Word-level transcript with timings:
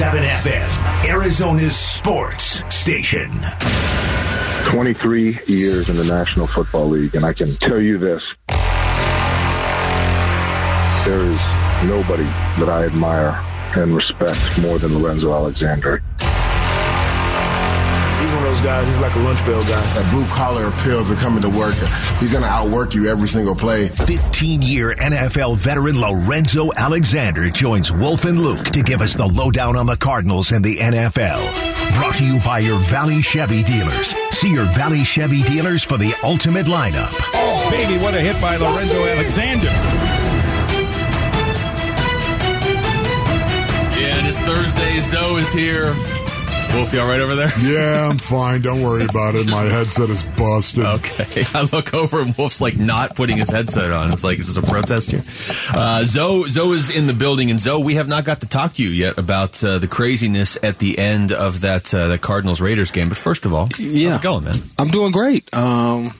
101.7 0.00 0.22
FM, 0.50 1.04
Arizona's 1.10 1.76
sports 1.76 2.64
station. 2.74 3.30
23 4.64 5.40
years 5.46 5.90
in 5.90 5.96
the 5.96 6.04
National 6.04 6.46
Football 6.46 6.88
League, 6.88 7.14
and 7.14 7.26
I 7.26 7.34
can 7.34 7.54
tell 7.58 7.78
you 7.78 7.98
this. 7.98 8.22
There 11.04 11.20
is 11.20 11.38
nobody 11.84 12.24
that 12.58 12.70
I 12.70 12.86
admire 12.86 13.44
and 13.76 13.94
respect 13.94 14.40
more 14.62 14.78
than 14.78 14.98
Lorenzo 14.98 15.34
Alexander. 15.34 16.02
He's 18.60 18.66
those 18.66 18.72
guys, 18.72 18.88
he's 18.88 18.98
like 18.98 19.14
a 19.14 19.18
lunch 19.20 19.44
bell 19.46 19.62
guy. 19.62 19.94
That 19.94 20.10
blue 20.12 20.26
collar 20.26 20.68
appeal 20.68 21.02
to 21.06 21.14
coming 21.14 21.40
to 21.42 21.48
work. 21.48 21.74
He's 22.18 22.32
going 22.32 22.44
to 22.44 22.50
outwork 22.50 22.94
you 22.94 23.08
every 23.08 23.26
single 23.26 23.54
play. 23.54 23.88
15 23.88 24.60
year 24.60 24.94
NFL 24.96 25.56
veteran 25.56 25.98
Lorenzo 25.98 26.70
Alexander 26.76 27.48
joins 27.48 27.90
Wolf 27.90 28.26
and 28.26 28.38
Luke 28.38 28.66
to 28.70 28.82
give 28.82 29.00
us 29.00 29.14
the 29.14 29.24
lowdown 29.24 29.76
on 29.76 29.86
the 29.86 29.96
Cardinals 29.96 30.52
and 30.52 30.62
the 30.62 30.76
NFL. 30.76 31.40
Brought 31.96 32.16
to 32.16 32.24
you 32.24 32.38
by 32.40 32.58
your 32.58 32.78
Valley 32.80 33.22
Chevy 33.22 33.62
dealers. 33.62 34.14
See 34.30 34.50
your 34.50 34.66
Valley 34.66 35.04
Chevy 35.04 35.42
dealers 35.42 35.82
for 35.82 35.96
the 35.96 36.12
ultimate 36.22 36.66
lineup. 36.66 37.14
Oh, 37.32 37.70
baby, 37.70 37.96
what 38.02 38.14
a 38.14 38.20
hit 38.20 38.38
by 38.42 38.56
Lorenzo 38.56 39.06
Alexander. 39.06 39.68
Yeah, 43.98 44.18
it 44.18 44.26
is 44.26 44.38
Thursday. 44.40 45.00
Zoe 45.00 45.40
is 45.40 45.50
here. 45.50 45.94
Wolf, 46.74 46.92
you 46.92 47.00
all 47.00 47.08
right 47.08 47.20
over 47.20 47.34
there? 47.34 47.50
Yeah, 47.60 48.08
I'm 48.08 48.18
fine. 48.18 48.62
Don't 48.62 48.82
worry 48.82 49.04
about 49.04 49.34
it. 49.34 49.46
My 49.46 49.62
headset 49.62 50.08
is 50.10 50.22
busted. 50.22 50.84
Okay. 50.84 51.44
I 51.54 51.68
look 51.72 51.94
over 51.94 52.20
and 52.20 52.34
Wolf's 52.36 52.60
like 52.60 52.76
not 52.76 53.14
putting 53.14 53.38
his 53.38 53.50
headset 53.50 53.92
on. 53.92 54.12
It's 54.12 54.24
like, 54.24 54.38
is 54.38 54.52
this 54.52 54.56
a 54.56 54.66
protest 54.66 55.10
here? 55.10 55.22
Uh, 55.70 56.02
Zoe, 56.04 56.48
Zoe 56.48 56.74
is 56.76 56.90
in 56.90 57.06
the 57.06 57.12
building. 57.12 57.50
And 57.50 57.60
Zoe, 57.60 57.82
we 57.82 57.94
have 57.94 58.08
not 58.08 58.24
got 58.24 58.40
to 58.40 58.48
talk 58.48 58.74
to 58.74 58.82
you 58.82 58.90
yet 58.90 59.18
about 59.18 59.62
uh, 59.62 59.78
the 59.78 59.88
craziness 59.88 60.56
at 60.62 60.78
the 60.78 60.98
end 60.98 61.32
of 61.32 61.60
that, 61.62 61.92
uh, 61.92 62.08
that 62.08 62.22
Cardinals 62.22 62.60
Raiders 62.60 62.90
game. 62.90 63.08
But 63.08 63.18
first 63.18 63.44
of 63.44 63.52
all, 63.54 63.68
yeah. 63.78 64.10
how's 64.10 64.20
it 64.20 64.22
going, 64.22 64.44
man? 64.44 64.56
I'm 64.78 64.88
doing 64.88 65.12
great. 65.12 65.52
Um, 65.54 66.12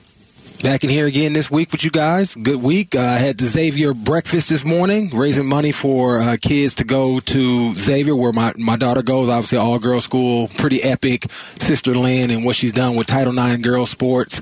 Back 0.63 0.83
in 0.83 0.91
here 0.91 1.07
again 1.07 1.33
this 1.33 1.49
week 1.49 1.71
with 1.71 1.83
you 1.83 1.89
guys. 1.89 2.35
Good 2.35 2.61
week. 2.61 2.93
Uh, 2.95 2.99
I 2.99 3.17
had 3.17 3.35
the 3.39 3.45
Xavier 3.45 3.95
breakfast 3.95 4.49
this 4.49 4.63
morning, 4.63 5.09
raising 5.09 5.47
money 5.47 5.71
for 5.71 6.19
uh, 6.19 6.37
kids 6.39 6.75
to 6.75 6.83
go 6.83 7.19
to 7.19 7.73
Xavier, 7.73 8.15
where 8.15 8.31
my, 8.31 8.53
my 8.57 8.75
daughter 8.75 9.01
goes. 9.01 9.27
Obviously, 9.27 9.57
all 9.57 9.79
girls 9.79 10.03
school, 10.03 10.49
pretty 10.49 10.83
epic. 10.83 11.31
Sister 11.57 11.95
Lynn 11.95 12.29
and 12.29 12.45
what 12.45 12.55
she's 12.55 12.73
done 12.73 12.95
with 12.95 13.07
Title 13.07 13.35
IX 13.35 13.63
girls 13.63 13.89
sports. 13.89 14.39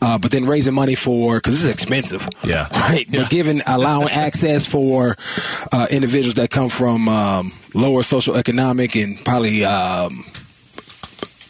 Uh, 0.00 0.16
but 0.16 0.30
then 0.30 0.46
raising 0.46 0.74
money 0.74 0.94
for 0.94 1.38
because 1.38 1.54
this 1.54 1.64
is 1.64 1.70
expensive. 1.70 2.28
Yeah, 2.44 2.68
right. 2.88 3.08
Yeah. 3.08 3.22
But 3.22 3.30
giving 3.30 3.60
allowing 3.66 4.10
access 4.10 4.64
for 4.64 5.16
uh, 5.72 5.88
individuals 5.90 6.34
that 6.34 6.50
come 6.50 6.68
from 6.68 7.08
um, 7.08 7.52
lower 7.74 8.04
social 8.04 8.36
economic 8.36 8.94
and 8.94 9.18
probably. 9.24 9.64
Um, 9.64 10.24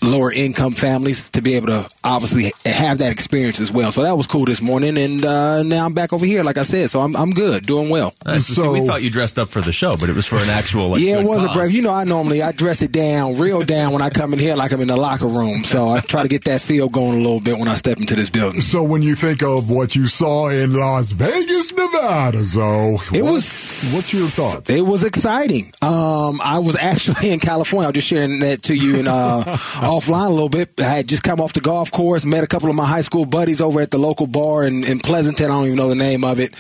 lower 0.01 0.31
income 0.31 0.73
families 0.73 1.29
to 1.31 1.42
be 1.42 1.55
able 1.55 1.67
to 1.67 1.89
obviously 2.09 2.53
have 2.64 2.98
that 2.98 3.12
experience 3.12 3.61
as 3.61 3.73
well. 3.73 3.92
So 3.92 4.03
that 4.03 4.17
was 4.17 4.27
cool 4.27 4.45
this 4.45 4.61
morning, 4.62 4.97
and 4.98 5.25
uh, 5.25 5.62
now 5.62 5.84
I'm 5.87 5.95
back 5.95 6.12
over 6.12 6.25
here, 6.27 6.42
like 6.45 6.59
I 6.59 6.62
said. 6.64 6.91
So 6.91 7.01
I'm 7.01 7.17
I'm 7.17 7.31
good, 7.31 7.67
doing 7.67 7.91
well. 7.91 8.14
Nice. 8.25 8.47
So, 8.47 8.62
So- 8.62 8.73
we 8.73 8.87
thought 8.87 9.03
you 9.03 9.11
dressed 9.11 9.39
up 9.39 9.48
for 9.48 9.61
the 9.61 9.73
show, 9.73 9.97
but 9.97 10.09
it 10.11 10.17
was 10.17 10.27
for 10.27 10.36
an 10.36 10.48
actual. 10.51 10.89
Like, 10.91 11.01
yeah, 11.01 11.19
it 11.19 11.23
good 11.23 11.29
was 11.29 11.45
a 11.45 11.48
break. 11.53 11.73
You 11.73 11.83
know, 11.83 11.92
I 11.92 12.05
normally 12.05 12.42
I 12.42 12.53
dress 12.53 12.83
it 12.83 12.92
down, 12.92 13.39
real 13.39 13.62
down 13.62 13.92
when 13.92 14.03
I 14.03 14.11
come 14.11 14.33
in 14.33 14.39
here, 14.39 14.55
like 14.56 14.73
I'm 14.73 14.81
in 14.81 14.89
the 14.89 14.97
locker 14.97 15.27
room. 15.27 15.64
So 15.64 15.89
I 15.91 16.01
try 16.01 16.23
to 16.23 16.29
get 16.29 16.45
that 16.45 16.61
feel 16.61 16.89
going 16.89 17.14
a 17.19 17.23
little 17.23 17.41
bit 17.41 17.59
when 17.59 17.69
I 17.69 17.75
step 17.75 17.98
into 17.98 18.14
this 18.17 18.31
building. 18.31 18.61
So 18.61 18.83
when 18.83 19.03
you 19.03 19.14
think 19.14 19.42
of 19.42 19.70
what 19.70 19.95
you 19.97 20.06
saw 20.06 20.48
in 20.48 20.75
Las 20.75 21.12
Vegas, 21.12 21.73
Nevada, 21.73 22.45
so 22.45 22.98
It 23.12 23.23
what- 23.23 23.33
was. 23.33 23.69
What's 23.95 24.12
your 24.12 24.27
thoughts? 24.27 24.70
It 24.70 24.81
was 24.84 25.05
exciting. 25.05 25.73
Um, 25.83 26.41
I 26.42 26.59
was 26.59 26.75
actually 26.77 27.31
in 27.33 27.39
California. 27.39 27.86
I 27.86 27.91
was 27.91 27.95
just 27.95 28.09
sharing 28.09 28.41
that 28.41 28.62
to 28.64 28.75
you 28.75 28.97
in 28.98 29.06
uh, 29.09 29.45
offline 29.47 30.27
a 30.27 30.31
little 30.31 30.48
bit. 30.48 30.70
I 30.81 30.84
had 30.84 31.09
just 31.09 31.23
come 31.23 31.41
off 31.41 31.53
the 31.53 31.61
golf 31.61 31.91
course, 31.92 31.98
met 31.99 32.45
a 32.45 32.47
couple 32.47 32.70
of 32.70 32.77
my 32.77 32.86
high 32.86 33.01
school 33.01 33.27
buddies 33.27 33.61
over 33.61 33.81
at 33.81 33.91
the 33.91 33.98
local 33.98 34.29
bar 34.29 34.64
in, 34.64 34.86
in 34.86 35.01
Pleasanton. 35.01 35.47
I 35.47 35.48
don't 35.48 35.67
even 35.67 35.77
know 35.77 35.89
the 35.89 35.97
name 35.97 36.23
of 36.23 36.39
it, 36.39 36.55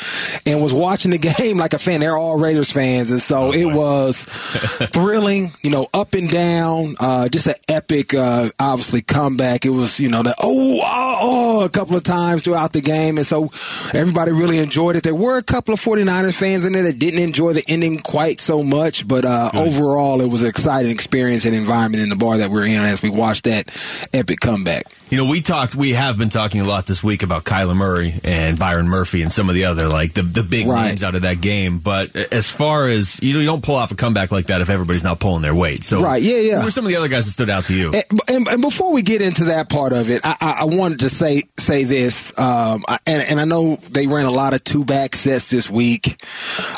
and 0.44 0.60
was 0.60 0.74
watching 0.74 1.12
the 1.12 1.18
game 1.38 1.58
like 1.58 1.74
a 1.74 1.78
fan. 1.78 2.00
They're 2.00 2.16
all 2.16 2.40
Raiders 2.40 2.72
fans, 2.72 3.12
and 3.12 3.20
so 3.20 3.52
it 3.52 3.64
was 3.64 4.24
thrilling. 4.92 5.52
You 5.62 5.70
know, 5.70 5.86
up 5.94 6.14
and 6.14 6.28
down. 6.28 6.94
Uh, 6.98 7.28
just 7.28 7.46
an 7.46 7.54
epic, 7.68 8.14
uh, 8.14 8.50
obviously 8.58 9.00
comeback. 9.00 9.64
It 9.64 9.70
was 9.70 10.00
you 10.00 10.08
know 10.08 10.24
the 10.24 10.34
oh, 10.38 10.80
oh 10.84 11.18
oh 11.20 11.64
a 11.64 11.68
couple 11.68 11.96
of 11.96 12.02
times 12.02 12.42
throughout 12.42 12.72
the 12.72 12.80
game, 12.80 13.16
and 13.16 13.26
so 13.26 13.50
everybody 13.94 14.32
really 14.32 14.58
enjoyed 14.58 14.96
it. 14.96 15.04
There 15.04 15.14
were 15.14 15.38
a 15.38 15.42
couple 15.42 15.72
of 15.72 15.80
49ers 15.80 16.36
fans 16.36 16.64
in 16.64 16.72
there 16.72 16.82
that 16.82 16.98
didn't 16.98 17.22
enjoy 17.22 17.52
the 17.52 17.64
ending 17.68 18.00
quite 18.00 18.40
so 18.40 18.62
much, 18.62 19.06
but 19.06 19.24
uh, 19.24 19.50
overall, 19.54 20.20
it 20.20 20.28
was 20.28 20.42
an 20.42 20.48
exciting 20.48 20.90
experience 20.90 21.44
and 21.44 21.54
environment 21.54 22.02
in 22.02 22.08
the 22.08 22.16
bar 22.16 22.38
that 22.38 22.50
we're 22.50 22.66
in 22.66 22.82
as 22.82 23.02
we 23.02 23.10
watched 23.10 23.44
that 23.44 23.68
epic 24.12 24.40
comeback. 24.40 24.84
You 25.10 25.16
know, 25.16 25.17
we 25.26 25.40
talked, 25.40 25.74
we 25.74 25.92
have 25.94 26.18
been 26.18 26.28
talking 26.28 26.60
a 26.60 26.64
lot 26.64 26.86
this 26.86 27.02
week 27.02 27.22
about 27.22 27.44
Kyler 27.44 27.74
Murray 27.76 28.14
and 28.24 28.58
Byron 28.58 28.88
Murphy 28.88 29.22
and 29.22 29.32
some 29.32 29.48
of 29.48 29.54
the 29.54 29.64
other, 29.64 29.88
like, 29.88 30.12
the, 30.14 30.22
the 30.22 30.42
big 30.42 30.66
Right. 30.66 30.88
names 30.88 31.02
out 31.02 31.14
of 31.14 31.22
that 31.22 31.40
game. 31.40 31.78
But 31.78 32.14
as 32.14 32.50
far 32.50 32.88
as, 32.88 33.18
you 33.22 33.32
know, 33.34 33.40
you 33.40 33.46
don't 33.46 33.62
pull 33.62 33.76
off 33.76 33.90
a 33.90 33.94
comeback 33.94 34.30
like 34.30 34.46
that 34.46 34.60
if 34.60 34.68
everybody's 34.70 35.04
not 35.04 35.18
pulling 35.20 35.42
their 35.42 35.54
weight. 35.54 35.84
So, 35.84 36.02
Right, 36.02 36.20
yeah, 36.22 36.36
yeah. 36.38 36.58
Who 36.58 36.66
were 36.66 36.70
some 36.70 36.84
of 36.84 36.88
the 36.90 36.96
other 36.96 37.08
guys 37.08 37.24
that 37.26 37.32
stood 37.32 37.50
out 37.50 37.64
to 37.66 37.74
you? 37.74 37.92
And, 37.92 38.04
and, 38.28 38.48
and 38.48 38.60
before 38.62 38.92
we 38.92 39.02
get 39.02 39.22
into 39.22 39.44
that 39.44 39.68
part 39.70 39.92
of 39.92 40.10
it, 40.10 40.20
I, 40.24 40.36
I, 40.40 40.50
I 40.60 40.64
wanted 40.64 41.00
to 41.00 41.08
say 41.10 41.42
say 41.58 41.84
this, 41.84 42.32
um, 42.38 42.84
and, 43.06 43.22
and 43.22 43.40
I 43.40 43.44
know 43.44 43.76
they 43.76 44.06
ran 44.06 44.26
a 44.26 44.30
lot 44.30 44.54
of 44.54 44.62
two 44.64 44.84
back 44.84 45.14
sets 45.14 45.50
this 45.50 45.68
week. 45.70 46.20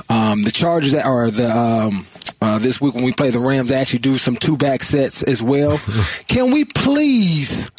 Um, 0.08 0.42
the 0.42 0.50
Chargers 0.50 0.92
that 0.92 1.04
are 1.04 1.30
the 1.30 1.50
um, 1.50 2.06
uh, 2.40 2.58
this 2.58 2.80
week 2.80 2.94
when 2.94 3.04
we 3.04 3.12
play 3.12 3.30
the 3.30 3.38
Rams, 3.38 3.68
they 3.70 3.76
actually 3.76 3.98
do 4.00 4.16
some 4.16 4.36
two 4.36 4.56
back 4.56 4.82
sets 4.82 5.22
as 5.22 5.42
well. 5.42 5.78
Can 6.28 6.50
we 6.52 6.64
please 6.64 7.70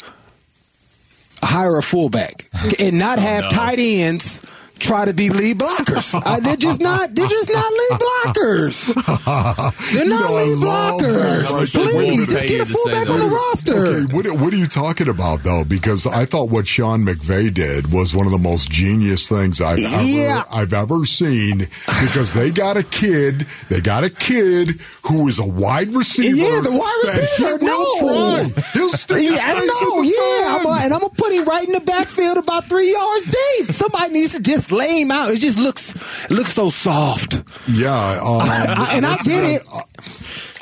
hire 1.42 1.76
a 1.76 1.82
fullback 1.82 2.48
and 2.78 2.98
not 2.98 3.18
oh, 3.18 3.22
have 3.22 3.44
no. 3.44 3.50
tight 3.50 3.78
ends? 3.78 4.42
Try 4.82 5.04
to 5.04 5.14
be 5.14 5.30
lead 5.30 5.58
blockers. 5.58 6.12
Uh, 6.32 6.40
they're 6.40 6.56
just 6.56 6.80
not. 6.80 7.14
They're 7.14 7.26
just 7.26 7.50
not 7.52 7.72
lead 7.72 8.00
blockers. 8.00 8.94
They're 9.92 10.04
You 10.04 10.10
not 10.10 10.30
know, 10.30 10.36
lead 10.36 10.58
blockers. 10.58 11.72
Please, 11.72 12.28
just 12.28 12.46
get 12.48 12.60
a 12.60 12.66
fullback 12.66 13.08
on 13.10 13.20
the 13.20 13.26
roster. 13.26 13.74
Okay, 13.86 14.14
what, 14.14 14.26
what 14.40 14.52
are 14.52 14.56
you 14.56 14.66
talking 14.66 15.08
about 15.08 15.42
though? 15.42 15.64
Because 15.64 16.06
I 16.06 16.24
thought 16.24 16.48
what 16.50 16.66
Sean 16.66 17.04
McVay 17.04 17.52
did 17.52 17.92
was 17.92 18.14
one 18.14 18.26
of 18.26 18.32
the 18.32 18.38
most 18.38 18.70
genius 18.70 19.28
things 19.28 19.60
I've 19.60 19.78
Yeah. 19.78 20.44
ever 20.48 20.56
I've 20.62 20.72
ever 20.72 21.04
seen. 21.04 21.68
Because 22.02 22.34
they 22.34 22.50
got 22.50 22.76
a 22.76 22.82
kid, 22.82 23.46
they 23.68 23.80
got 23.80 24.04
a 24.04 24.10
kid 24.10 24.80
who 25.06 25.28
is 25.28 25.38
a 25.38 25.46
wide 25.46 25.92
receiver. 25.94 26.36
Yeah, 26.36 26.60
the 26.60 26.72
wide 26.72 27.00
receiver. 27.04 27.58
He 27.58 27.64
will 27.64 28.00
No. 28.00 28.42
try. 28.52 28.62
He'll 28.74 28.88
stick 28.96 29.16
his 29.18 29.30
Yeah, 29.32 29.54
I 29.56 29.64
know. 29.66 30.02
Yeah, 30.02 30.56
I'm 30.58 30.66
a, 30.66 30.70
and 30.84 30.94
I'm 30.94 31.00
gonna 31.00 31.12
put 31.14 31.32
him 31.32 31.44
right 31.44 31.66
in 31.66 31.72
the 31.72 31.80
backfield, 31.80 32.38
about 32.38 32.64
three 32.66 32.92
yards 32.92 33.30
deep. 33.58 33.72
Somebody 33.72 34.12
needs 34.12 34.32
to 34.32 34.40
just 34.40 34.71
him 34.80 35.10
out. 35.10 35.30
It 35.30 35.38
just 35.38 35.58
looks, 35.58 35.94
it 36.24 36.30
looks 36.30 36.52
so 36.52 36.70
soft. 36.70 37.42
Yeah, 37.68 38.20
um, 38.22 38.40
I- 38.42 38.92
and 38.94 39.06
I 39.06 39.16
get 39.18 39.44
it. 39.44 39.62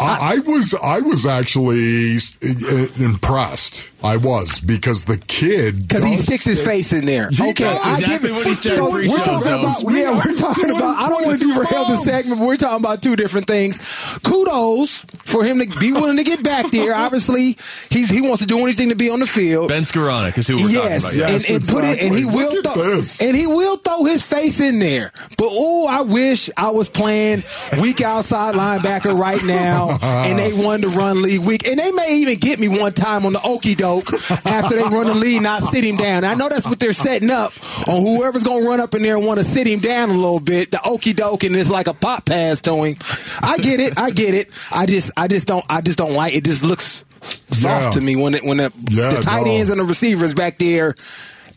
I, 0.00 0.34
I 0.34 0.38
was 0.38 0.74
I 0.82 1.00
was 1.00 1.26
actually 1.26 2.16
uh, 2.42 2.86
impressed. 2.98 3.89
I 4.02 4.16
was 4.16 4.60
because 4.60 5.04
the 5.04 5.18
kid 5.18 5.88
Because 5.88 6.02
he 6.02 6.16
does 6.16 6.24
sticks 6.24 6.44
his 6.44 6.62
face 6.62 6.92
in 6.92 7.04
there. 7.04 7.28
He 7.28 7.50
okay, 7.50 7.64
does. 7.64 7.80
I 7.84 7.92
Exactly 7.92 8.28
give 8.28 8.36
it. 8.36 8.38
what 8.38 8.46
he 8.46 8.54
said 8.54 8.76
so 8.76 8.90
we're 8.90 9.04
talking 9.06 9.40
Zones. 9.40 9.82
about, 9.82 9.94
yeah, 9.94 10.10
we're 10.10 10.36
talking 10.36 10.70
about. 10.70 10.96
I 10.96 11.08
don't 11.08 11.26
want 11.26 11.38
to 11.38 11.46
derail 11.46 11.60
the 11.60 11.96
222 11.96 12.04
segment. 12.04 12.40
But 12.40 12.46
we're 12.46 12.56
talking 12.56 12.84
about 12.84 13.02
two 13.02 13.16
different 13.16 13.46
things. 13.46 13.78
Kudos 14.22 15.04
for 15.26 15.44
him 15.44 15.58
to 15.58 15.78
be 15.78 15.92
willing 15.92 16.16
to 16.16 16.24
get 16.24 16.42
back 16.42 16.70
there. 16.70 16.94
Obviously, 17.00 17.58
he's 17.90 18.08
he 18.08 18.22
wants 18.22 18.40
to 18.40 18.46
do 18.46 18.58
anything 18.60 18.88
to 18.88 18.96
be 18.96 19.10
on 19.10 19.20
the 19.20 19.26
field. 19.26 19.68
Ben 19.68 19.82
Skowronek 19.82 20.38
is 20.38 20.46
who 20.46 20.56
we're 20.56 20.70
yes, 20.70 21.02
talking 21.02 21.20
about. 21.20 21.30
Yes, 21.32 21.48
and, 21.50 21.56
and 21.56 21.68
put 21.68 21.84
it, 21.84 22.02
and 22.02 22.14
he 22.14 22.22
exactly. 22.22 22.44
will 22.44 22.62
throw, 22.62 22.96
this. 22.96 23.20
and 23.20 23.36
he 23.36 23.46
will 23.46 23.76
throw 23.76 24.04
his 24.04 24.22
face 24.22 24.60
in 24.60 24.78
there. 24.78 25.12
But 25.36 25.48
oh, 25.50 25.86
I 25.88 26.00
wish 26.02 26.48
I 26.56 26.70
was 26.70 26.88
playing 26.88 27.42
weak 27.82 28.00
outside 28.00 28.54
linebacker 28.54 29.16
right 29.16 29.42
now, 29.44 29.98
and 30.00 30.38
they 30.38 30.52
won 30.64 30.80
the 30.80 30.88
run 30.88 31.20
league 31.20 31.40
week, 31.40 31.66
and 31.66 31.78
they 31.78 31.90
may 31.92 32.16
even 32.16 32.38
get 32.38 32.58
me 32.58 32.68
one 32.68 32.92
time 32.92 33.26
on 33.26 33.34
the 33.34 33.42
okey 33.42 33.74
doke 33.74 33.89
after 33.98 34.76
they 34.76 34.82
run 34.82 35.06
the 35.06 35.14
lead, 35.14 35.42
not 35.42 35.62
sit 35.62 35.84
him 35.84 35.96
down. 35.96 36.24
I 36.24 36.34
know 36.34 36.48
that's 36.48 36.66
what 36.66 36.78
they're 36.80 36.92
setting 36.92 37.30
up 37.30 37.52
on 37.88 38.00
whoever's 38.02 38.42
going 38.44 38.62
to 38.62 38.68
run 38.68 38.80
up 38.80 38.94
in 38.94 39.02
there 39.02 39.16
and 39.16 39.26
want 39.26 39.38
to 39.38 39.44
sit 39.44 39.66
him 39.66 39.80
down 39.80 40.10
a 40.10 40.14
little 40.14 40.40
bit, 40.40 40.70
the 40.70 40.80
okey 40.86 41.12
doke, 41.12 41.44
and 41.44 41.54
it's 41.56 41.70
like 41.70 41.86
a 41.86 41.94
pop 41.94 42.24
pass 42.26 42.60
to 42.62 42.74
him. 42.84 42.96
I 43.42 43.58
get 43.58 43.80
it, 43.80 43.98
I 43.98 44.10
get 44.10 44.34
it. 44.34 44.50
I 44.72 44.86
just, 44.86 45.10
I 45.16 45.28
just 45.28 45.46
don't, 45.46 45.64
I 45.68 45.80
just 45.80 45.98
don't 45.98 46.12
like 46.12 46.34
it. 46.34 46.44
Just 46.44 46.62
looks 46.62 47.04
soft 47.22 47.62
Yeah. 47.62 47.90
to 47.90 48.00
me 48.00 48.16
when 48.16 48.34
it 48.34 48.42
when 48.44 48.56
the, 48.58 48.72
Yeah, 48.90 49.10
the 49.10 49.20
tight 49.22 49.44
no. 49.44 49.50
ends 49.52 49.70
and 49.70 49.78
the 49.80 49.84
receivers 49.84 50.32
back 50.34 50.58
there 50.58 50.94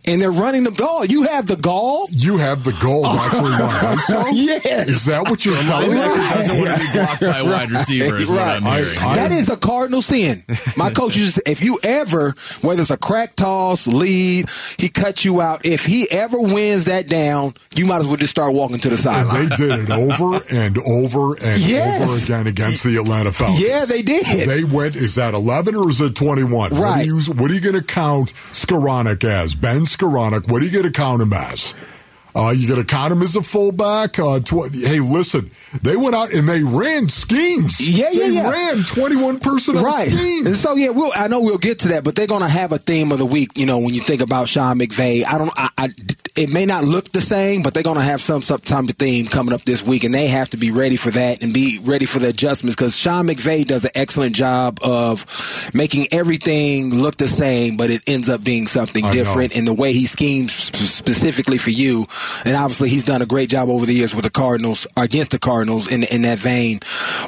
and 0.05 0.21
they're 0.21 0.31
running 0.31 0.63
the 0.63 0.71
ball. 0.71 1.05
You 1.05 1.23
have 1.23 1.47
the 1.47 1.55
gall. 1.55 2.07
You 2.11 2.37
have 2.37 2.63
the 2.63 2.73
goal 2.81 3.03
to 3.03 3.09
actually 3.09 3.51
run 3.51 3.97
ISO? 3.97 4.29
Yes. 4.33 4.89
Is 4.89 5.05
that 5.05 5.23
what 5.29 5.45
you're 5.45 5.55
telling 5.63 5.91
me? 5.91 5.95
Linebacker 5.97 6.33
doesn't 6.35 6.57
want 6.59 6.77
to 6.77 6.85
be 6.85 6.91
blocked 6.93 7.21
by 7.21 7.39
a 7.39 7.45
wide 7.45 7.71
receiver, 7.71 8.17
is 8.19 8.29
what 8.29 8.37
Right. 8.39 8.55
I'm 8.57 8.83
hearing. 8.83 8.97
I- 8.99 9.15
that 9.15 9.31
is 9.31 9.49
a 9.49 9.57
cardinal 9.57 10.01
sin. 10.01 10.43
My 10.77 10.89
coach 10.91 11.15
used 11.17 11.35
to 11.35 11.49
if 11.49 11.63
you 11.63 11.79
ever, 11.83 12.33
whether 12.61 12.81
it's 12.81 12.91
a 12.91 12.97
crack 12.97 13.35
toss, 13.35 13.87
lead, 13.87 14.49
he 14.77 14.89
cuts 14.89 15.23
you 15.25 15.41
out. 15.41 15.65
If 15.65 15.85
he 15.85 16.09
ever 16.11 16.39
wins 16.39 16.85
that 16.85 17.07
down, 17.07 17.53
you 17.75 17.85
might 17.85 17.99
as 18.01 18.07
well 18.07 18.17
just 18.17 18.31
start 18.31 18.53
walking 18.53 18.77
to 18.79 18.89
the 18.89 18.95
And 18.95 19.03
sideline. 19.03 19.49
they 19.49 19.55
did 19.55 19.79
it 19.79 19.89
over 19.91 20.41
and 20.49 20.77
over 20.79 21.35
and 21.43 21.61
Yes. 21.61 22.09
over 22.09 22.23
again 22.23 22.47
against 22.47 22.83
the 22.83 22.97
Atlanta 22.97 23.31
Falcons. 23.31 23.59
Yeah, 23.59 23.85
they 23.85 24.01
did. 24.01 24.25
They 24.49 24.63
went. 24.63 24.95
Is 24.95 25.15
that 25.15 25.33
eleven 25.33 25.75
or 25.75 25.89
is 25.89 26.01
it 26.01 26.15
twenty-one? 26.15 26.71
What 26.71 26.79
Right. 26.81 27.01
are 27.01 27.03
you, 27.05 27.19
what 27.33 27.49
are 27.49 27.53
you 27.53 27.61
going 27.61 27.75
to 27.75 27.83
count 27.83 28.33
Skowronek 28.51 29.23
as? 29.23 29.55
Ben 29.55 29.85
Skowronek. 29.95 30.47
What 30.49 30.61
are 30.61 30.65
you 30.65 30.71
going 30.71 30.85
to 30.85 30.91
count 30.91 31.21
him 31.21 31.33
as? 31.33 31.73
Uh, 32.35 32.49
you 32.55 32.67
going 32.67 32.79
to 32.79 32.85
count 32.85 33.11
him 33.13 33.21
as 33.21 33.35
a 33.35 33.43
fullback? 33.43 34.17
Uh, 34.17 34.39
tw- 34.39 34.73
hey, 34.73 34.99
listen, 34.99 35.51
they 35.81 35.95
went 35.95 36.15
out 36.15 36.33
and 36.33 36.49
they 36.49 36.63
ran 36.63 37.07
schemes. 37.07 37.79
Yeah, 37.79 38.09
yeah, 38.11 38.19
they 38.27 38.33
yeah. 38.33 38.49
ran 38.49 38.83
twenty-one 38.83 39.39
personnel 39.39 39.83
Right. 39.83 40.11
schemes. 40.11 40.47
And 40.47 40.55
so 40.55 40.75
yeah, 40.75 40.89
we'll, 40.89 41.11
I 41.15 41.27
know 41.27 41.41
we'll 41.41 41.57
get 41.59 41.79
to 41.79 41.89
that, 41.89 42.03
but 42.03 42.15
they're 42.15 42.25
going 42.27 42.41
to 42.41 42.49
have 42.49 42.71
a 42.71 42.77
theme 42.79 43.11
of 43.11 43.19
the 43.19 43.25
week. 43.25 43.49
You 43.55 43.65
know, 43.67 43.77
when 43.79 43.93
you 43.93 44.01
think 44.01 44.21
about 44.21 44.49
Sean 44.49 44.79
McVay, 44.79 45.23
I 45.25 45.37
don't. 45.37 45.51
I, 45.55 45.69
I, 45.77 45.89
it 46.35 46.51
may 46.51 46.65
not 46.65 46.83
look 46.83 47.11
the 47.11 47.21
same, 47.21 47.61
but 47.61 47.75
they're 47.75 47.83
going 47.83 47.97
to 47.97 48.03
have 48.03 48.19
some 48.19 48.41
some 48.41 48.59
type 48.59 48.89
of 48.89 48.95
theme 48.95 49.27
coming 49.27 49.53
up 49.53 49.61
this 49.61 49.83
week, 49.85 50.03
and 50.03 50.13
they 50.13 50.27
have 50.27 50.49
to 50.51 50.57
be 50.57 50.71
ready 50.71 50.95
for 50.95 51.11
that 51.11 51.43
and 51.43 51.53
be 51.53 51.79
ready 51.83 52.05
for 52.05 52.17
the 52.17 52.29
adjustments 52.29 52.75
because 52.75 52.95
Sean 52.95 53.27
McVay 53.27 53.65
does 53.67 53.85
an 53.85 53.91
excellent 53.93 54.35
job 54.35 54.79
of 54.81 55.25
making 55.73 56.07
everything 56.11 56.89
look 56.95 57.17
the 57.17 57.27
same, 57.27 57.77
but 57.77 57.91
it 57.91 58.01
ends 58.07 58.29
up 58.29 58.43
being 58.43 58.65
something 58.65 59.05
I 59.05 59.09
know. 59.09 59.13
different 59.13 59.55
in 59.55 59.65
the 59.65 59.73
way 59.73 59.93
he 59.93 60.05
schemes 60.07 60.51
specifically 60.53 61.59
for 61.59 61.69
you. 61.69 62.07
And 62.45 62.55
obviously, 62.55 62.89
he's 62.89 63.03
done 63.03 63.21
a 63.21 63.25
great 63.25 63.49
job 63.49 63.69
over 63.69 63.85
the 63.85 63.93
years 63.93 64.13
with 64.15 64.25
the 64.25 64.31
Cardinals 64.31 64.87
against 64.97 65.31
the 65.31 65.39
Cardinals 65.39 65.87
in 65.87 66.03
in 66.03 66.23
that 66.23 66.39
vein. 66.39 66.79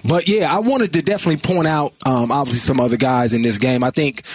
But 0.03 0.27
yeah, 0.27 0.53
I 0.53 0.59
wanted 0.59 0.94
to 0.94 1.01
definitely 1.01 1.42
point 1.42 1.68
out 1.68 1.94
um, 2.06 2.31
obviously 2.31 2.59
some 2.59 2.80
other 2.80 2.97
guys 2.97 3.33
in 3.33 3.42
this 3.42 3.57
game. 3.57 3.83
I 3.83 3.92
think 3.92 4.25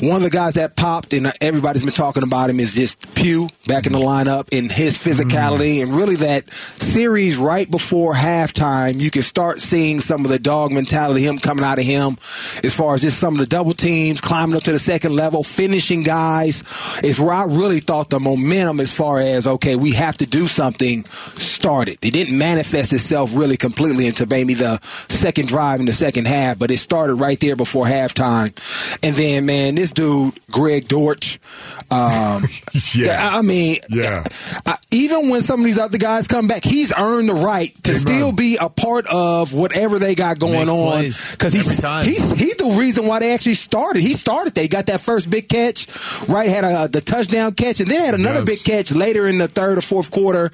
one 0.00 0.16
of 0.16 0.22
the 0.22 0.30
guys 0.30 0.54
that 0.54 0.76
popped 0.76 1.12
and 1.12 1.32
everybody's 1.40 1.82
been 1.82 1.92
talking 1.92 2.22
about 2.22 2.50
him 2.50 2.60
is 2.60 2.74
just 2.74 3.14
Pugh 3.14 3.48
back 3.66 3.86
in 3.86 3.92
the 3.92 3.98
lineup 3.98 4.48
and 4.56 4.70
his 4.70 4.98
physicality 4.98 5.82
and 5.82 5.92
really 5.92 6.16
that 6.16 6.50
series 6.50 7.36
right 7.36 7.70
before 7.70 8.14
halftime. 8.14 9.00
You 9.00 9.10
can 9.10 9.22
start 9.22 9.60
seeing 9.60 10.00
some 10.00 10.24
of 10.24 10.30
the 10.30 10.38
dog 10.38 10.72
mentality 10.72 11.20
him 11.24 11.38
coming 11.38 11.64
out 11.64 11.78
of 11.78 11.84
him 11.84 12.16
as 12.64 12.74
far 12.74 12.94
as 12.94 13.02
just 13.02 13.18
some 13.18 13.34
of 13.34 13.40
the 13.40 13.46
double 13.46 13.72
teams 13.72 14.20
climbing 14.20 14.56
up 14.56 14.62
to 14.64 14.72
the 14.72 14.78
second 14.78 15.14
level, 15.14 15.42
finishing 15.42 16.02
guys 16.02 16.62
is 17.02 17.20
where 17.20 17.32
I 17.32 17.44
really 17.44 17.80
thought 17.80 18.10
the 18.10 18.20
momentum 18.20 18.80
as 18.80 18.92
far 18.92 19.20
as 19.20 19.46
okay, 19.46 19.76
we 19.76 19.92
have 19.92 20.09
to 20.18 20.26
do 20.26 20.46
something 20.46 21.04
started. 21.04 21.98
It 22.02 22.10
didn't 22.12 22.36
manifest 22.38 22.92
itself 22.92 23.32
really 23.34 23.56
completely 23.56 24.06
until 24.06 24.26
maybe 24.26 24.54
the 24.54 24.78
second 25.08 25.48
drive 25.48 25.80
in 25.80 25.86
the 25.86 25.92
second 25.92 26.26
half, 26.26 26.58
but 26.58 26.70
it 26.70 26.78
started 26.78 27.14
right 27.16 27.38
there 27.40 27.56
before 27.56 27.86
halftime. 27.86 28.52
And 29.02 29.14
then, 29.14 29.46
man, 29.46 29.74
this 29.74 29.92
dude, 29.92 30.38
Greg 30.50 30.88
Dortch, 30.88 31.38
um, 31.90 32.42
Yeah. 32.94 33.28
I 33.34 33.38
I 33.38 33.42
mean, 33.42 33.78
Yeah. 33.88 34.24
I, 34.66 34.76
even 34.90 35.28
when 35.30 35.40
some 35.40 35.60
of 35.60 35.64
these 35.66 35.78
other 35.78 35.98
guys 35.98 36.26
come 36.28 36.46
back, 36.48 36.64
he's 36.64 36.92
earned 36.92 37.28
the 37.28 37.34
right 37.34 37.72
to 37.84 37.90
Amen. 37.92 38.00
still 38.00 38.32
be 38.32 38.56
a 38.56 38.68
part 38.68 39.06
of 39.06 39.54
whatever 39.54 39.98
they 39.98 40.14
got 40.14 40.38
going 40.38 40.66
Makes 40.66 40.70
on 41.30 41.32
because 41.32 41.52
he's 41.52 41.68
he's 42.04 42.30
he's 42.32 42.56
the 42.56 42.74
reason 42.78 43.06
why 43.06 43.20
they 43.20 43.32
actually 43.32 43.54
started. 43.54 44.02
He 44.02 44.12
started. 44.14 44.54
They 44.54 44.68
got 44.68 44.86
that 44.86 45.00
first 45.00 45.30
big 45.30 45.48
catch, 45.48 45.86
right? 46.28 46.48
Had 46.48 46.64
a, 46.64 46.88
the 46.88 47.00
touchdown 47.00 47.54
catch, 47.54 47.80
and 47.80 47.90
then 47.90 48.04
had 48.04 48.14
another 48.14 48.40
Yes. 48.40 48.44
big 48.46 48.64
catch 48.64 48.92
later 48.92 49.26
in 49.28 49.38
the 49.38 49.48
third 49.48 49.78
or 49.78 49.80
fourth 49.80 49.99
quarter. 50.08 50.50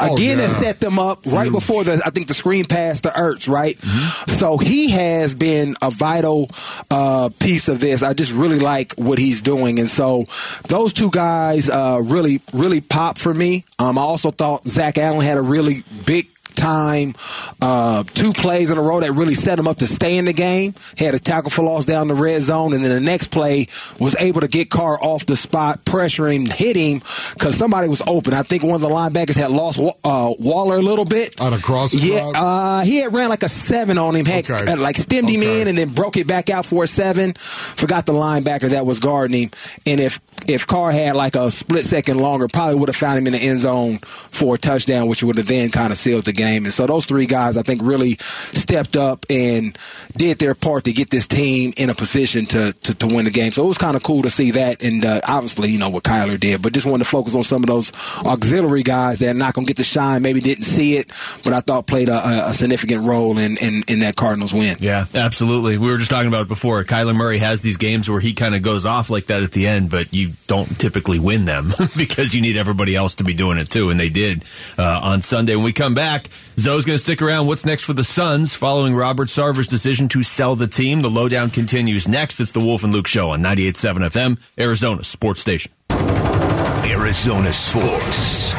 Oh, 0.00 0.14
Again, 0.14 0.38
yeah. 0.38 0.46
that 0.46 0.50
set 0.50 0.80
them 0.80 0.98
up 0.98 1.24
right 1.26 1.44
Huge. 1.44 1.54
before 1.54 1.84
the 1.84 2.02
I 2.04 2.10
think 2.10 2.26
the 2.28 2.34
screen 2.34 2.64
pass 2.64 3.00
to 3.02 3.08
Ertz, 3.10 3.48
right? 3.48 3.76
Mm-hmm. 3.76 4.30
So 4.32 4.58
he 4.58 4.90
has 4.90 5.34
been 5.34 5.76
a 5.80 5.90
vital 5.90 6.50
uh, 6.90 7.30
piece 7.40 7.68
of 7.68 7.80
this. 7.80 8.02
I 8.02 8.12
just 8.12 8.32
really 8.32 8.58
like 8.58 8.94
what 8.94 9.18
he's 9.18 9.40
doing, 9.40 9.78
and 9.78 9.88
so 9.88 10.24
those 10.68 10.92
two 10.92 11.10
guys 11.10 11.70
uh, 11.70 12.00
really 12.02 12.40
really 12.52 12.80
pop 12.80 13.18
for 13.18 13.32
me. 13.32 13.64
Um, 13.78 13.96
I 13.96 14.02
also 14.02 14.30
thought 14.30 14.64
Zach 14.66 14.98
Allen 14.98 15.20
had 15.22 15.38
a 15.38 15.42
really 15.42 15.82
big 16.06 16.28
time 16.60 17.14
uh, 17.62 18.02
two 18.04 18.32
plays 18.32 18.70
in 18.70 18.78
a 18.78 18.82
row 18.82 19.00
that 19.00 19.12
really 19.12 19.34
set 19.34 19.58
him 19.58 19.66
up 19.66 19.78
to 19.78 19.86
stay 19.86 20.16
in 20.18 20.24
the 20.26 20.32
game. 20.32 20.74
He 20.96 21.04
had 21.04 21.14
a 21.14 21.18
tackle 21.18 21.50
for 21.50 21.62
loss 21.62 21.84
down 21.84 22.08
the 22.08 22.14
red 22.14 22.40
zone, 22.42 22.72
and 22.74 22.84
then 22.84 22.90
the 22.90 23.00
next 23.00 23.28
play 23.28 23.66
was 23.98 24.14
able 24.18 24.40
to 24.42 24.48
get 24.48 24.70
Carr 24.70 24.98
off 25.02 25.26
the 25.26 25.36
spot, 25.36 25.84
pressure 25.84 26.28
him, 26.28 26.46
hit 26.46 26.76
him 26.76 27.00
because 27.34 27.56
somebody 27.56 27.88
was 27.88 28.02
open. 28.06 28.34
I 28.34 28.42
think 28.42 28.62
one 28.62 28.74
of 28.74 28.80
the 28.80 28.88
linebackers 28.88 29.36
had 29.36 29.50
lost 29.50 29.78
uh, 29.78 30.34
Waller 30.38 30.76
a 30.76 30.82
little 30.82 31.04
bit. 31.04 31.40
On 31.40 31.52
a 31.52 31.58
cross. 31.58 31.94
Yeah, 31.94 32.30
uh, 32.34 32.82
he 32.82 32.96
had 32.98 33.14
ran 33.14 33.28
like 33.30 33.42
a 33.42 33.48
seven 33.48 33.98
on 33.98 34.14
him, 34.14 34.26
had, 34.26 34.48
Okay. 34.50 34.70
uh, 34.72 34.76
like 34.76 34.96
stemmed 34.96 35.28
him 35.28 35.42
in 35.42 35.68
and 35.68 35.76
then 35.78 35.88
broke 35.90 36.16
it 36.16 36.26
back 36.26 36.50
out 36.50 36.66
for 36.66 36.84
a 36.84 36.86
seven. 36.86 37.32
Forgot 37.34 38.06
the 38.06 38.12
linebacker 38.12 38.70
that 38.70 38.84
was 38.86 38.98
guarding 39.00 39.44
him, 39.44 39.50
and 39.86 40.00
if 40.00 40.20
if 40.48 40.66
Carr 40.66 40.90
had 40.90 41.16
like 41.16 41.36
a 41.36 41.50
split 41.50 41.84
second 41.84 42.18
longer, 42.18 42.48
probably 42.48 42.76
would 42.76 42.88
have 42.88 42.96
found 42.96 43.18
him 43.18 43.26
in 43.26 43.32
the 43.32 43.38
end 43.38 43.60
zone 43.60 43.98
for 43.98 44.54
a 44.54 44.58
touchdown, 44.58 45.08
which 45.08 45.22
would 45.22 45.36
have 45.36 45.46
then 45.46 45.70
kind 45.70 45.92
of 45.92 45.98
sealed 45.98 46.24
the 46.24 46.32
game. 46.32 46.64
And 46.64 46.72
so 46.72 46.86
those 46.86 47.04
three 47.04 47.26
guys, 47.26 47.56
I 47.56 47.62
think, 47.62 47.80
really 47.82 48.16
stepped 48.52 48.96
up 48.96 49.24
and 49.30 49.76
did 50.12 50.38
their 50.38 50.54
part 50.54 50.84
to 50.84 50.92
get 50.92 51.10
this 51.10 51.26
team 51.26 51.72
in 51.76 51.90
a 51.90 51.94
position 51.94 52.46
to 52.46 52.72
to, 52.72 52.94
to 52.94 53.06
win 53.06 53.24
the 53.24 53.30
game. 53.30 53.50
So 53.52 53.64
it 53.64 53.68
was 53.68 53.78
kind 53.78 53.96
of 53.96 54.02
cool 54.02 54.22
to 54.22 54.30
see 54.30 54.52
that, 54.52 54.82
and 54.82 55.04
uh, 55.04 55.20
obviously, 55.26 55.70
you 55.70 55.78
know 55.78 55.90
what 55.90 56.04
Kyler 56.04 56.38
did, 56.38 56.62
but 56.62 56.72
just 56.72 56.86
wanted 56.86 57.04
to 57.04 57.10
focus 57.10 57.34
on 57.34 57.42
some 57.42 57.62
of 57.62 57.68
those 57.68 57.92
auxiliary 58.24 58.82
guys 58.82 59.18
that 59.20 59.34
are 59.34 59.38
not 59.38 59.54
going 59.54 59.66
to 59.66 59.70
get 59.70 59.76
the 59.76 59.84
shine. 59.84 60.22
Maybe 60.22 60.40
didn't 60.40 60.64
see 60.64 60.96
it, 60.96 61.08
but 61.44 61.52
I 61.52 61.60
thought 61.60 61.86
played 61.86 62.08
a, 62.08 62.48
a- 62.48 62.52
significant 62.52 63.04
role 63.04 63.38
in, 63.38 63.56
in 63.56 63.82
in 63.88 63.98
that 64.00 64.16
Cardinals 64.16 64.52
win. 64.52 64.76
Yeah, 64.80 65.06
absolutely. 65.14 65.78
We 65.78 65.88
were 65.88 65.98
just 65.98 66.10
talking 66.10 66.28
about 66.28 66.42
it 66.42 66.48
before. 66.48 66.82
Kyler 66.84 67.14
Murray 67.16 67.38
has 67.38 67.62
these 67.62 67.76
games 67.76 68.08
where 68.10 68.20
he 68.20 68.34
kind 68.34 68.54
of 68.54 68.62
goes 68.62 68.84
off 68.86 69.08
like 69.10 69.26
that 69.26 69.42
at 69.42 69.52
the 69.52 69.66
end, 69.66 69.90
but 69.90 70.12
you 70.12 70.29
don't 70.46 70.78
typically 70.78 71.18
win 71.18 71.44
them 71.44 71.72
because 71.96 72.34
you 72.34 72.40
need 72.40 72.56
everybody 72.56 72.94
else 72.96 73.16
to 73.16 73.24
be 73.24 73.34
doing 73.34 73.58
it 73.58 73.70
too, 73.70 73.90
and 73.90 73.98
they 73.98 74.08
did 74.08 74.44
uh, 74.78 75.00
on 75.02 75.22
Sunday. 75.22 75.56
When 75.56 75.64
we 75.64 75.72
come 75.72 75.94
back, 75.94 76.28
Zoe's 76.58 76.84
going 76.84 76.96
to 76.96 77.02
stick 77.02 77.22
around. 77.22 77.46
What's 77.46 77.64
next 77.64 77.84
for 77.84 77.92
the 77.92 78.04
Suns 78.04 78.54
following 78.54 78.94
Robert 78.94 79.28
Sarver's 79.28 79.66
decision 79.66 80.08
to 80.08 80.22
sell 80.22 80.56
the 80.56 80.66
team? 80.66 81.02
The 81.02 81.10
lowdown 81.10 81.50
continues 81.50 82.08
next. 82.08 82.40
It's 82.40 82.52
the 82.52 82.60
Wolf 82.60 82.84
and 82.84 82.92
Luke 82.92 83.06
Show 83.06 83.30
on 83.30 83.42
98.7 83.42 83.96
FM, 84.10 84.38
Arizona 84.58 85.04
Sports 85.04 85.40
Station. 85.40 85.72
Arizona 85.90 87.52
Sports. 87.52 88.54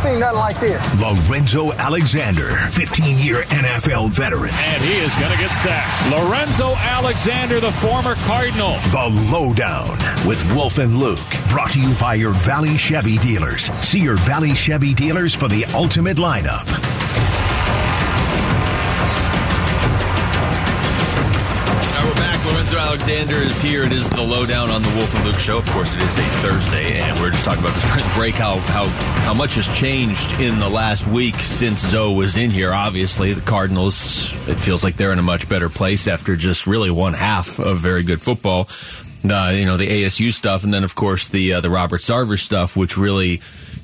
Seen 0.00 0.20
nothing 0.20 0.38
like 0.38 0.58
this. 0.60 0.80
Lorenzo 1.00 1.72
Alexander, 1.72 2.48
15 2.70 3.18
year 3.18 3.42
NFL 3.44 4.10
veteran. 4.10 4.50
And 4.54 4.84
he 4.84 4.96
is 4.96 5.14
going 5.16 5.30
to 5.30 5.38
get 5.38 5.52
sacked. 5.52 6.10
Lorenzo 6.10 6.74
Alexander, 6.76 7.60
the 7.60 7.72
former 7.72 8.14
Cardinal. 8.26 8.76
The 8.90 9.30
Lowdown 9.30 9.90
with 10.26 10.40
Wolf 10.54 10.78
and 10.78 10.96
Luke. 10.96 11.18
Brought 11.48 11.72
to 11.72 11.80
you 11.80 11.94
by 11.94 12.14
your 12.14 12.32
Valley 12.32 12.76
Chevy 12.76 13.18
dealers. 13.18 13.70
See 13.82 14.00
your 14.00 14.16
Valley 14.16 14.54
Chevy 14.54 14.94
dealers 14.94 15.34
for 15.34 15.48
the 15.48 15.64
ultimate 15.74 16.16
lineup. 16.16 16.66
Lorenzo 22.70 22.88
Alexander 22.88 23.34
is 23.34 23.60
here. 23.60 23.82
It 23.82 23.92
is 23.92 24.08
the 24.10 24.22
lowdown 24.22 24.70
on 24.70 24.80
the 24.82 24.88
Wolf 24.90 25.12
and 25.16 25.24
Luke 25.24 25.40
show. 25.40 25.58
Of 25.58 25.68
course, 25.70 25.92
it 25.92 26.02
is 26.02 26.18
a 26.18 26.22
Thursday, 26.22 27.00
and 27.00 27.18
we're 27.18 27.30
just 27.30 27.44
talking 27.44 27.64
about 27.64 27.74
this 27.74 27.84
during 27.84 28.06
the 28.06 28.14
break. 28.14 28.36
How 28.36 28.58
how 28.58 28.84
how 29.24 29.34
much 29.34 29.56
has 29.56 29.66
changed 29.76 30.30
in 30.34 30.60
the 30.60 30.68
last 30.68 31.04
week 31.04 31.34
since 31.34 31.80
Zoe 31.80 32.14
was 32.14 32.36
in 32.36 32.52
here. 32.52 32.72
Obviously, 32.72 33.32
the 33.32 33.40
Cardinals. 33.40 34.32
It 34.46 34.60
feels 34.60 34.84
like 34.84 34.96
they're 34.96 35.10
in 35.10 35.18
a 35.18 35.22
much 35.22 35.48
better 35.48 35.68
place 35.68 36.06
after 36.06 36.36
just 36.36 36.68
really 36.68 36.92
one 36.92 37.12
half 37.12 37.58
of 37.58 37.80
very 37.80 38.04
good 38.04 38.20
football. 38.20 38.68
Uh, 39.28 39.52
you 39.52 39.64
know 39.64 39.76
the 39.76 40.04
ASU 40.04 40.32
stuff, 40.32 40.62
and 40.62 40.72
then 40.72 40.84
of 40.84 40.94
course 40.94 41.26
the 41.26 41.54
uh, 41.54 41.60
the 41.60 41.70
Robert 41.70 42.02
Sarver 42.02 42.38
stuff, 42.38 42.76
which 42.76 42.96
really 42.96 43.40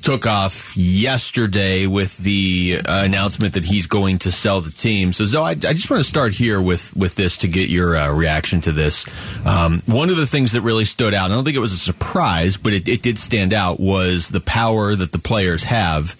took 0.07 0.25
off 0.25 0.77
yesterday 0.77 1.85
with 1.85 2.15
the 2.15 2.79
uh, 2.85 3.03
announcement 3.03 3.55
that 3.55 3.65
he's 3.65 3.87
going 3.87 4.17
to 4.19 4.31
sell 4.31 4.61
the 4.61 4.71
team. 4.71 5.11
So, 5.11 5.25
Zoe, 5.25 5.43
I, 5.43 5.49
I 5.49 5.73
just 5.73 5.89
want 5.89 6.01
to 6.01 6.07
start 6.07 6.31
here 6.31 6.61
with 6.61 6.95
with 6.95 7.15
this 7.15 7.39
to 7.39 7.49
get 7.49 7.69
your 7.69 7.97
uh, 7.97 8.13
reaction 8.13 8.61
to 8.61 8.71
this. 8.71 9.05
Um, 9.43 9.81
one 9.85 10.09
of 10.09 10.15
the 10.15 10.25
things 10.25 10.53
that 10.53 10.61
really 10.61 10.85
stood 10.85 11.13
out, 11.13 11.29
I 11.29 11.33
don't 11.33 11.43
think 11.43 11.57
it 11.57 11.59
was 11.59 11.73
a 11.73 11.77
surprise, 11.77 12.55
but 12.55 12.71
it, 12.71 12.87
it 12.87 13.01
did 13.01 13.19
stand 13.19 13.51
out, 13.51 13.81
was 13.81 14.29
the 14.29 14.39
power 14.39 14.95
that 14.95 15.11
the 15.11 15.19
players 15.19 15.63
have. 15.63 16.15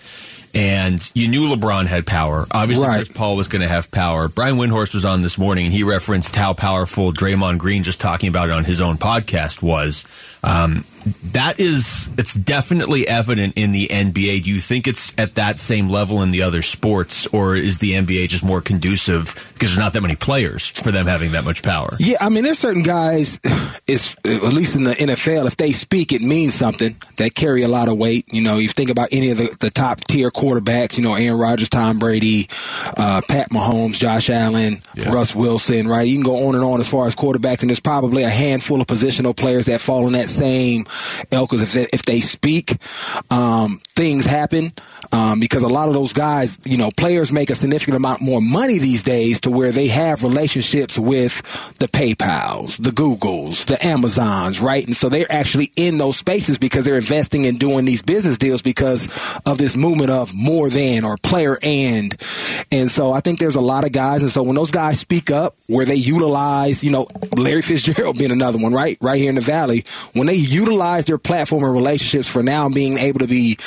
And 0.53 0.99
you 1.13 1.27
knew 1.27 1.53
LeBron 1.55 1.85
had 1.85 2.05
power. 2.07 2.45
Obviously, 2.51 2.87
Right. 2.87 2.95
Chris 2.95 3.09
Paul 3.09 3.35
was 3.35 3.47
going 3.47 3.61
to 3.61 3.67
have 3.67 3.91
power. 3.91 4.27
Brian 4.27 4.55
Windhorst 4.55 4.93
was 4.95 5.05
on 5.05 5.21
this 5.21 5.37
morning, 5.37 5.65
and 5.65 5.73
he 5.73 5.83
referenced 5.83 6.35
how 6.35 6.53
powerful 6.53 7.13
Draymond 7.13 7.59
Green, 7.59 7.83
just 7.83 8.01
talking 8.01 8.27
about 8.27 8.49
it 8.49 8.53
on 8.53 8.63
his 8.65 8.81
own 8.81 8.97
podcast, 8.97 9.61
was. 9.61 10.05
Um, 10.43 10.85
that 11.31 11.59
is 11.59 12.09
it's 12.17 12.33
definitely 12.33 13.07
evident 13.07 13.53
in 13.55 13.71
the 13.71 13.87
NBA. 13.87 14.43
Do 14.43 14.49
you 14.49 14.59
think 14.59 14.87
it's 14.87 15.13
at 15.17 15.35
that 15.35 15.59
same 15.59 15.89
level 15.89 16.21
in 16.21 16.31
the 16.31 16.41
other 16.41 16.61
sports, 16.61 17.27
or 17.27 17.55
is 17.55 17.79
the 17.79 17.91
NBA 17.91 18.29
just 18.29 18.43
more 18.43 18.61
conducive 18.61 19.35
because 19.53 19.69
there's 19.69 19.77
not 19.77 19.93
that 19.93 20.01
many 20.01 20.15
players 20.15 20.67
for 20.67 20.91
them 20.91 21.07
having 21.07 21.31
that 21.31 21.45
much 21.45 21.63
power? 21.63 21.89
Yeah, 21.99 22.17
I 22.19 22.29
mean, 22.29 22.43
there's 22.43 22.59
certain 22.59 22.83
guys, 22.83 23.39
is 23.87 24.15
at 24.25 24.53
least 24.53 24.75
in 24.75 24.83
the 24.83 24.93
NFL, 24.93 25.47
if 25.47 25.57
they 25.57 25.71
speak, 25.71 26.11
it 26.11 26.21
means 26.21 26.53
something. 26.53 26.95
They 27.15 27.29
carry 27.29 27.63
a 27.63 27.67
lot 27.67 27.87
of 27.87 27.97
weight. 27.97 28.31
You 28.33 28.41
know, 28.41 28.57
you 28.57 28.69
think 28.69 28.89
about 28.89 29.09
any 29.11 29.31
of 29.31 29.37
the, 29.37 29.55
the 29.59 29.69
top 29.69 30.01
tier 30.01 30.31
quarterbacks. 30.31 30.97
You 30.97 31.03
know, 31.03 31.15
Aaron 31.15 31.39
Rodgers, 31.39 31.69
Tom 31.69 31.99
Brady, 31.99 32.47
uh, 32.97 33.21
Pat 33.27 33.49
Mahomes, 33.49 33.93
Josh 33.93 34.29
Allen, 34.29 34.81
yeah. 34.95 35.11
Russ 35.11 35.33
Wilson. 35.33 35.87
Right? 35.87 36.07
You 36.07 36.15
can 36.15 36.23
go 36.23 36.47
on 36.47 36.55
and 36.55 36.63
on 36.63 36.79
as 36.79 36.87
far 36.87 37.07
as 37.07 37.15
quarterbacks, 37.15 37.61
and 37.61 37.69
there's 37.69 37.79
probably 37.79 38.23
a 38.23 38.29
handful 38.29 38.81
of 38.81 38.87
positional 38.87 39.35
players 39.35 39.67
that 39.67 39.81
fall 39.81 40.07
in 40.07 40.13
that 40.13 40.26
same 40.27 40.85
ilk. 41.31 41.53
If 41.53 41.73
they, 41.73 41.87
if 41.93 42.03
they 42.03 42.21
speak, 42.21 42.77
um, 43.31 43.79
things 43.95 44.25
happen. 44.25 44.71
Um, 45.11 45.39
because 45.39 45.63
a 45.63 45.67
lot 45.67 45.87
of 45.87 45.93
those 45.93 46.11
guys, 46.11 46.59
you 46.65 46.77
know, 46.77 46.89
players 46.97 47.31
make 47.31 47.49
a 47.49 47.55
significant 47.55 47.95
amount 47.95 48.21
more 48.21 48.41
money 48.41 48.77
these 48.77 49.03
days 49.03 49.39
to 49.41 49.51
where 49.51 49.71
they 49.71 49.87
have 49.87 50.21
relationships 50.21 50.97
with 50.97 51.41
the 51.79 51.87
PayPal's, 51.87 52.77
the 52.77 52.89
Googles, 52.89 53.65
the 53.65 53.83
Amazons, 53.85 54.59
right? 54.59 54.85
And 54.85 54.95
so 54.95 55.07
they're 55.07 55.31
actually 55.31 55.71
in 55.75 55.97
those 55.97 56.17
spaces 56.17 56.57
because 56.57 56.83
they're 56.83 56.95
investing 56.95 57.45
in 57.45 57.55
doing 57.55 57.85
these 57.85 58.01
business 58.01 58.37
deals 58.37 58.61
because 58.61 59.07
of 59.45 59.57
this 59.57 59.75
movement 59.77 60.09
of 60.09 60.33
more 60.33 60.69
than 60.69 61.05
or 61.05 61.15
player 61.17 61.57
and. 61.63 62.15
And 62.71 62.91
so 62.91 63.13
I 63.13 63.21
think 63.21 63.39
there's 63.39 63.55
a 63.55 63.61
lot 63.61 63.85
of 63.85 63.91
guys. 63.91 64.23
And 64.23 64.31
so 64.31 64.43
when 64.43 64.55
those 64.55 64.71
guys 64.71 64.99
speak 64.99 65.31
up 65.31 65.55
where 65.67 65.85
they 65.85 65.95
utilize, 65.95 66.83
you 66.83 66.91
know, 66.91 67.07
Larry 67.35 67.61
Fitzgerald 67.61 68.17
being 68.17 68.31
another 68.31 68.57
one, 68.57 68.73
right? 68.73 68.97
Right 69.01 69.19
here 69.19 69.29
in 69.29 69.35
the 69.35 69.41
Valley, 69.41 69.85
when 70.17 70.27
they 70.27 70.35
utilize 70.35 71.05
their 71.05 71.17
platform 71.17 71.63
and 71.63 71.73
relationships 71.73 72.27
for 72.27 72.43
now 72.43 72.69
being 72.69 72.97
able 72.97 73.19
to 73.19 73.27
be 73.27 73.57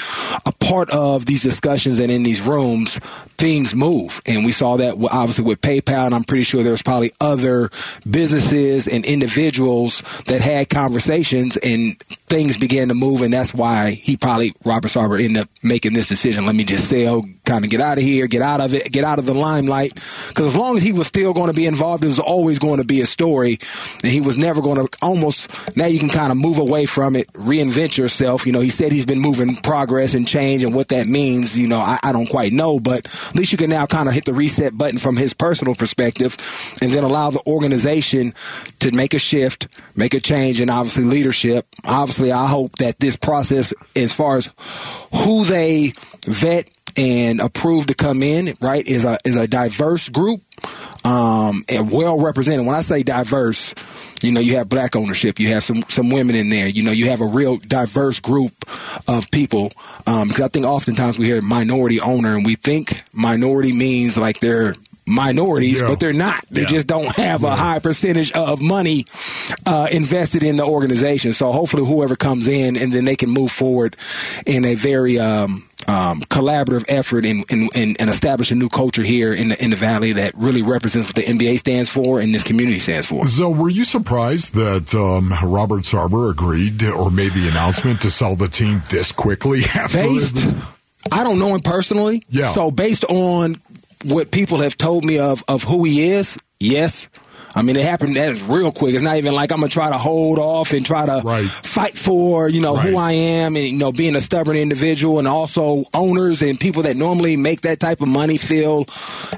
a 0.47 0.52
part 0.52 0.90
of 0.90 1.26
these 1.26 1.42
discussions 1.42 1.99
and 1.99 2.11
in 2.11 2.23
these 2.23 2.40
rooms, 2.40 2.99
things 3.38 3.75
move. 3.75 4.21
And 4.26 4.45
we 4.45 4.52
saw 4.52 4.76
that 4.76 4.95
obviously 5.11 5.45
with 5.45 5.61
PayPal, 5.61 6.07
and 6.07 6.14
I'm 6.14 6.25
pretty 6.25 6.45
sure 6.45 6.62
there's 6.62 6.83
probably 6.83 7.12
other 7.21 7.71
businesses 8.09 8.87
and 8.87 9.04
individuals 9.04 10.02
that 10.26 10.40
had 10.40 10.69
conversations 10.69 11.57
and 11.57 12.02
things 12.30 12.56
began 12.56 12.88
to 12.88 12.94
move. 12.94 13.20
And 13.20 13.34
that's 13.34 13.52
why 13.52 13.90
he 13.90 14.16
probably, 14.16 14.54
Robert 14.64 14.88
Sarver, 14.88 15.22
ended 15.22 15.42
up 15.42 15.49
making 15.62 15.92
this 15.92 16.06
decision. 16.06 16.46
Let 16.46 16.54
me 16.54 16.64
just 16.64 16.88
sell, 16.88 17.25
kind 17.44 17.64
of 17.64 17.70
get 17.70 17.80
out 17.80 17.99
of 17.99 18.04
here, 18.04 18.26
get 18.28 18.40
out 18.40 18.60
of 18.60 18.72
it, 18.72 18.90
get 18.90 19.04
out 19.04 19.18
of 19.18 19.26
the 19.26 19.34
limelight. 19.34 19.94
Because 20.28 20.46
as 20.46 20.56
long 20.56 20.76
as 20.76 20.82
he 20.82 20.92
was 20.92 21.08
still 21.08 21.32
going 21.34 21.49
to 21.49 21.56
be 21.56 21.66
involved, 21.66 22.04
it 22.04 22.06
was 22.06 22.20
always 22.20 22.58
going 22.58 22.78
to 22.78 22.87
be 22.87 23.00
a 23.00 23.06
story. 23.06 23.58
And 24.02 24.12
he 24.12 24.20
was 24.20 24.38
never 24.38 24.62
going 24.62 24.76
to 24.76 24.88
almost, 25.02 25.50
now 25.76 25.87
you 25.87 25.99
can 25.99 26.08
kind 26.08 26.30
of 26.30 26.38
move 26.38 26.58
away 26.58 26.87
from 26.87 27.16
it, 27.16 27.26
reinvent 27.32 27.99
yourself. 27.99 28.46
You 28.46 28.52
know, 28.52 28.60
he 28.60 28.70
said 28.70 28.92
he's 28.92 29.06
been 29.06 29.20
moving 29.20 29.56
progress 29.56 30.14
and 30.14 30.26
change 30.26 30.62
and 30.62 30.75
what 30.75 30.88
that 30.88 31.08
means, 31.08 31.58
you 31.58 31.66
know, 31.66 31.80
I, 31.80 31.99
I 32.02 32.12
don't 32.12 32.28
quite 32.28 32.52
know, 32.52 32.78
but 32.78 33.06
at 33.06 33.34
least 33.34 33.50
you 33.50 33.58
can 33.58 33.70
now 33.70 33.87
kind 33.87 34.08
of 34.08 34.14
hit 34.14 34.25
the 34.25 34.32
reset 34.32 34.78
button 34.78 34.99
from 34.99 35.16
his 35.16 35.34
personal 35.34 35.75
perspective 35.75 36.37
and 36.80 36.92
then 36.92 37.02
allow 37.02 37.30
the 37.30 37.42
organization 37.46 38.34
to 38.78 38.92
make 38.92 39.14
a 39.14 39.18
shift, 39.18 39.66
make 39.96 40.14
a 40.14 40.20
change, 40.20 40.60
and 40.60 40.70
obviously 40.70 41.04
leadership. 41.04 41.66
Obviously, 41.84 42.20
I 42.29 42.47
hope 42.47 42.77
that 42.77 42.99
this 42.99 43.17
process, 43.17 43.73
as 43.97 44.12
far 44.12 44.37
as 44.37 44.50
who 45.25 45.45
they 45.45 45.93
vet 46.27 46.71
and 46.97 47.41
approve 47.41 47.87
to 47.87 47.95
come 47.95 48.23
in, 48.23 48.55
right, 48.61 48.87
is 48.87 49.05
a 49.05 49.19
is 49.25 49.37
a 49.37 49.49
diverse 49.49 50.09
group 50.09 50.43
um, 51.05 51.62
and 51.69 51.91
well 51.91 52.21
represented. 52.21 52.67
When 52.67 52.75
I 52.75 52.83
say 52.83 53.03
diverse, 53.03 53.75
you 54.23 54.33
know, 54.33 54.41
you 54.41 54.57
have 54.57 54.69
black 54.69 54.97
ownership, 54.97 55.39
you 55.39 55.49
have 55.49 55.65
some 55.65 55.83
some 55.89 56.11
women 56.11 56.35
in 56.35 56.50
there, 56.50 56.69
you 56.69 56.83
know, 56.83 56.93
you 56.93 57.09
have 57.11 57.21
a 57.21 57.27
real 57.27 57.57
diverse 57.57 58.21
group 58.21 58.53
of 59.09 59.31
people. 59.31 59.71
Um, 60.07 60.29
because 60.29 60.45
I 60.45 60.49
think 60.49 60.67
oftentimes 60.67 61.19
we 61.19 61.27
hear 61.27 61.41
minority 61.43 62.00
owner, 62.00 62.35
and 62.37 62.45
we 62.45 62.57
think 62.57 63.03
minority 63.12 63.73
means 63.73 64.17
like 64.17 64.41
they're 64.41 64.75
minorities, 65.11 65.81
yeah. 65.81 65.88
but 65.88 66.00
they're 66.00 66.12
not. 66.12 66.45
They 66.49 66.62
yeah. 66.62 66.69
just 66.69 66.87
don't 66.87 67.14
have 67.17 67.43
yeah. 67.43 67.52
a 67.52 67.57
high 67.57 67.79
percentage 67.79 68.33
of 68.33 68.62
money 68.62 69.07
uh, 69.67 69.88
invested 69.90 70.43
in 70.43 70.57
the 70.57 70.64
organization. 70.64 71.33
So 71.33 71.52
hopefully, 71.52 71.85
whoever 71.85 72.17
comes 72.17 72.49
in, 72.49 72.76
and 72.76 72.93
then 72.93 73.05
they 73.05 73.17
can 73.17 73.31
move 73.31 73.50
forward 73.50 73.97
in 74.47 74.64
a 74.64 74.75
very 74.75 75.19
um, 75.19 75.69
um, 75.88 76.21
collaborative 76.23 76.85
effort 76.88 77.25
and 77.25 78.09
establish 78.09 78.50
a 78.50 78.55
new 78.55 78.69
culture 78.69 79.02
here 79.02 79.33
in 79.33 79.49
the 79.49 79.62
in 79.62 79.71
the 79.71 79.76
valley 79.76 80.12
that 80.12 80.33
really 80.37 80.62
represents 80.62 81.09
what 81.09 81.17
the 81.17 81.23
NBA 81.23 81.59
stands 81.59 81.88
for 81.88 82.21
and 82.21 82.35
this 82.35 82.45
community 82.45 82.79
stands 82.79 83.07
for. 83.07 83.26
So, 83.26 83.50
were 83.50 83.71
you 83.71 83.85
surprised 83.85 84.55
that 84.55 84.95
um, 84.95 85.33
Robert 85.49 85.83
Sarver 85.83 86.31
agreed 86.31 86.83
or 86.85 87.11
made 87.11 87.33
the 87.33 87.49
announcement 87.49 88.00
to 88.02 88.11
sell 88.11 88.37
the 88.37 88.49
team 88.49 88.83
this 88.90 89.12
quickly? 89.12 89.61
based, 89.93 90.55
I 91.11 91.25
don't 91.25 91.38
know 91.38 91.55
him 91.55 91.61
personally. 91.61 92.23
Yeah. 92.29 92.52
So, 92.52 92.71
based 92.71 93.05
on 93.05 93.57
what 94.04 94.30
people 94.30 94.59
have 94.59 94.76
told 94.76 95.04
me 95.04 95.19
of 95.19 95.42
of 95.49 95.64
who 95.64 95.85
he 95.85 96.11
is, 96.11 96.38
yes. 96.59 97.09
I 97.54 97.62
mean, 97.62 97.76
it 97.76 97.85
happened 97.85 98.16
that 98.16 98.40
real 98.49 98.71
quick. 98.71 98.95
It's 98.95 99.02
not 99.02 99.16
even 99.16 99.35
like 99.35 99.50
I'm 99.50 99.59
gonna 99.59 99.71
try 99.71 99.90
to 99.90 99.99
hold 99.99 100.38
off 100.38 100.73
and 100.73 100.87
try 100.87 101.07
to 101.07 101.21
right. 101.25 101.45
fight 101.45 101.99
for 101.99 102.49
you 102.49 102.61
know 102.61 102.76
right. 102.76 102.88
who 102.88 102.97
I 102.97 103.12
am 103.12 103.57
and 103.57 103.66
you 103.66 103.78
know 103.78 103.92
being 103.92 104.14
a 104.16 104.21
stubborn 104.21 104.57
individual 104.57 105.19
and 105.19 105.26
also 105.26 105.85
owners 105.95 106.42
and 106.42 106.59
people 106.59 106.83
that 106.85 106.97
normally 106.97 107.37
make 107.37 107.62
that 107.62 107.80
type 107.80 108.00
of 108.00 108.09
money 108.09 108.38
feel. 108.38 108.87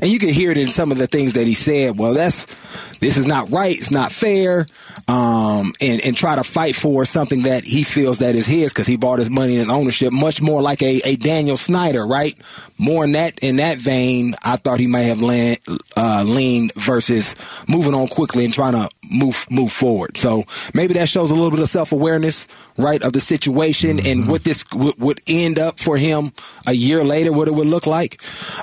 And 0.01 0.11
you 0.11 0.19
can 0.19 0.29
hear 0.29 0.51
it 0.51 0.59
in 0.59 0.69
some 0.69 0.93
of 0.93 0.99
the 0.99 1.07
things 1.07 1.35
that 1.35 1.47
he 1.47 1.55
said. 1.55 1.99
Well, 1.99 2.15
that's 2.15 2.47
this 3.01 3.17
is 3.17 3.27
not 3.27 3.51
right. 3.51 3.77
It's 3.77 3.91
not 3.91 4.13
fair. 4.13 4.67
Um, 5.09 5.73
and 5.81 6.01
and 6.03 6.17
try 6.17 6.37
to 6.37 6.45
fight 6.45 6.77
for 6.77 7.05
something 7.05 7.43
that 7.43 7.65
he 7.65 7.83
feels 7.83 8.21
that 8.21 8.37
is 8.37 8.47
his 8.47 8.73
because 8.73 8.87
he 8.87 8.97
bought 8.97 9.19
his 9.19 9.31
money 9.31 9.59
and 9.59 9.71
ownership. 9.71 10.13
Much 10.13 10.41
more 10.41 10.63
like 10.63 10.83
a, 10.83 11.01
a 11.05 11.17
Daniel 11.17 11.57
Snyder, 11.57 12.07
right? 12.07 12.39
More 12.79 13.05
in 13.05 13.13
that 13.13 13.41
in 13.43 13.57
that 13.57 13.79
vein. 13.79 14.35
I 14.45 14.57
thought 14.57 14.79
he 14.79 14.87
might 14.87 15.03
have 15.03 15.21
uh, 15.97 16.23
leaned 16.25 16.73
versus 16.75 17.35
moving 17.67 17.95
on 17.95 18.02
on 18.03 18.09
quickly 18.09 18.45
and 18.45 18.53
trying 18.53 18.73
to 18.73 18.89
move 19.13 19.47
move 19.51 19.73
forward. 19.73 20.17
So 20.17 20.45
maybe 20.75 20.95
that 20.95 21.09
shows 21.09 21.31
a 21.31 21.35
little 21.35 21.51
bit 21.51 21.61
of 21.61 21.69
self 21.69 21.93
awareness, 21.93 22.47
right, 22.77 23.03
of 23.03 23.13
the 23.13 23.21
situation 23.21 23.99
mm-hmm. 23.99 24.07
and 24.07 24.29
what 24.29 24.45
this 24.45 24.65
w- 24.65 24.93
would 24.99 25.21
end 25.27 25.59
up 25.59 25.79
for 25.79 25.97
him 25.97 26.33
a 26.67 26.73
year 26.73 27.05
later, 27.05 27.33
what 27.33 27.49
it 27.49 27.55
would 27.55 27.67
look 27.67 27.87
like. 27.87 28.21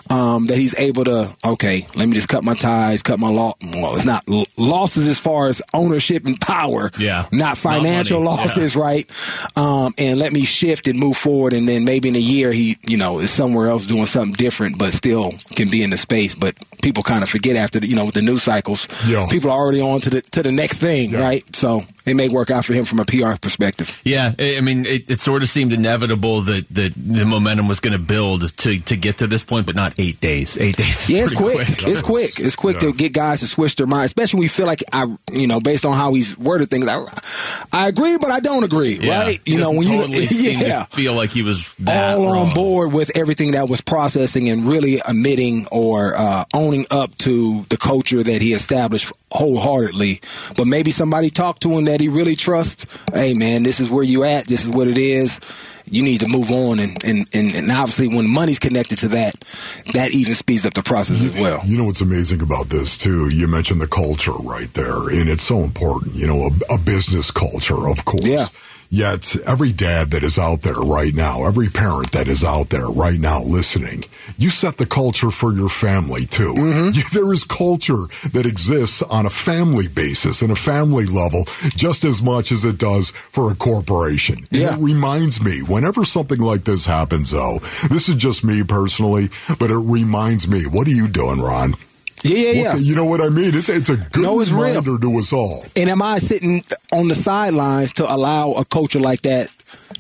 Um, 0.10 0.48
that 0.48 0.58
he's 0.58 0.76
able 0.76 1.04
to, 1.06 1.36
okay, 1.46 1.86
let 1.96 2.08
me 2.08 2.16
just 2.16 2.30
cut 2.30 2.44
my 2.44 2.56
ties, 2.56 3.02
cut 3.02 3.20
my 3.20 3.30
law. 3.30 3.54
Well, 3.62 3.96
it's 3.96 4.06
not 4.06 4.24
l- 4.28 4.46
losses 4.58 5.08
as 5.08 5.20
far 5.20 5.48
as 5.50 5.62
ownership 5.74 6.26
and 6.26 6.40
power, 6.40 6.92
yeah, 7.00 7.26
not 7.32 7.58
financial 7.58 8.22
not 8.22 8.38
losses, 8.38 8.76
yeah. 8.76 8.82
right? 8.82 9.12
Um, 9.56 9.94
and 9.98 10.20
let 10.20 10.34
me 10.34 10.46
shift 10.46 10.88
and 10.88 11.00
move 11.00 11.18
forward, 11.18 11.54
and 11.54 11.68
then 11.68 11.86
maybe 11.86 12.10
in 12.10 12.16
a 12.16 12.20
year 12.20 12.52
he, 12.52 12.78
you 12.88 12.98
know, 12.98 13.20
is 13.20 13.32
somewhere 13.32 13.68
else 13.68 13.86
doing 13.86 14.06
something 14.06 14.34
different, 14.34 14.78
but 14.78 14.94
still 14.94 15.34
can 15.56 15.70
be 15.70 15.84
in 15.84 15.90
the 15.90 15.98
space. 15.98 16.36
But 16.36 16.56
people 16.82 17.04
kind 17.04 17.24
of 17.24 17.30
forget 17.30 17.56
after 17.56 17.80
the, 17.80 17.88
you 17.88 17.96
know, 17.96 18.06
with 18.06 18.16
the 18.16 18.22
news 18.22 18.44
cycles, 18.44 18.88
yeah. 19.08 19.28
people 19.30 19.50
are 19.52 19.58
already 19.58 19.82
on 19.82 20.02
to 20.02 20.10
the 20.10 20.22
to 20.22 20.39
the 20.44 20.52
next 20.52 20.80
thing, 20.80 21.12
yeah. 21.12 21.22
right? 21.22 21.56
So 21.56 21.84
it 22.06 22.16
may 22.16 22.30
work 22.30 22.52
out 22.52 22.66
for 22.66 22.74
him 22.74 22.86
from 22.86 23.00
a 23.00 23.06
PR 23.06 23.36
perspective. 23.40 24.00
Yeah, 24.04 24.34
I 24.40 24.62
mean, 24.62 24.86
it, 24.86 25.10
it 25.10 25.20
sort 25.20 25.44
of 25.44 25.50
seemed 25.50 25.74
inevitable 25.74 26.42
that, 26.42 26.68
that 26.70 26.94
the 26.96 27.26
momentum 27.26 27.68
was 27.68 27.80
going 27.80 27.94
to 27.94 28.00
build 28.04 28.56
to 28.58 28.80
to 28.80 28.96
get 28.96 29.18
to 29.18 29.28
this 29.28 29.44
point, 29.44 29.66
but 29.66 29.76
not 29.76 30.00
eight 30.00 30.20
days. 30.20 30.58
Eight 30.58 30.78
days. 30.78 31.10
yeah, 31.10 31.24
it's 31.24 31.34
quick. 31.34 31.56
quick. 31.56 31.88
It's 31.88 32.02
quick. 32.02 32.40
It's 32.40 32.56
quick 32.56 32.76
yeah. 32.78 32.92
to 32.92 32.94
get 32.94 33.14
guys 33.14 33.42
to 33.42 33.48
switch 33.48 33.76
their 33.76 33.88
mind, 33.88 34.06
especially 34.06 34.38
when 34.38 34.46
we 34.46 34.48
feel 34.48 34.68
like 34.68 34.84
I, 34.94 35.06
you 35.32 35.48
know, 35.48 35.60
based 35.60 35.86
on 35.86 35.96
how 35.96 36.14
he's 36.14 36.38
worded 36.38 36.70
things. 36.70 36.88
I, 36.88 37.06
I 37.72 37.88
agree, 37.88 38.18
but 38.18 38.32
I 38.32 38.40
don't 38.40 38.64
agree. 38.64 39.00
Yeah. 39.02 39.22
Right? 39.22 39.42
You 39.46 39.60
know, 39.60 39.72
when 39.72 39.88
totally 39.88 40.28
you 40.30 40.52
yeah, 40.52 40.84
feel 40.86 41.14
like 41.14 41.32
he 41.32 41.42
was 41.42 41.76
all 41.88 42.26
wrong. 42.26 42.48
on 42.48 42.54
board 42.54 42.94
with 42.94 43.16
everything 43.16 43.52
that 43.52 43.70
was 43.70 43.82
processing 43.82 44.50
and 44.50 44.66
really 44.66 45.02
admitting 45.06 45.68
or 45.72 46.16
uh, 46.16 46.46
owning 46.54 46.86
up 46.92 47.16
to 47.20 47.66
the 47.70 47.78
culture 47.78 48.22
that 48.24 48.42
he 48.42 48.54
established 48.54 49.12
wholeheartedly. 49.32 50.22
But 50.56 50.66
maybe 50.66 50.92
somebody 50.92 51.30
talked 51.30 51.62
to 51.64 51.72
him 51.72 51.86
that 51.90 52.00
he 52.00 52.08
really 52.08 52.36
trusts. 52.36 52.86
Hey, 53.14 53.34
man, 53.34 53.64
this 53.64 53.80
is 53.80 53.90
where 53.90 54.04
you 54.04 54.24
at. 54.24 54.46
This 54.46 54.64
is 54.64 54.70
what 54.70 54.88
it 54.88 54.98
is. 54.98 55.40
You 55.86 56.04
need 56.04 56.20
to 56.20 56.28
move 56.28 56.52
on, 56.52 56.80
and, 56.80 57.04
and, 57.04 57.28
and, 57.34 57.56
and 57.56 57.72
obviously, 57.72 58.08
when 58.08 58.30
money's 58.30 58.60
connected 58.60 59.00
to 59.00 59.08
that, 59.08 59.34
that 59.94 60.12
even 60.12 60.36
speeds 60.36 60.64
up 60.64 60.76
the 60.76 60.84
process 60.84 61.24
as 61.24 61.32
well. 61.42 61.62
You 61.66 61.80
know 61.80 61.86
what's 61.86 62.02
amazing 62.02 62.42
about 62.42 62.70
this 62.70 62.96
too? 62.96 63.30
You 63.30 63.48
mentioned 63.48 63.82
the 63.82 63.88
culture 63.88 64.34
right 64.34 64.72
there, 64.76 65.10
and 65.10 65.28
it's 65.28 65.42
so 65.42 65.62
important. 65.62 66.14
You 66.14 66.28
know, 66.28 66.50
a, 66.70 66.76
a 66.76 66.78
business 66.78 67.32
culture, 67.32 67.90
of 67.90 68.06
course. 68.06 68.26
Yeah 68.26 68.48
Yet 68.92 69.36
every 69.46 69.72
dad 69.72 70.10
that 70.12 70.24
is 70.24 70.40
out 70.40 70.62
there 70.62 70.74
right 70.74 71.14
now, 71.14 71.46
every 71.46 71.68
parent 71.68 72.12
that 72.14 72.28
is 72.28 72.44
out 72.44 72.70
there 72.70 72.88
right 72.88 73.20
now 73.20 73.44
listening, 73.44 74.06
you 74.36 74.50
set 74.50 74.78
the 74.78 74.88
culture 74.88 75.30
for 75.30 75.54
your 75.54 75.70
family 75.70 76.26
too. 76.26 76.54
Mm-hmm. 76.54 77.00
There 77.20 77.34
is 77.34 77.44
culture 77.44 78.06
that 78.32 78.46
exists 78.46 79.02
on 79.02 79.26
a 79.26 79.30
family 79.30 79.88
basis 79.88 80.42
and 80.42 80.52
a 80.52 80.56
family 80.56 81.06
level 81.06 81.44
just 81.70 82.04
as 82.04 82.22
much 82.22 82.52
as 82.52 82.64
it 82.64 82.78
does 82.78 83.10
for 83.10 83.52
a 83.52 83.56
corporation. 83.56 84.48
Yeah. 84.52 84.74
And 84.74 84.82
it 84.82 84.84
reminds 84.84 85.42
me, 85.42 85.62
whenever 85.62 86.06
something 86.06 86.40
like 86.40 86.64
this 86.64 86.86
happens 86.86 87.32
though, 87.32 87.60
this 87.90 88.10
is 88.10 88.16
just 88.16 88.44
me 88.44 88.64
personally, 88.64 89.30
but 89.60 89.72
it 89.72 89.78
reminds 89.78 90.48
me, 90.48 90.66
what 90.66 90.88
are 90.88 90.92
you 90.92 91.08
doing, 91.08 91.40
Ron? 91.40 91.76
Yeah, 92.24 92.38
yeah, 92.38 92.52
yeah. 92.52 92.76
You 92.76 92.96
know 92.96 93.06
what 93.06 93.22
I 93.22 93.30
mean? 93.30 93.54
It's, 93.56 93.70
it's 93.70 93.90
a 93.90 93.96
good 93.98 94.22
No, 94.24 94.40
it's 94.42 94.52
real. 94.52 94.64
reminder 94.82 94.98
to 95.00 95.18
us 95.20 95.32
all. 95.34 95.66
And 95.76 95.90
am 95.90 96.02
I 96.02 96.20
sitting 96.20 96.64
on 96.92 97.08
the 97.08 97.16
sidelines 97.16 97.94
to 97.94 98.12
allow 98.12 98.52
a 98.54 98.66
culture 98.66 99.00
like 99.00 99.22
that 99.22 99.50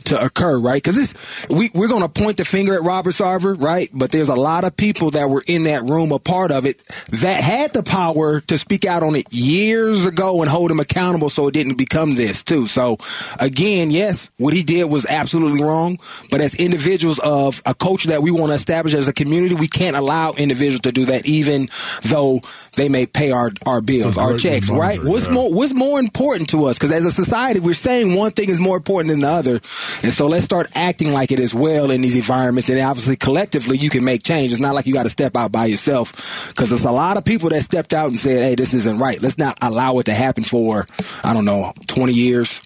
to 0.05 0.23
occur, 0.23 0.59
right? 0.59 0.81
Because 0.81 1.15
we 1.49 1.69
we're 1.73 1.87
going 1.87 2.01
to 2.01 2.09
point 2.09 2.37
the 2.37 2.45
finger 2.45 2.73
at 2.73 2.83
Robert 2.83 3.11
Sarver, 3.11 3.59
right? 3.59 3.89
But 3.93 4.11
there's 4.11 4.29
a 4.29 4.35
lot 4.35 4.63
of 4.63 4.75
people 4.75 5.11
that 5.11 5.29
were 5.29 5.43
in 5.47 5.63
that 5.63 5.83
room, 5.83 6.11
a 6.11 6.19
part 6.19 6.51
of 6.51 6.65
it, 6.65 6.77
that 7.09 7.41
had 7.41 7.73
the 7.73 7.83
power 7.83 8.39
to 8.41 8.57
speak 8.57 8.85
out 8.85 9.03
on 9.03 9.15
it 9.15 9.31
years 9.31 10.05
ago 10.05 10.41
and 10.41 10.49
hold 10.49 10.71
him 10.71 10.79
accountable, 10.79 11.29
so 11.29 11.47
it 11.47 11.53
didn't 11.53 11.75
become 11.75 12.15
this 12.15 12.43
too. 12.43 12.67
So 12.67 12.97
again, 13.39 13.91
yes, 13.91 14.29
what 14.37 14.53
he 14.53 14.63
did 14.63 14.85
was 14.85 15.05
absolutely 15.05 15.63
wrong. 15.63 15.97
But 16.29 16.41
as 16.41 16.55
individuals 16.55 17.19
of 17.19 17.61
a 17.65 17.73
culture 17.73 18.09
that 18.09 18.21
we 18.21 18.31
want 18.31 18.49
to 18.49 18.55
establish 18.55 18.93
as 18.93 19.07
a 19.07 19.13
community, 19.13 19.55
we 19.55 19.67
can't 19.67 19.95
allow 19.95 20.33
individuals 20.33 20.81
to 20.81 20.91
do 20.91 21.05
that, 21.05 21.25
even 21.27 21.67
though 22.03 22.41
they 22.75 22.89
may 22.89 23.05
pay 23.05 23.31
our 23.31 23.51
our 23.65 23.81
bills, 23.81 24.17
our 24.17 24.37
checks, 24.37 24.69
right? 24.69 24.99
What's 25.03 25.27
yeah. 25.27 25.33
more 25.33 25.53
what's 25.53 25.73
more 25.73 25.99
important 25.99 26.49
to 26.49 26.65
us? 26.65 26.77
Because 26.77 26.91
as 26.91 27.05
a 27.05 27.11
society, 27.11 27.59
we're 27.59 27.73
saying 27.73 28.15
one 28.15 28.31
thing 28.31 28.49
is 28.49 28.59
more 28.59 28.77
important 28.77 29.11
than 29.11 29.21
the 29.21 29.27
other, 29.27 29.59
and 30.03 30.13
so 30.13 30.27
let's 30.27 30.43
start 30.43 30.67
acting 30.75 31.11
like 31.11 31.31
it 31.31 31.39
as 31.39 31.53
well 31.53 31.91
in 31.91 32.01
these 32.01 32.15
environments. 32.15 32.69
And 32.69 32.79
obviously, 32.79 33.15
collectively, 33.15 33.77
you 33.77 33.89
can 33.89 34.03
make 34.03 34.23
change. 34.23 34.51
It's 34.51 34.61
not 34.61 34.75
like 34.75 34.85
you 34.85 34.93
got 34.93 35.03
to 35.03 35.09
step 35.09 35.35
out 35.35 35.51
by 35.51 35.65
yourself, 35.65 36.47
because 36.49 36.69
there's 36.69 36.85
a 36.85 36.91
lot 36.91 37.17
of 37.17 37.25
people 37.25 37.49
that 37.49 37.61
stepped 37.61 37.93
out 37.93 38.09
and 38.09 38.17
said, 38.17 38.39
"Hey, 38.39 38.55
this 38.55 38.73
isn't 38.73 38.99
right. 38.99 39.21
Let's 39.21 39.37
not 39.37 39.57
allow 39.61 39.99
it 39.99 40.05
to 40.05 40.13
happen 40.13 40.43
for 40.43 40.85
I 41.23 41.33
don't 41.33 41.45
know, 41.45 41.73
20 41.87 42.13
years." 42.13 42.61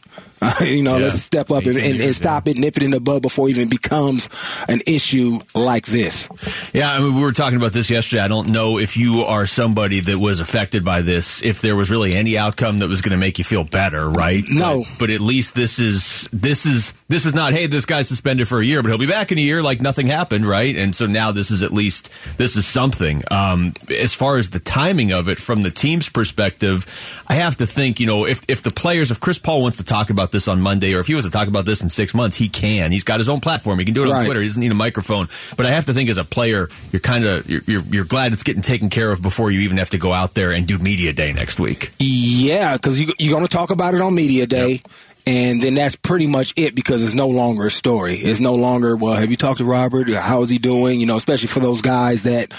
you 0.61 0.83
know, 0.83 0.97
Yeah. 0.97 1.05
let's 1.05 1.21
step 1.21 1.51
up 1.51 1.65
and, 1.65 1.77
and, 1.77 2.01
and 2.01 2.15
stop 2.15 2.47
it, 2.47 2.57
nip 2.57 2.77
it 2.77 2.83
in 2.83 2.91
the 2.91 2.99
bud 2.99 3.21
before 3.21 3.47
it 3.47 3.51
even 3.51 3.69
becomes 3.69 4.29
an 4.67 4.81
issue 4.87 5.39
like 5.55 5.85
this. 5.85 6.27
Yeah, 6.73 6.91
I 6.91 6.99
mean, 6.99 7.15
we 7.15 7.21
were 7.21 7.31
talking 7.31 7.57
about 7.57 7.73
this 7.73 7.89
yesterday. 7.89 8.21
I 8.21 8.27
don't 8.27 8.49
know 8.49 8.77
if 8.79 8.97
you 8.97 9.21
are 9.23 9.45
somebody 9.45 9.99
that 10.01 10.17
was 10.17 10.39
affected 10.39 10.83
by 10.83 11.01
this, 11.01 11.41
if 11.43 11.61
there 11.61 11.75
was 11.75 11.89
really 11.91 12.13
any 12.15 12.37
outcome 12.37 12.79
that 12.79 12.87
was 12.87 13.01
going 13.01 13.11
to 13.11 13.17
make 13.17 13.37
you 13.37 13.43
feel 13.43 13.63
better, 13.63 14.09
right? 14.09 14.43
No. 14.49 14.79
But, 14.99 14.99
but 14.99 15.09
at 15.09 15.21
least 15.21 15.55
this 15.55 15.79
is 15.79 16.27
this 16.31 16.65
is 16.65 16.93
this 17.07 17.25
is 17.25 17.33
not. 17.35 17.53
Hey, 17.53 17.67
this 17.67 17.85
guy's 17.85 18.07
suspended 18.07 18.47
for 18.47 18.59
a 18.59 18.65
year, 18.65 18.81
but 18.81 18.89
he'll 18.89 18.97
be 18.97 19.05
back 19.07 19.31
in 19.31 19.37
a 19.37 19.41
year, 19.41 19.61
like 19.61 19.81
nothing 19.81 20.07
happened, 20.07 20.45
right? 20.45 20.75
And 20.75 20.95
so 20.95 21.05
now 21.05 21.31
this 21.31 21.51
is 21.51 21.61
at 21.63 21.71
least 21.73 22.09
this 22.37 22.55
is 22.55 22.65
something. 22.65 23.23
Um, 23.29 23.73
as 23.89 24.13
far 24.13 24.37
as 24.37 24.49
the 24.49 24.59
timing 24.59 25.11
of 25.11 25.29
it, 25.29 25.37
from 25.39 25.61
the 25.61 25.69
team's 25.71 26.09
perspective, 26.09 26.85
I 27.27 27.35
have 27.35 27.57
to 27.57 27.67
think, 27.67 27.99
you 27.99 28.07
know, 28.07 28.25
if 28.25 28.41
if 28.47 28.63
the 28.63 28.71
players, 28.71 29.11
if 29.11 29.19
Chris 29.19 29.37
Paul 29.37 29.61
wants 29.61 29.77
to 29.77 29.83
talk 29.83 30.09
about 30.09 30.31
this 30.33 30.49
on 30.49 30.59
Monday, 30.59 30.93
or 30.93 30.99
if 30.99 31.07
he 31.07 31.13
wants 31.13 31.25
to 31.25 31.31
talk 31.31 31.47
about 31.47 31.63
this 31.63 31.81
in 31.81 31.87
six 31.87 32.13
months, 32.13 32.35
he 32.35 32.49
can. 32.49 32.91
He's 32.91 33.05
got 33.05 33.19
his 33.19 33.29
own 33.29 33.39
platform. 33.39 33.79
He 33.79 33.85
can 33.85 33.93
do 33.93 34.03
it 34.03 34.07
on 34.07 34.11
Right. 34.11 34.25
Twitter. 34.25 34.41
He 34.41 34.47
doesn't 34.47 34.59
need 34.59 34.71
a 34.71 34.75
microphone. 34.75 35.29
But 35.55 35.65
I 35.65 35.69
have 35.69 35.85
to 35.85 35.93
think 35.93 36.09
as 36.09 36.17
a 36.17 36.25
player, 36.25 36.67
you're 36.91 36.99
kind 36.99 37.23
of 37.23 37.49
you're, 37.49 37.61
you're 37.65 37.81
you're 37.83 38.05
glad 38.05 38.33
it's 38.33 38.43
getting 38.43 38.61
taken 38.61 38.89
care 38.89 39.11
of 39.11 39.21
before 39.21 39.49
you 39.49 39.61
even 39.61 39.77
have 39.77 39.91
to 39.91 39.97
go 39.97 40.11
out 40.11 40.33
there 40.33 40.51
and 40.51 40.67
do 40.67 40.77
media 40.77 41.13
day 41.13 41.31
next 41.31 41.59
week. 41.59 41.91
Yeah, 41.99 42.73
because 42.75 42.99
you, 42.99 43.13
you're 43.17 43.33
going 43.33 43.45
to 43.47 43.51
talk 43.51 43.71
about 43.71 43.93
it 43.93 44.01
on 44.01 44.13
media 44.13 44.45
day. 44.45 44.79
And 45.25 45.63
then 45.63 45.73
that's 45.75 45.95
pretty 45.95 46.27
much 46.27 46.51
it 46.57 46.75
because 46.75 47.01
it's 47.01 47.13
no 47.13 47.29
longer 47.29 47.67
a 47.67 47.71
story. 47.71 48.15
It's 48.15 48.41
no 48.41 48.55
longer, 48.55 48.97
well, 48.97 49.13
have 49.13 49.31
you 49.31 49.37
talked 49.37 49.59
to 49.59 49.63
Robert? 49.65 50.09
How 50.09 50.41
is 50.41 50.49
he 50.49 50.57
doing? 50.57 50.99
You 50.99 51.05
know, 51.05 51.15
especially 51.15 51.47
for 51.47 51.61
those 51.61 51.81
guys 51.81 52.23
that 52.23 52.51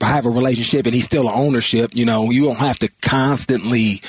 have 0.00 0.24
a 0.24 0.30
relationship 0.30 0.86
and 0.86 0.94
he's 0.94 1.04
still 1.04 1.26
an 1.28 1.34
ownership. 1.34 1.96
You 1.96 2.04
know, 2.04 2.30
you 2.30 2.44
don't 2.44 2.58
have 2.58 2.78
to 2.78 2.88
constantly 3.02 4.02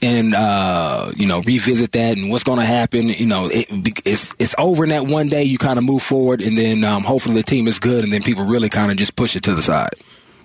and, 0.00 0.34
uh, 0.34 1.10
you 1.16 1.26
know, 1.26 1.40
revisit 1.42 1.92
that 1.92 2.16
and 2.18 2.30
what's 2.30 2.44
going 2.44 2.58
to 2.58 2.64
happen. 2.64 3.08
You 3.08 3.26
know, 3.26 3.48
it, 3.50 3.66
it's, 4.04 4.34
it's 4.38 4.54
over 4.58 4.84
in 4.84 4.90
that 4.90 5.06
one 5.06 5.28
day. 5.28 5.42
You 5.44 5.58
kind 5.58 5.78
of 5.78 5.84
move 5.84 6.02
forward 6.02 6.40
and 6.40 6.56
then 6.56 6.84
um, 6.84 7.02
hopefully 7.02 7.34
the 7.36 7.42
team 7.42 7.66
is 7.66 7.78
good 7.78 8.04
and 8.04 8.12
then 8.12 8.22
people 8.22 8.44
really 8.44 8.68
kind 8.68 8.90
of 8.90 8.96
just 8.96 9.16
push 9.16 9.34
it 9.36 9.42
to 9.44 9.54
the 9.54 9.62
side. 9.62 9.90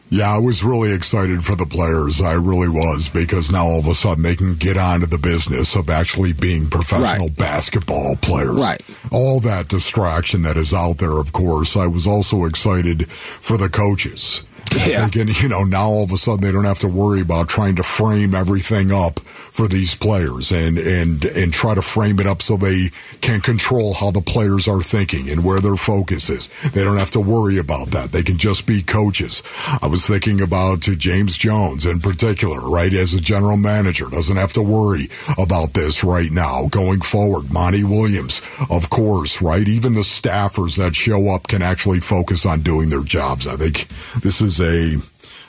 Yeah, 0.09 0.31
I 0.35 0.37
was 0.37 0.63
really 0.63 0.91
excited 0.93 1.43
for 1.43 1.55
the 1.55 1.65
players. 1.65 2.21
I 2.21 2.33
really 2.33 2.67
was 2.69 3.09
because 3.09 3.51
now 3.51 3.65
all 3.65 3.79
of 3.79 3.87
a 3.87 3.95
sudden 3.95 4.21
they 4.21 4.35
can 4.35 4.53
get 4.55 4.77
on 4.77 4.99
to 4.99 5.07
the 5.07 5.17
business 5.17 5.75
of 5.75 5.89
actually 5.89 6.33
being 6.33 6.69
professional 6.69 7.29
Right. 7.29 7.37
basketball 7.37 8.15
players. 8.17 8.51
Right. 8.51 8.81
All 9.11 9.39
that 9.39 9.69
distraction 9.69 10.43
that 10.43 10.55
is 10.55 10.71
out 10.71 10.99
there, 10.99 11.17
of 11.17 11.33
course. 11.33 11.75
I 11.75 11.87
was 11.87 12.05
also 12.05 12.45
excited 12.45 13.09
for 13.09 13.57
the 13.57 13.69
coaches. 13.69 14.43
Yeah. 14.71 15.07
Thinking, 15.07 15.33
you 15.41 15.49
know, 15.49 15.63
now 15.63 15.87
all 15.87 16.03
of 16.03 16.11
a 16.11 16.17
sudden 16.17 16.41
they 16.41 16.51
don't 16.51 16.65
have 16.65 16.79
to 16.79 16.87
worry 16.87 17.21
about 17.21 17.47
trying 17.49 17.75
to 17.75 17.83
frame 17.83 18.33
everything 18.33 18.91
up 18.91 19.19
for 19.53 19.67
these 19.67 19.93
players 19.93 20.51
and, 20.51 20.79
and, 20.79 21.23
and 21.25 21.53
try 21.53 21.75
to 21.75 21.81
frame 21.81 22.19
it 22.19 22.25
up 22.25 22.41
so 22.41 22.57
they 22.57 22.89
can 23.21 23.39
control 23.39 23.93
how 23.93 24.09
the 24.09 24.19
players 24.19 24.67
are 24.67 24.81
thinking 24.81 25.29
and 25.29 25.45
where 25.45 25.59
their 25.59 25.75
focus 25.75 26.27
is. 26.31 26.49
They 26.73 26.83
don't 26.83 26.97
have 26.97 27.11
to 27.11 27.19
worry 27.19 27.59
about 27.59 27.89
that. 27.89 28.11
They 28.11 28.23
can 28.23 28.39
just 28.39 28.65
be 28.65 28.81
coaches. 28.81 29.43
I 29.79 29.85
was 29.85 30.07
thinking 30.07 30.41
about 30.41 30.81
to 30.83 30.95
James 30.95 31.37
Jones 31.37 31.85
in 31.85 31.99
particular, 31.99 32.67
right? 32.67 32.91
As 32.91 33.13
a 33.13 33.21
general 33.21 33.55
manager, 33.55 34.09
doesn't 34.09 34.37
have 34.37 34.53
to 34.53 34.63
worry 34.63 35.07
about 35.37 35.73
this 35.73 36.03
right 36.03 36.31
now 36.31 36.67
going 36.69 37.01
forward. 37.01 37.53
Monty 37.53 37.83
Williams, 37.83 38.41
of 38.71 38.89
course, 38.89 39.39
right? 39.39 39.67
Even 39.67 39.93
the 39.93 40.01
staffers 40.01 40.77
that 40.77 40.95
show 40.95 41.29
up 41.29 41.47
can 41.47 41.61
actually 41.61 41.99
focus 41.99 42.43
on 42.43 42.61
doing 42.61 42.89
their 42.89 43.03
jobs. 43.03 43.45
I 43.45 43.55
think 43.57 43.87
this 44.23 44.41
is 44.41 44.59
a, 44.59 44.95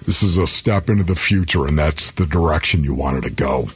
this 0.04 0.23
is 0.23 0.37
a 0.37 0.46
step 0.46 0.90
into 0.90 1.04
the 1.04 1.16
future 1.16 1.66
and 1.66 1.78
that's 1.78 2.11
the 2.11 2.26
direction 2.26 2.84
you 2.84 2.93
wanted 2.93 3.25
to 3.25 3.30
go. 3.30 3.69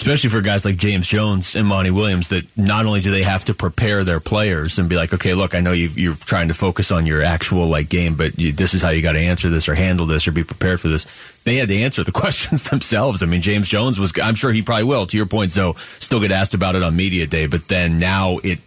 Especially 0.00 0.30
for 0.30 0.40
guys 0.40 0.64
like 0.64 0.78
James 0.78 1.06
Jones 1.06 1.54
and 1.54 1.66
Monty 1.66 1.90
Williams, 1.90 2.30
that 2.30 2.46
not 2.56 2.86
only 2.86 3.02
do 3.02 3.10
they 3.10 3.22
have 3.22 3.44
to 3.44 3.54
prepare 3.54 4.02
their 4.02 4.18
players 4.18 4.78
and 4.78 4.88
be 4.88 4.96
like, 4.96 5.12
okay, 5.12 5.34
look, 5.34 5.54
I 5.54 5.60
know 5.60 5.72
you, 5.72 5.88
you're 5.88 6.14
trying 6.14 6.48
to 6.48 6.54
focus 6.54 6.90
on 6.90 7.04
your 7.04 7.22
actual 7.22 7.66
like 7.66 7.90
game, 7.90 8.14
but 8.14 8.38
you, 8.38 8.50
this 8.50 8.72
is 8.72 8.80
how 8.80 8.88
you 8.88 9.02
got 9.02 9.12
to 9.12 9.18
answer 9.18 9.50
this 9.50 9.68
or 9.68 9.74
handle 9.74 10.06
this 10.06 10.26
or 10.26 10.32
be 10.32 10.42
prepared 10.42 10.80
for 10.80 10.88
this. 10.88 11.06
They 11.44 11.56
had 11.56 11.68
to 11.68 11.76
answer 11.76 12.02
the 12.02 12.12
questions 12.20 12.64
themselves. 12.64 13.22
I 13.22 13.26
mean, 13.26 13.42
James 13.42 13.68
Jones 13.68 14.00
was, 14.00 14.14
I'm 14.18 14.36
sure 14.36 14.52
he 14.52 14.62
probably 14.62 14.84
will. 14.84 15.04
To 15.04 15.18
your 15.18 15.26
point, 15.26 15.52
so 15.52 15.74
still 15.74 16.20
get 16.20 16.32
asked 16.32 16.54
about 16.54 16.76
it 16.76 16.82
on 16.82 16.96
media 16.96 17.26
day, 17.26 17.46
but 17.46 17.68
then 17.68 17.98
now 17.98 18.38
it 18.38 18.58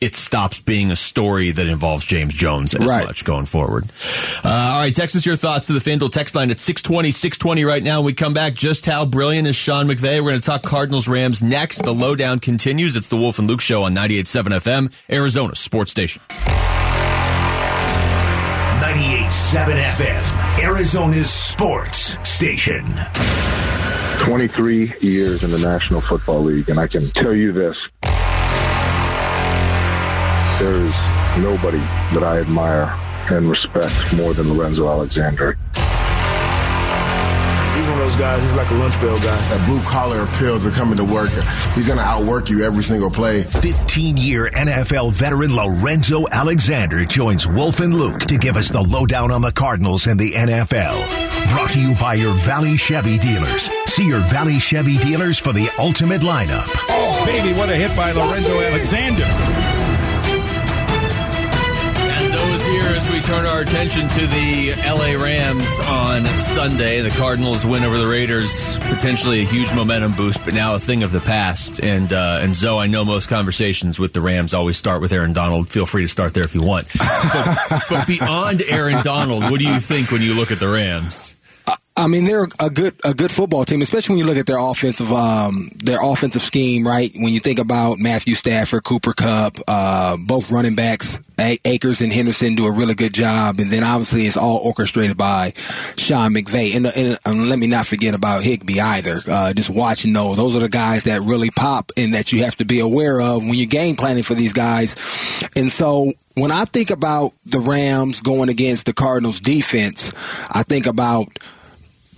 it 0.00 0.14
stops 0.14 0.58
being 0.58 0.90
a 0.90 0.96
story 0.96 1.50
that 1.50 1.66
involves 1.66 2.04
James 2.04 2.32
Jones 2.34 2.74
as 2.74 2.86
Right. 2.86 3.06
much 3.06 3.24
going 3.24 3.44
forward. 3.46 3.84
Uh, 4.42 4.48
all 4.48 4.80
right, 4.80 4.94
text 4.94 5.14
us 5.16 5.26
your 5.26 5.36
thoughts 5.36 5.66
to 5.66 5.74
the 5.74 5.78
FanDuel 5.80 6.10
text 6.10 6.34
line 6.34 6.50
at 6.50 6.58
620, 6.58 7.10
620 7.10 7.64
right 7.64 7.82
now. 7.82 8.00
When 8.00 8.06
we 8.06 8.12
come 8.14 8.32
back, 8.32 8.54
just 8.54 8.86
how 8.86 9.04
brilliant 9.04 9.46
is 9.46 9.56
Sean 9.56 9.86
McVay? 9.86 10.22
We're 10.22 10.30
going 10.30 10.40
to 10.40 10.46
talk 10.46 10.62
Cardinals 10.62 11.06
Rams 11.06 11.42
next. 11.42 11.82
The 11.82 11.92
lowdown 11.94 12.38
continues. 12.38 12.96
It's 12.96 13.08
the 13.08 13.16
Wolf 13.16 13.38
and 13.38 13.46
Luke 13.48 13.60
Show 13.60 13.82
on 13.82 13.94
98.7 13.94 14.52
FM, 14.60 14.92
Arizona 15.12 15.54
Sports 15.54 15.90
Station. 15.90 16.22
98.7 18.80 19.76
FM, 19.76 20.64
Arizona's 20.64 21.30
sports 21.30 22.16
station. 22.26 22.84
23 24.20 24.94
years 25.00 25.42
in 25.42 25.50
the 25.50 25.58
National 25.58 26.00
Football 26.00 26.44
League, 26.44 26.68
and 26.68 26.78
I 26.80 26.86
can 26.86 27.10
tell 27.12 27.34
you 27.34 27.52
this. 27.52 27.76
There 30.60 30.74
is 30.74 30.94
nobody 31.38 31.78
that 32.12 32.22
I 32.22 32.38
admire 32.38 32.94
and 33.30 33.48
respect 33.48 33.94
more 34.14 34.34
than 34.34 34.52
Lorenzo 34.52 34.90
Alexander. 34.90 35.56
He's 37.74 37.88
one 37.88 37.98
of 37.98 38.04
those 38.04 38.16
guys. 38.16 38.42
He's 38.42 38.52
like 38.52 38.70
a 38.70 38.74
lunch 38.74 38.92
bell 39.00 39.16
guy. 39.16 39.48
That 39.48 39.66
blue 39.66 39.80
collar 39.84 40.24
appeal 40.24 40.60
to 40.60 40.70
coming 40.70 40.98
to 40.98 41.04
work. 41.04 41.30
He's 41.74 41.86
going 41.86 41.98
to 41.98 42.04
outwork 42.04 42.50
you 42.50 42.62
every 42.62 42.82
single 42.82 43.10
play. 43.10 43.44
15 43.44 44.18
year 44.18 44.50
NFL 44.50 45.12
veteran 45.12 45.56
Lorenzo 45.56 46.26
Alexander 46.30 47.06
joins 47.06 47.46
Wolf 47.46 47.80
and 47.80 47.94
Luke 47.94 48.20
to 48.26 48.36
give 48.36 48.58
us 48.58 48.68
the 48.68 48.82
lowdown 48.82 49.30
on 49.30 49.40
the 49.40 49.52
Cardinals 49.52 50.08
and 50.08 50.20
the 50.20 50.32
NFL. 50.32 51.54
Brought 51.54 51.70
to 51.70 51.80
you 51.80 51.94
by 51.94 52.16
your 52.16 52.34
Valley 52.34 52.76
Chevy 52.76 53.16
dealers. 53.18 53.70
See 53.86 54.04
your 54.06 54.20
Valley 54.20 54.58
Chevy 54.58 54.98
dealers 54.98 55.38
for 55.38 55.54
the 55.54 55.70
ultimate 55.78 56.20
lineup. 56.20 56.68
Oh, 56.90 57.24
baby, 57.24 57.56
what 57.58 57.70
a 57.70 57.76
hit 57.76 57.96
by 57.96 58.12
Lorenzo 58.12 58.60
Alexander. 58.60 59.79
As 62.52 62.66
here, 62.66 62.82
as 62.82 63.08
we 63.10 63.20
turn 63.20 63.46
our 63.46 63.60
attention 63.60 64.08
to 64.08 64.26
the 64.26 64.74
LA 64.84 65.12
Rams 65.22 65.80
on 65.80 66.24
Sunday, 66.40 67.00
the 67.00 67.10
Cardinals 67.10 67.64
win 67.64 67.84
over 67.84 67.96
the 67.96 68.08
Raiders, 68.08 68.76
potentially 68.78 69.42
a 69.42 69.44
huge 69.44 69.72
momentum 69.72 70.14
boost, 70.14 70.44
but 70.44 70.52
now 70.52 70.74
a 70.74 70.80
thing 70.80 71.04
of 71.04 71.12
the 71.12 71.20
past. 71.20 71.80
And 71.80 72.12
uh, 72.12 72.40
and 72.42 72.54
Zoe, 72.54 72.78
I 72.80 72.86
know 72.88 73.04
most 73.04 73.28
conversations 73.28 74.00
with 74.00 74.14
the 74.14 74.20
Rams 74.20 74.52
always 74.52 74.76
start 74.76 75.00
with 75.00 75.12
Aaron 75.12 75.32
Donald. 75.32 75.68
Feel 75.68 75.86
free 75.86 76.02
to 76.02 76.08
start 76.08 76.34
there 76.34 76.44
if 76.44 76.54
you 76.54 76.62
want. 76.62 76.88
But, 76.98 77.82
but 77.88 78.06
beyond 78.06 78.62
Aaron 78.68 79.02
Donald, 79.04 79.44
what 79.44 79.60
do 79.60 79.64
you 79.64 79.78
think 79.78 80.10
when 80.10 80.20
you 80.20 80.34
look 80.34 80.50
at 80.50 80.58
the 80.58 80.68
Rams? 80.68 81.36
I 81.96 82.06
mean, 82.06 82.24
they're 82.24 82.48
a 82.58 82.70
good 82.70 82.94
a 83.04 83.12
good 83.12 83.30
football 83.30 83.64
team, 83.64 83.82
especially 83.82 84.14
when 84.14 84.18
you 84.20 84.26
look 84.26 84.38
at 84.38 84.46
their 84.46 84.58
offensive 84.58 85.12
um, 85.12 85.70
their 85.74 86.00
offensive 86.02 86.40
scheme. 86.40 86.86
Right 86.86 87.10
when 87.14 87.32
you 87.32 87.40
think 87.40 87.58
about 87.58 87.98
Matthew 87.98 88.34
Stafford, 88.34 88.84
Cooper 88.84 89.12
Kupp, 89.12 89.58
uh, 89.68 90.16
both 90.16 90.50
running 90.50 90.74
backs, 90.74 91.20
A- 91.38 91.58
Akers 91.64 92.00
and 92.00 92.12
Henderson 92.12 92.54
do 92.54 92.66
a 92.66 92.70
really 92.70 92.94
good 92.94 93.12
job, 93.12 93.58
and 93.58 93.70
then 93.70 93.84
obviously 93.84 94.26
it's 94.26 94.36
all 94.36 94.58
orchestrated 94.58 95.16
by 95.16 95.52
Sean 95.96 96.32
McVay. 96.32 96.74
And, 96.74 96.86
and, 96.86 97.18
and 97.26 97.48
let 97.48 97.58
me 97.58 97.66
not 97.66 97.86
forget 97.86 98.14
about 98.14 98.44
Higbee 98.44 98.80
either. 98.80 99.20
Uh, 99.28 99.52
just 99.52 99.68
watching 99.68 100.12
those, 100.12 100.36
those 100.36 100.56
are 100.56 100.60
the 100.60 100.68
guys 100.68 101.04
that 101.04 101.22
really 101.22 101.50
pop 101.50 101.90
and 101.96 102.14
that 102.14 102.32
you 102.32 102.44
have 102.44 102.56
to 102.56 102.64
be 102.64 102.80
aware 102.80 103.20
of 103.20 103.42
when 103.42 103.54
you're 103.54 103.66
game 103.66 103.96
planning 103.96 104.22
for 104.22 104.34
these 104.34 104.52
guys. 104.52 104.96
And 105.56 105.70
so 105.70 106.12
when 106.34 106.52
I 106.52 106.64
think 106.64 106.90
about 106.90 107.32
the 107.44 107.58
Rams 107.58 108.20
going 108.20 108.48
against 108.48 108.86
the 108.86 108.94
Cardinals 108.94 109.40
defense, 109.40 110.12
I 110.50 110.62
think 110.62 110.86
about 110.86 111.28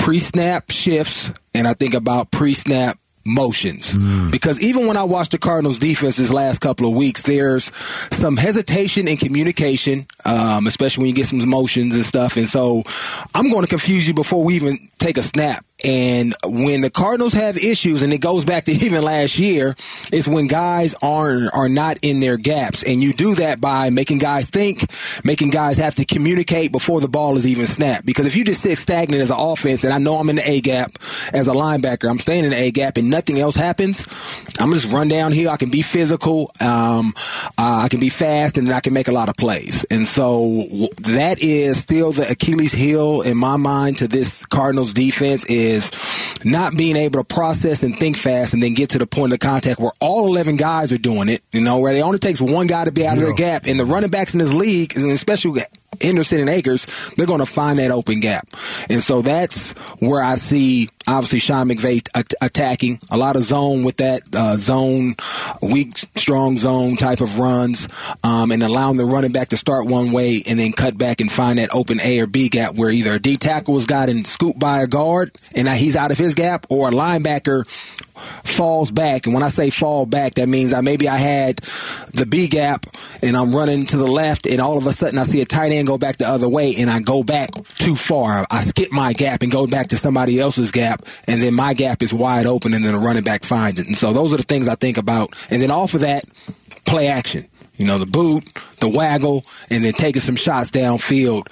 pre-snap 0.02 0.70
shifts 0.70 1.30
and 1.54 1.66
I 1.68 1.74
think 1.74 1.94
about 1.94 2.32
pre-snap 2.32 2.98
motions. 3.24 3.96
Because 4.30 4.60
even 4.60 4.88
when 4.88 4.96
I 4.96 5.04
watch 5.04 5.28
the 5.28 5.38
Cardinals 5.38 5.78
defense 5.78 6.16
this 6.16 6.32
last 6.32 6.60
couple 6.60 6.88
of 6.88 6.94
weeks, 6.96 7.22
there's 7.22 7.70
some 8.10 8.36
hesitation 8.36 9.06
in 9.06 9.16
communication, 9.16 10.08
um, 10.24 10.66
especially 10.66 11.02
when 11.02 11.08
you 11.10 11.14
get 11.14 11.26
some 11.26 11.48
motions 11.48 11.94
and 11.94 12.04
stuff. 12.04 12.36
And 12.36 12.48
so 12.48 12.82
I'm 13.32 13.48
going 13.48 13.62
to 13.62 13.68
confuse 13.68 14.08
you 14.08 14.14
before 14.14 14.42
we 14.42 14.56
even 14.56 14.76
take 14.98 15.18
a 15.18 15.22
snap. 15.22 15.64
And 15.84 16.34
when 16.44 16.80
the 16.80 16.90
Cardinals 16.90 17.32
have 17.32 17.56
issues, 17.56 18.02
and 18.02 18.12
it 18.12 18.18
goes 18.18 18.44
back 18.44 18.64
to 18.64 18.72
even 18.84 19.02
last 19.02 19.38
year, 19.38 19.72
is 20.12 20.28
when 20.28 20.46
guys 20.46 20.94
are 21.02 21.48
are 21.52 21.68
not 21.68 21.98
in 22.02 22.20
their 22.20 22.36
gaps, 22.36 22.82
and 22.82 23.02
you 23.02 23.12
do 23.12 23.34
that 23.36 23.60
by 23.60 23.90
making 23.90 24.18
guys 24.18 24.50
think, 24.50 24.84
making 25.24 25.50
guys 25.50 25.76
have 25.78 25.94
to 25.96 26.04
communicate 26.04 26.72
before 26.72 27.00
the 27.00 27.08
ball 27.08 27.36
is 27.36 27.46
even 27.46 27.66
snapped. 27.66 28.06
Because 28.06 28.26
if 28.26 28.36
you 28.36 28.44
just 28.44 28.62
sit 28.62 28.78
stagnant 28.78 29.22
as 29.22 29.30
an 29.30 29.38
offense, 29.38 29.84
and 29.84 29.92
I 29.92 29.98
know 29.98 30.16
I'm 30.16 30.28
in 30.28 30.36
the 30.36 30.48
A 30.48 30.60
gap 30.60 30.92
as 31.32 31.48
a 31.48 31.52
linebacker, 31.52 32.08
I'm 32.08 32.18
staying 32.18 32.44
in 32.44 32.50
the 32.50 32.56
A 32.56 32.70
gap, 32.70 32.96
and 32.96 33.10
nothing 33.10 33.38
else 33.38 33.56
happens, 33.56 34.06
I'm 34.60 34.72
just 34.72 34.90
run 34.90 35.08
down 35.08 35.32
here. 35.32 35.50
I 35.50 35.56
can 35.56 35.70
be 35.70 35.82
physical, 35.82 36.52
um, 36.60 37.14
uh, 37.58 37.82
I 37.84 37.88
can 37.88 38.00
be 38.00 38.08
fast, 38.08 38.58
and 38.58 38.70
I 38.70 38.80
can 38.80 38.92
make 38.92 39.08
a 39.08 39.12
lot 39.12 39.28
of 39.28 39.36
plays. 39.36 39.84
And 39.90 40.06
so 40.06 40.64
that 41.02 41.38
is 41.40 41.80
still 41.80 42.12
the 42.12 42.30
Achilles 42.30 42.72
heel 42.72 43.22
in 43.22 43.36
my 43.36 43.56
mind 43.56 43.98
to 43.98 44.08
this 44.08 44.44
Cardinals 44.46 44.92
defense 44.92 45.44
is 45.46 45.71
not 46.44 46.76
being 46.76 46.96
able 46.96 47.20
to 47.20 47.24
process 47.24 47.82
and 47.82 47.98
think 47.98 48.16
fast 48.16 48.54
and 48.54 48.62
then 48.62 48.74
get 48.74 48.90
to 48.90 48.98
the 48.98 49.06
point 49.06 49.32
of 49.32 49.38
contact 49.38 49.80
where 49.80 49.92
all 50.00 50.26
11 50.26 50.56
guys 50.56 50.92
are 50.92 50.98
doing 50.98 51.28
it, 51.28 51.42
you 51.52 51.60
know, 51.60 51.78
where 51.78 51.92
it 51.92 52.00
only 52.00 52.18
takes 52.18 52.40
one 52.40 52.66
guy 52.66 52.84
to 52.84 52.92
be 52.92 53.06
out 53.06 53.18
of 53.18 53.24
the 53.24 53.34
gap. 53.34 53.66
And 53.66 53.78
the 53.78 53.84
running 53.84 54.10
backs 54.10 54.34
in 54.34 54.38
this 54.38 54.52
league, 54.52 54.96
and 54.96 55.10
especially 55.10 55.62
Henderson 56.00 56.40
and 56.40 56.48
Akers, 56.48 56.86
they're 57.16 57.26
going 57.26 57.40
to 57.40 57.46
find 57.46 57.78
that 57.78 57.90
open 57.90 58.20
gap. 58.20 58.48
And 58.88 59.02
so 59.02 59.22
that's 59.22 59.72
where 59.98 60.22
I 60.22 60.36
see, 60.36 60.88
obviously, 61.06 61.38
Sean 61.38 61.68
McVay 61.68 62.06
at- 62.14 62.34
attacking 62.40 63.00
a 63.10 63.16
lot 63.16 63.36
of 63.36 63.42
zone 63.42 63.84
with 63.84 63.98
that 63.98 64.22
uh, 64.34 64.56
zone, 64.56 65.14
weak, 65.60 65.96
strong 66.16 66.56
zone 66.58 66.96
type 66.96 67.20
of 67.20 67.38
runs, 67.38 67.88
um, 68.24 68.52
and 68.52 68.62
allowing 68.62 68.96
the 68.96 69.04
running 69.04 69.32
back 69.32 69.48
to 69.50 69.56
start 69.56 69.86
one 69.86 70.12
way 70.12 70.42
and 70.46 70.58
then 70.58 70.72
cut 70.72 70.96
back 70.96 71.20
and 71.20 71.30
find 71.30 71.58
that 71.58 71.74
open 71.74 72.00
A 72.02 72.20
or 72.20 72.26
B 72.26 72.48
gap 72.48 72.74
where 72.74 72.90
either 72.90 73.14
a 73.14 73.18
D 73.20 73.36
tackle 73.36 73.74
has 73.74 73.86
gotten 73.86 74.24
scooped 74.24 74.58
by 74.58 74.82
a 74.82 74.86
guard 74.86 75.30
and 75.54 75.66
now 75.66 75.74
he's 75.74 75.96
out 75.96 76.10
of 76.10 76.18
his 76.18 76.34
gap, 76.34 76.66
or 76.70 76.88
a 76.88 76.92
linebacker 76.92 77.68
falls 78.44 78.90
back. 78.90 79.26
And 79.26 79.34
when 79.34 79.42
I 79.42 79.48
say 79.48 79.70
fall 79.70 80.06
back, 80.06 80.34
that 80.34 80.48
means 80.48 80.72
I 80.72 80.80
maybe 80.80 81.08
I 81.08 81.16
had 81.16 81.56
the 82.12 82.26
B 82.26 82.46
gap 82.46 82.86
and 83.22 83.36
I'm 83.36 83.54
running 83.54 83.86
to 83.86 83.96
the 83.96 84.06
left, 84.06 84.46
and 84.46 84.60
all 84.60 84.78
of 84.78 84.86
a 84.86 84.92
sudden 84.92 85.18
I 85.18 85.24
see 85.24 85.40
a 85.40 85.44
tight 85.44 85.72
end 85.72 85.81
go 85.86 85.98
back 85.98 86.16
the 86.16 86.28
other 86.28 86.48
way, 86.48 86.74
and 86.76 86.90
I 86.90 87.00
go 87.00 87.22
back 87.22 87.50
too 87.76 87.96
far. 87.96 88.46
I 88.50 88.62
skip 88.62 88.92
my 88.92 89.12
gap 89.12 89.42
and 89.42 89.50
go 89.50 89.66
back 89.66 89.88
to 89.88 89.96
somebody 89.96 90.40
else's 90.40 90.70
gap, 90.70 91.06
and 91.26 91.40
then 91.40 91.54
my 91.54 91.74
gap 91.74 92.02
is 92.02 92.12
wide 92.12 92.46
open, 92.46 92.74
and 92.74 92.84
then 92.84 92.92
the 92.92 92.98
running 92.98 93.24
back 93.24 93.44
finds 93.44 93.80
it. 93.80 93.86
And 93.86 93.96
so 93.96 94.12
those 94.12 94.32
are 94.32 94.36
the 94.36 94.42
things 94.42 94.68
I 94.68 94.74
think 94.74 94.98
about. 94.98 95.30
And 95.50 95.60
then 95.60 95.70
off 95.70 95.94
of 95.94 96.00
that, 96.00 96.24
play 96.84 97.08
action. 97.08 97.48
You 97.76 97.86
know, 97.86 97.98
the 97.98 98.06
boot, 98.06 98.44
the 98.80 98.88
waggle, 98.88 99.42
and 99.70 99.84
then 99.84 99.92
taking 99.92 100.20
some 100.20 100.36
shots 100.36 100.70
downfield. 100.70 101.48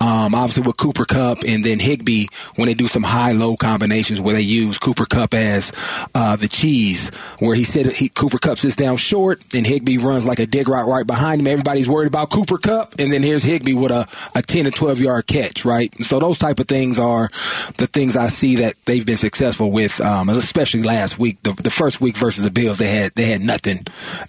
Um, 0.00 0.34
obviously 0.34 0.62
with 0.62 0.76
Cooper 0.76 1.04
Kupp 1.04 1.38
and 1.46 1.64
then 1.64 1.78
Higbee 1.78 2.26
when 2.56 2.66
they 2.66 2.74
do 2.74 2.86
some 2.86 3.02
high-low 3.02 3.56
combinations 3.56 4.20
where 4.20 4.34
they 4.34 4.40
use 4.42 4.78
Cooper 4.78 5.06
Kupp 5.06 5.34
as 5.34 5.72
uh, 6.14 6.36
the 6.36 6.48
cheese, 6.48 7.10
where 7.38 7.54
he 7.54 7.64
said 7.64 7.86
he, 7.86 8.08
Cooper 8.08 8.38
Kupp 8.38 8.58
sits 8.58 8.76
down 8.76 8.96
short 8.96 9.42
and 9.54 9.66
Higbee 9.66 9.98
runs 9.98 10.26
like 10.26 10.38
a 10.38 10.46
dig 10.46 10.68
route 10.68 10.86
right 10.88 11.06
behind 11.06 11.40
him. 11.40 11.46
Everybody's 11.46 11.88
worried 11.88 12.08
about 12.08 12.30
Cooper 12.30 12.58
Kupp, 12.58 12.94
and 12.98 13.12
then 13.12 13.22
here's 13.22 13.42
Higbee 13.42 13.74
with 13.74 13.90
a, 13.92 14.06
a 14.34 14.42
10 14.42 14.64
to 14.64 14.70
12 14.70 15.00
yard 15.00 15.26
catch, 15.26 15.64
right? 15.64 15.94
And 15.96 16.06
so 16.06 16.18
those 16.18 16.38
type 16.38 16.60
of 16.60 16.68
things 16.68 16.98
are 16.98 17.28
the 17.76 17.86
things 17.86 18.16
I 18.16 18.28
see 18.28 18.56
that 18.56 18.74
they've 18.84 19.04
been 19.04 19.16
successful 19.16 19.70
with, 19.70 20.00
um, 20.00 20.28
especially 20.28 20.82
last 20.82 21.18
week. 21.18 21.42
The, 21.42 21.52
the 21.52 21.70
first 21.70 22.00
week 22.00 22.16
versus 22.16 22.44
the 22.44 22.50
Bills, 22.50 22.78
they 22.78 22.88
had 22.88 23.12
they 23.12 23.24
had 23.24 23.42
nothing 23.42 23.80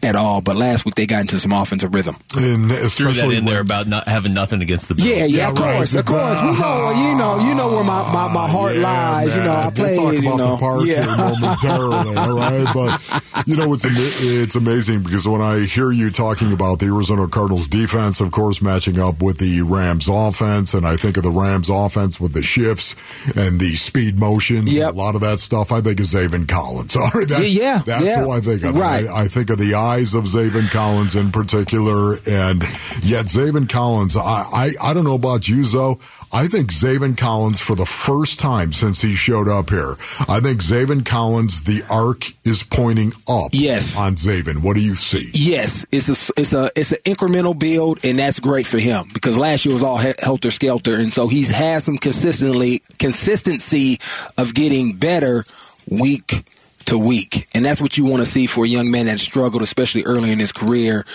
at 0.02 0.16
all, 0.16 0.42
but 0.42 0.56
last 0.56 0.86
week 0.86 0.96
they 0.96 1.06
got 1.06 1.22
into 1.22 1.38
some 1.46 1.54
offensive 1.54 1.94
rhythm. 1.94 2.16
And 2.36 2.72
Threw 2.92 3.14
that 3.14 3.30
in 3.32 3.46
there 3.46 3.60
about 3.62 3.86
not 3.88 4.08
having 4.08 4.34
nothing 4.34 4.64
against 4.64 4.88
the 4.90 4.96
Bills. 4.96 5.08
Yeah, 5.08 5.26
yeah, 5.26 5.50
of 5.52 5.60
right, 5.60 5.76
course, 5.76 5.94
of 5.94 6.06
course. 6.06 6.42
We 6.42 6.48
know, 6.60 6.92
you 6.92 7.16
know, 7.18 7.48
you 7.48 7.54
know 7.54 7.70
where 7.70 7.84
my, 7.84 8.02
my, 8.12 8.34
my 8.34 8.48
heart 8.50 8.76
Yeah, 8.76 8.82
lies. 8.82 9.36
You 9.36 9.42
know, 9.44 9.54
I 9.54 9.64
We'll 9.66 9.72
played. 9.72 9.98
talk 9.98 10.14
you 10.14 10.22
know, 10.24 10.38
the 10.38 10.58
park 10.58 10.82
yeah. 10.86 11.04
here 11.04 11.18
momentarily, 11.18 12.16
all 12.18 12.38
right? 12.38 12.68
But 12.74 13.46
you 13.46 13.56
know, 13.58 13.74
it's 13.74 13.86
it's 13.86 14.56
amazing 14.56 15.04
because 15.04 15.28
when 15.28 15.42
I 15.42 15.66
hear 15.66 15.92
you 15.92 16.10
talking 16.10 16.52
about 16.52 16.80
the 16.80 16.88
Arizona 16.88 17.28
Cardinals 17.28 17.68
defense, 17.68 18.20
of 18.22 18.32
course, 18.32 18.62
matching 18.62 19.00
up 19.00 19.22
with 19.22 19.38
the 19.38 19.62
Rams 19.62 20.08
offense, 20.10 20.74
and 20.74 20.88
I 20.88 20.98
think 20.98 21.18
of 21.18 21.24
the 21.24 21.30
Rams 21.30 21.70
offense 21.70 22.20
with 22.20 22.34
the 22.34 22.42
shifts 22.42 22.96
and 23.36 23.60
the 23.60 23.76
speed 23.76 24.20
motions, 24.20 24.74
Yep. 24.74 24.94
a 24.94 24.98
lot 24.98 25.14
of 25.16 25.22
that 25.22 25.40
stuff. 25.40 25.72
I 25.72 25.82
think 25.82 26.00
of 26.00 26.06
Zaven 26.08 26.48
Collins. 26.48 26.96
All 26.96 27.10
right, 27.14 27.28
that's, 27.28 27.52
Yeah, 27.52 27.76
yeah, 27.76 27.82
that's 27.86 28.04
yeah. 28.06 28.24
who 28.24 28.32
I 28.32 28.40
think 28.40 28.64
of. 28.64 28.76
Right. 28.76 29.06
I, 29.08 29.24
I 29.24 29.28
think 29.28 29.50
of 29.50 29.60
the 29.60 29.76
eyes 29.76 30.14
of 30.16 30.24
Zaven 30.26 30.72
Collins 30.72 31.14
in 31.26 31.32
particular, 31.32 32.16
and 32.28 32.62
yet 33.02 33.26
Zaven 33.26 33.68
Collins. 33.68 34.16
I, 34.16 34.22
I 34.22 34.72
I 34.82 34.94
don't 34.94 35.04
know 35.04 35.16
about 35.16 35.48
you, 35.48 35.64
Zoe. 35.64 35.98
I 36.32 36.48
think 36.48 36.72
Zaven 36.72 37.18
Collins 37.18 37.60
for 37.60 37.76
the 37.76 37.86
first 37.86 38.40
time 38.40 38.72
since 38.74 39.02
he 39.02 39.16
showed 39.16 39.48
up 39.48 39.70
here. 39.70 39.96
I 40.28 40.40
think 40.40 40.62
Zaven 40.62 41.06
Collins, 41.06 41.64
the 41.64 41.84
arc 41.90 42.26
is 42.44 42.64
pointing 42.64 43.14
up. 43.28 43.52
Yes. 43.54 43.98
on 43.98 44.16
Zaven. 44.16 44.62
What 44.62 44.76
do 44.76 44.82
you 44.82 44.96
see? 44.96 45.32
Yes, 45.34 45.86
it's 45.92 46.10
a 46.10 46.34
it's 46.40 46.54
a 46.54 46.72
it's 46.76 46.92
an 46.92 47.00
incremental 47.06 47.58
build, 47.58 48.00
and 48.04 48.20
that's 48.20 48.40
great 48.40 48.66
for 48.68 48.80
him 48.80 49.10
because 49.14 49.38
last 49.38 49.66
year 49.66 49.74
was 49.74 49.84
all 49.84 49.98
helter 49.98 50.52
skelter, 50.52 50.96
and 50.96 51.12
so 51.12 51.28
he's 51.28 51.50
had 51.50 51.82
some 51.82 51.98
consistently 51.98 52.82
consistency 53.00 54.00
of 54.38 54.54
getting 54.54 54.94
better 54.94 55.44
week 55.90 56.44
to 56.86 56.98
week, 56.98 57.48
and 57.54 57.64
that's 57.66 57.82
what 57.82 57.98
you 57.98 58.06
want 58.06 58.22
to 58.22 58.26
see 58.26 58.48
for 58.48 58.66
a 58.66 58.68
young 58.68 58.92
man 58.92 59.06
that 59.08 59.20
struggled, 59.20 59.64
especially 59.64 60.04
early 60.04 60.32
in 60.32 60.40
his 60.40 60.52
career. 60.52 61.06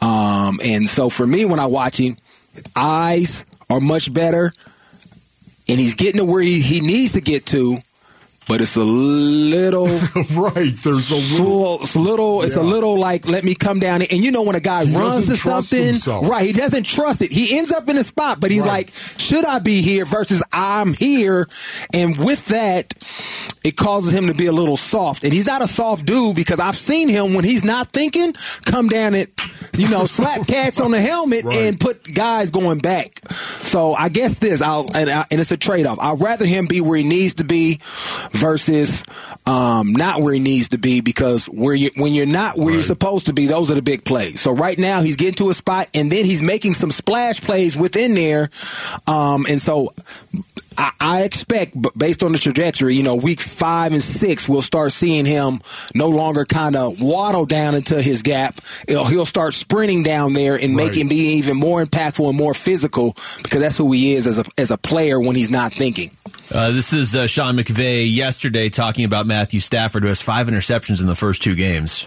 Um, 0.00 0.60
and 0.62 0.88
so 0.88 1.08
for 1.08 1.26
me, 1.26 1.44
when 1.44 1.60
I 1.60 1.66
watch 1.66 1.98
him, 1.98 2.16
eyes 2.76 3.44
are 3.70 3.80
much 3.80 4.12
better, 4.12 4.50
and 5.68 5.78
he's 5.78 5.94
getting 5.94 6.18
to 6.18 6.24
where 6.24 6.42
he, 6.42 6.60
he 6.60 6.80
needs 6.80 7.12
to 7.12 7.20
get 7.20 7.46
to. 7.46 7.78
But 8.48 8.62
it's 8.62 8.76
a 8.76 8.82
little 8.84 9.86
right. 10.32 10.72
There's 10.82 11.10
a 11.10 11.42
little, 11.42 11.80
it's 11.82 11.94
a 11.94 12.00
little, 12.00 12.42
it's 12.42 12.56
a 12.56 12.62
little 12.62 12.98
like 12.98 13.28
let 13.28 13.44
me 13.44 13.54
come 13.54 13.78
down. 13.78 14.00
And 14.02 14.24
you 14.24 14.30
know 14.32 14.42
when 14.42 14.56
a 14.56 14.60
guy 14.60 14.86
He 14.86 14.96
runs 14.96 15.26
to 15.26 15.36
something, 15.36 15.82
himself. 15.82 16.28
right? 16.28 16.46
He 16.46 16.52
doesn't 16.52 16.84
trust 16.84 17.20
it. 17.22 17.30
He 17.30 17.58
ends 17.58 17.70
up 17.72 17.88
in 17.88 17.96
a 17.98 18.04
spot, 18.04 18.40
but 18.40 18.50
he's 18.50 18.64
like, 18.64 18.90
should 18.94 19.44
I 19.44 19.58
be 19.58 19.82
here 19.82 20.04
versus 20.06 20.42
I'm 20.52 20.94
here? 20.94 21.46
And 21.92 22.16
with 22.16 22.46
that, 22.46 22.94
it 23.64 23.76
causes 23.76 24.12
him 24.14 24.28
to 24.28 24.34
be 24.34 24.46
a 24.46 24.52
little 24.52 24.76
soft. 24.78 25.24
And 25.24 25.32
he's 25.32 25.46
not 25.46 25.62
a 25.62 25.66
soft 25.66 26.06
dude 26.06 26.34
because 26.36 26.58
I've 26.58 26.76
seen 26.76 27.08
him 27.08 27.34
when 27.34 27.44
he's 27.44 27.64
not 27.64 27.92
thinking 27.92 28.32
come 28.64 28.88
down 28.88 29.14
it, 29.14 29.30
you 29.76 29.88
know, 29.90 30.06
slap 30.18 30.46
cats 30.46 30.80
on 30.80 30.90
the 30.90 31.00
helmet 31.00 31.44
and 31.44 31.78
put 31.78 32.14
guys 32.14 32.50
going 32.50 32.78
back. 32.78 33.12
So 33.30 33.92
I 33.94 34.08
guess 34.08 34.36
this, 34.36 34.62
I'll 34.62 34.88
and, 34.96 35.10
I, 35.10 35.26
and 35.30 35.38
it's 35.40 35.50
a 35.50 35.56
trade 35.58 35.84
off. 35.86 35.98
I'd 36.00 36.20
rather 36.20 36.46
him 36.46 36.66
be 36.66 36.80
where 36.80 36.96
he 36.96 37.04
needs 37.04 37.34
to 37.34 37.44
be 37.44 37.80
versus 38.38 39.04
um, 39.46 39.92
not 39.92 40.22
where 40.22 40.32
he 40.32 40.40
needs 40.40 40.70
to 40.70 40.78
be 40.78 41.00
because 41.00 41.46
where 41.46 41.74
you 41.74 41.90
when 41.96 42.14
you're 42.14 42.26
not 42.26 42.56
where 42.56 42.72
you're 42.72 42.82
supposed 42.82 43.26
to 43.26 43.32
be, 43.32 43.46
those 43.46 43.70
are 43.70 43.74
the 43.74 43.82
big 43.82 44.04
plays. 44.04 44.40
So 44.40 44.52
right 44.52 44.78
now 44.78 45.00
he's 45.00 45.16
getting 45.16 45.34
to 45.34 45.50
a 45.50 45.54
spot 45.54 45.88
and 45.94 46.10
then 46.10 46.24
he's 46.24 46.42
making 46.42 46.74
some 46.74 46.90
splash 46.90 47.40
plays 47.40 47.76
within 47.76 48.14
there, 48.14 48.50
um, 49.06 49.46
and 49.48 49.60
so. 49.60 49.92
I, 50.78 50.92
I 51.00 51.22
expect, 51.22 51.76
based 51.98 52.22
on 52.22 52.32
the 52.32 52.38
trajectory, 52.38 52.94
you 52.94 53.02
know, 53.02 53.16
week 53.16 53.40
five 53.40 53.92
and 53.92 54.02
six, 54.02 54.48
we'll 54.48 54.62
start 54.62 54.92
seeing 54.92 55.26
him 55.26 55.60
no 55.94 56.08
longer 56.08 56.44
kind 56.44 56.76
of 56.76 57.00
waddle 57.00 57.44
down 57.44 57.74
into 57.74 58.00
his 58.00 58.22
gap. 58.22 58.60
He'll, 58.86 59.04
he'll 59.04 59.26
start 59.26 59.54
sprinting 59.54 60.04
down 60.04 60.34
there 60.34 60.54
and 60.54 60.76
making 60.76 61.08
be 61.08 61.34
even 61.34 61.56
more 61.56 61.84
impactful 61.84 62.28
and 62.28 62.38
more 62.38 62.54
physical 62.54 63.16
because 63.42 63.60
that's 63.60 63.76
who 63.76 63.90
he 63.92 64.14
is 64.14 64.26
as 64.26 64.38
a 64.38 64.44
as 64.56 64.70
a 64.70 64.78
player 64.78 65.20
when 65.20 65.34
he's 65.34 65.50
not 65.50 65.72
thinking. 65.72 66.10
Uh, 66.52 66.70
this 66.70 66.92
is 66.92 67.14
uh, 67.16 67.26
Sean 67.26 67.56
McVay 67.56 68.10
yesterday 68.10 68.68
talking 68.68 69.04
about 69.04 69.26
Matthew 69.26 69.60
Stafford, 69.60 70.04
who 70.04 70.08
has 70.08 70.20
five 70.20 70.46
interceptions 70.46 71.00
in 71.00 71.06
the 71.06 71.16
first 71.16 71.42
two 71.42 71.56
games. 71.56 72.06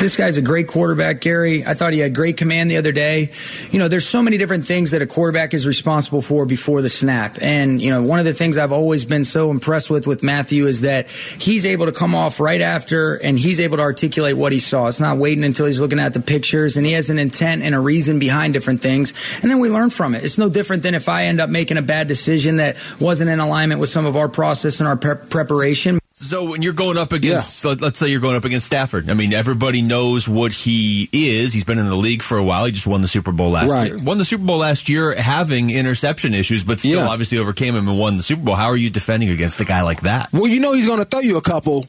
This 0.00 0.16
guy's 0.16 0.38
a 0.38 0.42
great 0.42 0.66
quarterback, 0.66 1.20
Gary. 1.20 1.62
I 1.62 1.74
thought 1.74 1.92
he 1.92 1.98
had 1.98 2.14
great 2.14 2.38
command 2.38 2.70
the 2.70 2.78
other 2.78 2.90
day. 2.90 3.28
You 3.70 3.78
know, 3.78 3.86
there's 3.86 4.08
so 4.08 4.22
many 4.22 4.38
different 4.38 4.66
things 4.66 4.92
that 4.92 5.02
a 5.02 5.06
quarterback 5.06 5.52
is 5.52 5.66
responsible 5.66 6.22
for 6.22 6.46
before 6.46 6.80
the 6.80 6.88
snap. 6.88 7.36
And, 7.42 7.82
you 7.82 7.90
know, 7.90 8.02
one 8.02 8.18
of 8.18 8.24
the 8.24 8.32
things 8.32 8.56
I've 8.56 8.72
always 8.72 9.04
been 9.04 9.24
so 9.24 9.50
impressed 9.50 9.90
with 9.90 10.06
with 10.06 10.22
Matthew 10.22 10.66
is 10.66 10.80
that 10.80 11.10
he's 11.10 11.66
able 11.66 11.84
to 11.84 11.92
come 11.92 12.14
off 12.14 12.40
right 12.40 12.62
after 12.62 13.16
and 13.16 13.38
he's 13.38 13.60
able 13.60 13.76
to 13.76 13.82
articulate 13.82 14.38
what 14.38 14.52
he 14.52 14.58
saw. 14.58 14.86
It's 14.86 15.00
not 15.00 15.18
waiting 15.18 15.44
until 15.44 15.66
he's 15.66 15.80
looking 15.80 15.98
at 15.98 16.14
the 16.14 16.20
pictures 16.20 16.78
and 16.78 16.86
he 16.86 16.92
has 16.92 17.10
an 17.10 17.18
intent 17.18 17.62
and 17.62 17.74
a 17.74 17.78
reason 17.78 18.18
behind 18.18 18.54
different 18.54 18.80
things. 18.80 19.12
And 19.42 19.50
then 19.50 19.58
we 19.58 19.68
learn 19.68 19.90
from 19.90 20.14
it. 20.14 20.24
It's 20.24 20.38
no 20.38 20.48
different 20.48 20.82
than 20.82 20.94
if 20.94 21.10
I 21.10 21.24
end 21.24 21.40
up 21.40 21.50
making 21.50 21.76
a 21.76 21.82
bad 21.82 22.08
decision 22.08 22.56
that 22.56 22.78
wasn't 22.98 23.28
in 23.28 23.38
alignment 23.38 23.82
with 23.82 23.90
some 23.90 24.06
of 24.06 24.16
our 24.16 24.30
process 24.30 24.80
and 24.80 24.88
our 24.88 24.96
prep 24.96 25.28
preparation. 25.28 25.99
So 26.22 26.44
when 26.44 26.60
you're 26.60 26.74
going 26.74 26.98
up 26.98 27.12
against, 27.12 27.64
let, 27.64 27.82
us 27.82 27.96
say 27.96 28.08
you're 28.08 28.20
going 28.20 28.36
up 28.36 28.44
against 28.44 28.66
Stafford. 28.66 29.08
I 29.08 29.14
mean, 29.14 29.32
everybody 29.32 29.80
knows 29.80 30.28
what 30.28 30.52
he 30.52 31.08
is. 31.12 31.54
He's 31.54 31.64
been 31.64 31.78
in 31.78 31.86
the 31.86 31.96
league 31.96 32.20
for 32.22 32.36
a 32.36 32.44
while. 32.44 32.66
He 32.66 32.72
just 32.72 32.86
won 32.86 33.00
the 33.00 33.08
Super 33.08 33.32
Bowl 33.32 33.50
last 33.52 33.70
Right. 33.70 33.86
year. 33.88 33.98
Won 33.98 34.18
the 34.18 34.26
Super 34.26 34.44
Bowl 34.44 34.58
last 34.58 34.90
year, 34.90 35.14
having 35.14 35.70
interception 35.70 36.34
issues, 36.34 36.62
but 36.62 36.78
still 36.78 37.00
Yeah. 37.00 37.08
obviously 37.08 37.38
overcame 37.38 37.74
him 37.74 37.88
and 37.88 37.98
won 37.98 38.18
the 38.18 38.22
Super 38.22 38.42
Bowl. 38.42 38.54
How 38.54 38.66
are 38.66 38.76
you 38.76 38.90
defending 38.90 39.30
against 39.30 39.60
a 39.60 39.64
guy 39.64 39.80
like 39.80 40.02
that? 40.02 40.28
Well, 40.30 40.46
you 40.46 40.60
know 40.60 40.74
he's 40.74 40.86
going 40.86 40.98
to 40.98 41.06
throw 41.06 41.20
you 41.20 41.38
a 41.38 41.42
couple 41.42 41.86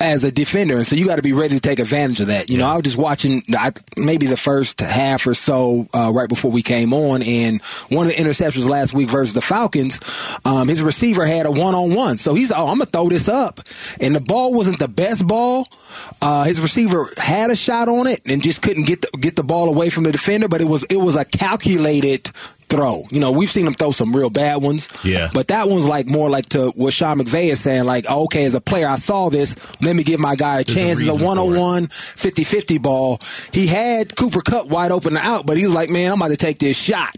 as 0.00 0.24
a 0.24 0.30
defender, 0.30 0.76
and 0.76 0.86
so 0.86 0.96
you 0.96 1.06
got 1.06 1.16
to 1.16 1.22
be 1.22 1.32
ready 1.32 1.54
to 1.54 1.60
take 1.60 1.78
advantage 1.78 2.20
of 2.20 2.26
that. 2.26 2.50
You 2.50 2.58
know, 2.58 2.66
I 2.66 2.74
was 2.74 2.82
just 2.82 2.96
watching 2.96 3.42
I, 3.50 3.72
maybe 3.96 4.26
the 4.26 4.36
first 4.36 4.80
half 4.80 5.26
or 5.26 5.34
so 5.34 5.86
uh, 5.94 6.10
right 6.12 6.28
before 6.28 6.50
we 6.50 6.62
came 6.62 6.92
on, 6.92 7.22
and 7.22 7.62
one 7.90 8.06
of 8.06 8.16
the 8.16 8.22
interceptions 8.22 8.68
last 8.68 8.92
week 8.92 9.08
versus 9.08 9.34
the 9.34 9.40
Falcons, 9.40 10.00
um, 10.44 10.68
his 10.68 10.82
receiver 10.82 11.24
had 11.26 11.46
a 11.46 11.50
one-on-one, 11.50 12.18
so 12.18 12.34
he's 12.34 12.50
oh 12.52 12.66
I'm 12.66 12.78
gonna 12.78 12.86
throw 12.86 13.08
this 13.08 13.28
up, 13.28 13.60
and 14.00 14.14
the 14.14 14.20
ball 14.20 14.54
wasn't 14.54 14.78
the 14.78 14.88
best 14.88 15.26
ball. 15.26 15.66
Uh, 16.20 16.44
his 16.44 16.60
receiver 16.60 17.08
had 17.16 17.50
a 17.50 17.56
shot 17.56 17.88
on 17.88 18.06
it 18.06 18.20
and 18.26 18.42
just 18.42 18.62
couldn't 18.62 18.86
get 18.86 19.02
the, 19.02 19.10
get 19.18 19.36
the 19.36 19.44
ball 19.44 19.68
away 19.68 19.90
from 19.90 20.04
the 20.04 20.12
defender, 20.12 20.48
but 20.48 20.60
it 20.60 20.68
was 20.68 20.82
it 20.84 20.96
was 20.96 21.16
a 21.16 21.24
calculated 21.24 22.30
throw. 22.74 23.04
You 23.10 23.20
know, 23.20 23.32
we've 23.32 23.50
seen 23.50 23.66
him 23.66 23.74
throw 23.74 23.92
some 23.92 24.14
real 24.14 24.30
bad 24.30 24.62
ones. 24.62 24.88
Yeah. 25.04 25.30
But 25.32 25.48
that 25.48 25.68
one's 25.68 25.86
like 25.86 26.08
more 26.08 26.28
like 26.28 26.46
to 26.50 26.70
what 26.74 26.92
Sean 26.92 27.18
McVay 27.18 27.52
is 27.52 27.60
saying, 27.60 27.84
like, 27.84 28.06
okay, 28.06 28.44
as 28.44 28.54
a 28.54 28.60
player, 28.60 28.88
I 28.88 28.96
saw 28.96 29.28
this. 29.28 29.54
Let 29.80 29.96
me 29.96 30.02
give 30.02 30.20
my 30.20 30.34
guy 30.34 30.60
a 30.60 30.64
There's 30.64 30.76
chance. 30.76 30.98
It's 30.98 31.08
a 31.08 31.12
reason 31.12 31.18
for 31.18 31.24
it. 31.24 31.26
101, 31.26 31.86
50 31.88 32.44
50 32.44 32.78
ball. 32.78 33.20
He 33.52 33.66
had 33.66 34.16
Cooper 34.16 34.40
Kupp 34.40 34.66
wide 34.66 34.90
open 34.90 35.16
out, 35.16 35.46
but 35.46 35.56
he 35.56 35.64
was 35.64 35.74
like, 35.74 35.90
man, 35.90 36.12
I'm 36.12 36.18
about 36.18 36.30
to 36.30 36.36
take 36.36 36.58
this 36.58 36.76
shot. 36.76 37.14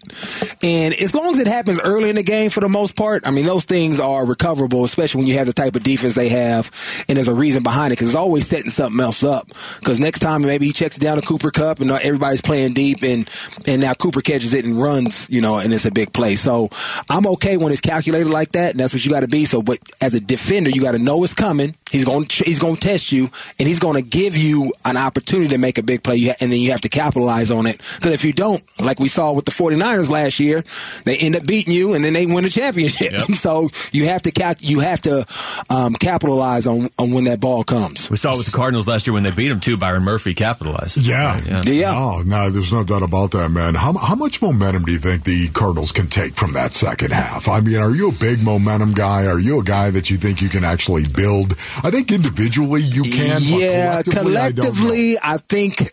And 0.63 0.95
as 0.95 1.15
long 1.15 1.33
as 1.33 1.39
it 1.39 1.47
happens 1.47 1.81
early 1.81 2.11
in 2.11 2.17
the 2.17 2.23
game 2.23 2.51
for 2.51 2.61
the 2.61 2.69
most 2.69 2.97
part, 2.97 3.27
I 3.27 3.31
mean, 3.31 3.47
those 3.47 3.65
things 3.65 4.01
are 4.01 4.27
recoverable, 4.27 4.85
especially 4.85 5.21
when 5.21 5.29
you 5.29 5.35
have 5.35 5.47
the 5.47 5.53
type 5.53 5.77
of 5.77 5.83
defense 5.83 6.15
they 6.15 6.29
have. 6.29 6.71
And 7.09 7.17
there's 7.17 7.29
a 7.29 7.35
reason 7.35 7.63
behind 7.63 7.93
it 7.93 7.97
because 7.97 8.09
it's 8.09 8.17
always 8.17 8.47
setting 8.47 8.71
something 8.71 9.01
else 9.01 9.23
up. 9.25 9.49
Because 9.79 10.01
next 10.01 10.21
time 10.21 10.43
maybe 10.43 10.67
he 10.67 10.73
checks 10.73 10.97
it 10.97 11.01
down 11.01 11.21
to 11.21 11.27
Cooper 11.27 11.51
Kupp 11.51 11.81
and 11.81 11.91
uh, 11.91 11.99
everybody's 12.03 12.43
playing 12.43 12.73
deep 12.73 13.03
and, 13.03 13.29
and 13.67 13.81
now 13.81 13.95
Cooper 13.95 14.21
catches 14.21 14.55
it 14.55 14.65
and 14.65 14.81
runs, 14.81 15.29
you 15.31 15.41
know, 15.41 15.46
and 15.55 15.73
it's 15.73 15.87
a 15.87 15.91
big 15.91 16.13
play. 16.13 16.37
So 16.37 16.69
I'm 17.09 17.27
okay 17.29 17.57
when 17.57 17.73
it's 17.73 17.81
calculated 17.81 18.29
like 18.29 18.53
that, 18.53 18.73
and 18.73 18.81
that's 18.81 18.93
what 18.93 19.05
you 19.05 19.11
got 19.11 19.21
to 19.21 19.29
be. 19.29 19.45
So, 19.45 19.63
but 19.63 19.79
as 20.01 20.15
a 20.15 20.21
defender, 20.21 20.71
you 20.71 20.83
got 20.83 20.93
to 20.93 20.99
know 20.99 21.23
it's 21.25 21.35
coming. 21.35 21.75
He's 21.91 22.05
going 22.05 22.25
to 22.25 22.45
he's 22.45 22.59
going 22.59 22.75
to 22.75 22.81
test 22.81 23.13
you, 23.13 23.31
and 23.59 23.69
he's 23.69 23.79
going 23.79 23.95
to 23.95 24.03
give 24.03 24.37
you 24.37 24.73
an 24.85 24.97
opportunity 24.97 25.49
to 25.51 25.59
make 25.59 25.79
a 25.79 25.83
big 25.83 26.03
play, 26.03 26.35
and 26.41 26.53
then 26.53 26.61
you 26.61 26.73
have 26.73 26.81
to 26.83 26.89
capitalize 26.89 27.51
on 27.51 27.67
it. 27.67 27.79
Because 27.97 28.13
if 28.13 28.25
you 28.25 28.33
don't, 28.33 28.63
like 28.81 28.99
we 28.99 29.09
saw 29.09 29.33
with 29.33 29.45
the 29.45 29.53
49ers 29.53 30.11
last 30.11 30.41
year, 30.41 30.65
they 31.05 31.17
end 31.17 31.37
up 31.37 31.47
beating 31.47 31.73
you, 31.73 31.95
and 31.95 32.05
then 32.05 32.13
they 32.13 32.27
win 32.27 32.45
the 32.45 32.51
championship. 32.51 33.13
Yep. 33.13 33.23
so 33.37 33.71
you 33.93 34.07
have 34.07 34.23
to 34.23 34.33
cal- 34.33 34.55
you 34.59 34.81
have 34.81 35.01
to 35.03 35.25
um, 35.71 35.95
capitalize 35.95 36.67
on, 36.67 36.89
on 36.99 37.13
when 37.13 37.25
that 37.25 37.41
ball 37.41 37.63
comes. 37.65 38.11
We 38.11 38.17
saw 38.17 38.33
it 38.35 38.39
with 38.39 38.47
the 38.47 38.57
Cardinals 38.57 38.89
last 38.89 39.07
year 39.07 39.15
when 39.15 39.23
they 39.23 39.31
beat 39.31 39.51
him 39.51 39.61
too. 39.61 39.77
Byron 39.77 40.03
Murphy 40.03 40.35
capitalized. 40.35 40.97
Yeah. 40.99 41.41
Yeah. 41.47 41.63
Yeah. 41.65 41.93
No, 41.93 42.23
no, 42.23 42.51
there's 42.51 42.73
no 42.73 42.83
doubt 42.85 43.03
about 43.03 43.31
that, 43.33 43.51
man. 43.51 43.75
How, 43.75 43.93
how 43.93 44.15
much 44.15 44.41
momentum 44.43 44.85
do 44.85 44.93
you 44.93 44.99
think 44.99 45.25
the 45.27 45.49
Cardinals 45.49 45.91
can 45.91 46.07
take 46.07 46.35
from 46.35 46.53
that 46.53 46.73
second 46.73 47.13
half? 47.13 47.49
I 47.49 47.59
mean, 47.61 47.77
are 47.77 47.95
you 47.95 48.11
a 48.11 48.13
big 48.13 48.43
momentum 48.43 48.93
guy? 48.93 49.27
Are 49.27 49.41
you 49.41 49.61
a 49.61 49.65
guy 49.65 49.91
that 49.91 50.09
you 50.09 50.17
think 50.17 50.41
you 50.41 50.49
can 50.49 50.65
actually 50.65 51.05
build? 51.15 51.53
I 51.83 51.91
think 51.91 52.13
individually 52.13 52.81
you 52.81 53.03
can. 53.03 53.41
yeah, 53.43 54.03
but 54.05 54.15
collectively, 54.15 54.39
I 54.39 54.53
collectively, 54.53 55.19
I, 55.21 55.37
think 55.39 55.93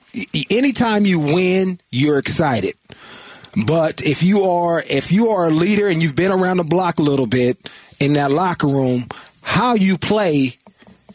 anytime 0.52 1.06
you 1.06 1.20
win, 1.20 1.80
you're 1.90 2.20
excited. 2.20 2.76
But 3.66 4.04
if 4.04 4.22
you 4.24 4.44
are 4.44 4.82
if 4.88 5.12
you 5.12 5.30
are 5.30 5.46
a 5.46 5.52
leader 5.52 5.88
and 5.88 6.02
you've 6.02 6.16
been 6.16 6.32
around 6.32 6.58
the 6.58 6.64
block 6.64 7.00
a 7.00 7.04
little 7.04 7.28
bit 7.28 7.58
in 8.00 8.14
that 8.14 8.32
locker 8.32 8.68
room, 8.68 9.08
how 9.42 9.74
you 9.74 9.98
play 9.98 10.52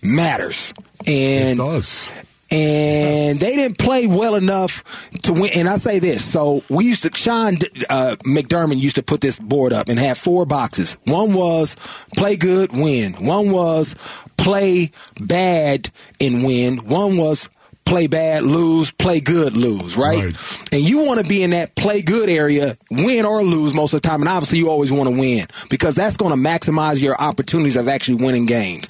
matters. 0.02 0.72
It 1.06 1.08
And 1.08 1.58
does. 1.58 2.08
And 2.50 3.38
they 3.38 3.56
didn't 3.56 3.78
play 3.78 4.06
well 4.06 4.34
enough 4.34 4.82
to 5.22 5.32
win. 5.32 5.50
And 5.54 5.68
I 5.68 5.76
say 5.76 5.98
this: 5.98 6.24
so 6.24 6.62
we 6.68 6.86
used 6.86 7.02
to 7.02 7.10
Sean 7.16 7.56
uh, 7.90 8.16
McDermott 8.26 8.78
used 8.78 8.96
to 8.96 9.02
put 9.02 9.20
this 9.20 9.38
board 9.38 9.72
up 9.72 9.88
and 9.88 9.98
have 9.98 10.18
four 10.18 10.46
boxes. 10.46 10.96
One 11.04 11.34
was 11.34 11.76
play 12.16 12.36
good, 12.36 12.72
win. 12.72 13.12
One 13.14 13.50
was 13.50 13.94
play 14.36 14.90
bad 15.20 15.90
and 16.20 16.44
win. 16.44 16.78
One 16.78 17.16
was 17.16 17.48
play 17.88 18.06
bad, 18.06 18.42
lose, 18.42 18.90
play 18.90 19.18
good, 19.18 19.56
lose, 19.56 19.96
right? 19.96 20.24
Right. 20.24 20.72
And 20.72 20.82
you 20.82 21.04
want 21.04 21.20
to 21.20 21.26
be 21.26 21.42
in 21.42 21.50
that 21.50 21.74
play 21.74 22.02
good 22.02 22.28
area, 22.28 22.76
win 22.90 23.24
or 23.24 23.42
lose 23.42 23.72
most 23.72 23.94
of 23.94 24.02
the 24.02 24.08
time. 24.08 24.20
And 24.20 24.28
obviously, 24.28 24.58
you 24.58 24.68
always 24.68 24.92
want 24.92 25.08
to 25.08 25.18
win 25.18 25.46
because 25.70 25.94
that's 25.94 26.16
going 26.16 26.30
to 26.30 26.48
maximize 26.48 27.02
your 27.02 27.18
opportunities 27.18 27.76
of 27.76 27.88
actually 27.88 28.22
winning 28.22 28.44
games. 28.44 28.86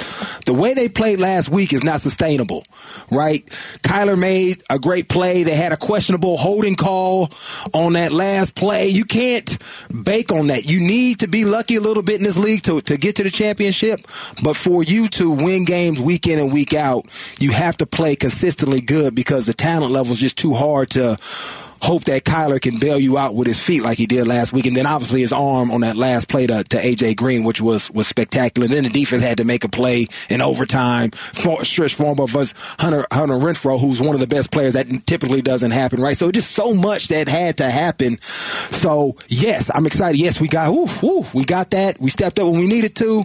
The 0.46 0.54
way 0.54 0.74
they 0.74 0.88
played 0.88 1.20
last 1.20 1.48
week 1.48 1.72
is 1.72 1.84
not 1.84 2.00
sustainable, 2.00 2.64
right? 3.10 3.44
Kyler 3.82 4.18
made 4.18 4.62
a 4.68 4.78
great 4.78 5.08
play. 5.08 5.42
They 5.42 5.54
had 5.54 5.72
a 5.72 5.76
questionable 5.76 6.36
holding 6.36 6.74
call 6.74 7.28
on 7.74 7.92
that 7.92 8.12
last 8.12 8.54
play. 8.54 8.88
You 8.88 9.04
can't 9.04 9.58
bake 10.04 10.32
on 10.32 10.48
that. 10.48 10.64
You 10.64 10.80
need 10.80 11.20
to 11.20 11.28
be 11.28 11.44
lucky 11.44 11.76
a 11.76 11.80
little 11.80 12.02
bit 12.02 12.16
in 12.16 12.22
this 12.22 12.38
league 12.38 12.62
to, 12.62 12.80
to 12.80 12.96
get 12.96 13.16
to 13.16 13.22
the 13.22 13.30
championship. 13.30 14.00
But 14.42 14.56
for 14.56 14.82
you 14.82 15.08
to 15.08 15.30
win 15.30 15.64
games 15.64 16.00
week 16.00 16.26
in 16.26 16.38
and 16.38 16.52
week 16.52 16.74
out, 16.74 17.06
you 17.38 17.52
have 17.52 17.76
to 17.76 17.86
play 17.86 18.16
consistently 18.16 18.80
good 18.88 19.14
because 19.14 19.46
the 19.46 19.54
talent 19.54 19.92
level 19.92 20.12
is 20.12 20.18
just 20.18 20.38
too 20.38 20.54
hard 20.54 20.90
to 20.90 21.16
hope 21.82 22.04
that 22.04 22.24
Kyler 22.24 22.60
can 22.60 22.78
bail 22.78 22.98
you 22.98 23.18
out 23.18 23.34
with 23.34 23.46
his 23.46 23.62
feet 23.62 23.82
like 23.82 23.98
he 23.98 24.06
did 24.06 24.26
last 24.26 24.52
week. 24.52 24.66
And 24.66 24.76
then 24.76 24.86
obviously 24.86 25.20
his 25.20 25.32
arm 25.32 25.70
on 25.70 25.82
that 25.82 25.96
last 25.96 26.28
play 26.28 26.46
to, 26.46 26.64
to 26.64 26.76
AJ 26.76 27.16
Green, 27.16 27.44
which 27.44 27.60
was, 27.60 27.90
was 27.90 28.06
spectacular. 28.06 28.68
then 28.68 28.84
the 28.84 28.90
defense 28.90 29.22
had 29.22 29.38
to 29.38 29.44
make 29.44 29.64
a 29.64 29.68
play 29.68 30.08
in 30.28 30.40
overtime. 30.40 31.10
For, 31.10 31.64
stretch 31.64 31.94
form 31.94 32.20
of 32.20 32.34
us, 32.36 32.54
Hunter, 32.78 33.06
Hunter 33.12 33.34
Renfrow, 33.34 33.80
who's 33.80 34.00
one 34.00 34.14
of 34.14 34.20
the 34.20 34.26
best 34.26 34.50
players 34.50 34.74
that 34.74 34.86
typically 35.06 35.42
doesn't 35.42 35.70
happen, 35.70 36.00
right? 36.00 36.16
So 36.16 36.30
just 36.30 36.52
so 36.52 36.74
much 36.74 37.08
that 37.08 37.28
had 37.28 37.58
to 37.58 37.70
happen. 37.70 38.18
So 38.20 39.16
yes, 39.28 39.70
I'm 39.74 39.86
excited. 39.86 40.18
Yes, 40.18 40.40
we 40.40 40.48
got, 40.48 40.70
oof, 40.70 41.02
oof, 41.04 41.34
we 41.34 41.44
got 41.44 41.70
that. 41.70 42.00
We 42.00 42.10
stepped 42.10 42.38
up 42.38 42.50
when 42.50 42.60
we 42.60 42.66
needed 42.66 42.94
to. 42.96 43.24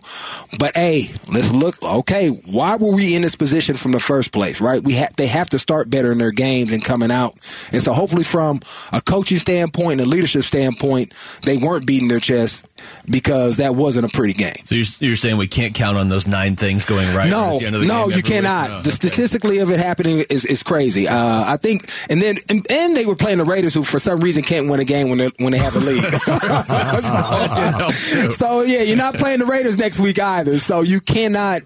But 0.60 0.76
hey, 0.76 1.10
let's 1.32 1.52
look, 1.52 1.82
okay, 1.82 2.30
why 2.30 2.76
were 2.76 2.94
we 2.94 3.16
in 3.16 3.22
this 3.22 3.36
position 3.36 3.78
from 3.78 3.92
the 3.92 4.00
first 4.00 4.32
place, 4.32 4.62
right? 4.62 4.84
We 4.84 4.94
have, 4.94 5.16
they 5.16 5.28
have 5.28 5.50
to 5.52 5.60
start 5.60 5.90
better 5.90 6.12
in 6.12 6.18
their 6.18 6.32
games 6.32 6.72
and 6.72 6.84
coming 6.84 7.12
out. 7.12 7.34
And 7.72 7.82
so 7.82 7.94
hopefully 7.94 8.24
from 8.24 8.43
a 8.92 9.02
coaching 9.02 9.38
standpoint 9.38 10.00
and 10.00 10.02
a 10.02 10.06
leadership 10.06 10.44
standpoint, 10.44 11.14
they 11.44 11.58
weren't 11.58 11.86
beating 11.86 12.08
their 12.08 12.20
chest 12.20 12.66
because 13.10 13.58
that 13.58 13.76
wasn't 13.76 14.06
a 14.06 14.10
pretty 14.10 14.34
game. 14.34 14.56
So 14.64 14.76
you're, 14.76 14.86
you're 15.00 15.16
saying 15.16 15.38
we 15.38 15.48
can't 15.48 15.74
count 15.74 15.98
on 15.98 16.08
those 16.08 16.28
nine 16.28 16.56
things 16.56 16.86
going 16.86 17.14
right? 17.16 17.30
No, 17.30 17.56
at 17.56 17.60
the 17.60 17.66
end 17.68 17.76
of 17.76 17.82
the 17.82 17.88
no, 17.88 18.10
you 18.10 18.24
cannot. 18.24 18.70
No. 18.70 18.82
The 18.82 18.92
statistically 18.92 19.60
of 19.60 19.70
it 19.70 19.80
happening 19.80 20.24
is, 20.30 20.46
is 20.46 20.64
crazy. 20.64 21.08
Uh, 21.08 21.44
I 21.46 21.58
think, 21.58 21.90
and 22.10 22.22
then 22.22 22.38
and, 22.50 22.66
and 22.70 22.96
they 22.96 23.06
were 23.06 23.16
playing 23.16 23.38
the 23.38 23.46
Raiders, 23.46 23.74
who 23.74 23.84
for 23.84 24.00
some 24.00 24.20
reason 24.20 24.44
can't 24.44 24.70
win 24.70 24.80
a 24.80 24.86
game 24.86 25.10
when 25.10 25.18
they 25.18 25.32
when 25.40 25.52
they 25.52 25.60
have 25.60 25.76
a 25.76 25.80
lead. 25.80 26.04
so, 27.94 28.30
so, 28.30 28.62
yeah, 28.62 28.82
you're 28.82 28.98
not 28.98 29.16
playing 29.16 29.40
the 29.40 29.46
Raiders 29.46 29.78
next 29.78 30.00
week 30.00 30.20
either. 30.20 30.58
So 30.58 30.82
you 30.82 31.02
cannot. 31.02 31.62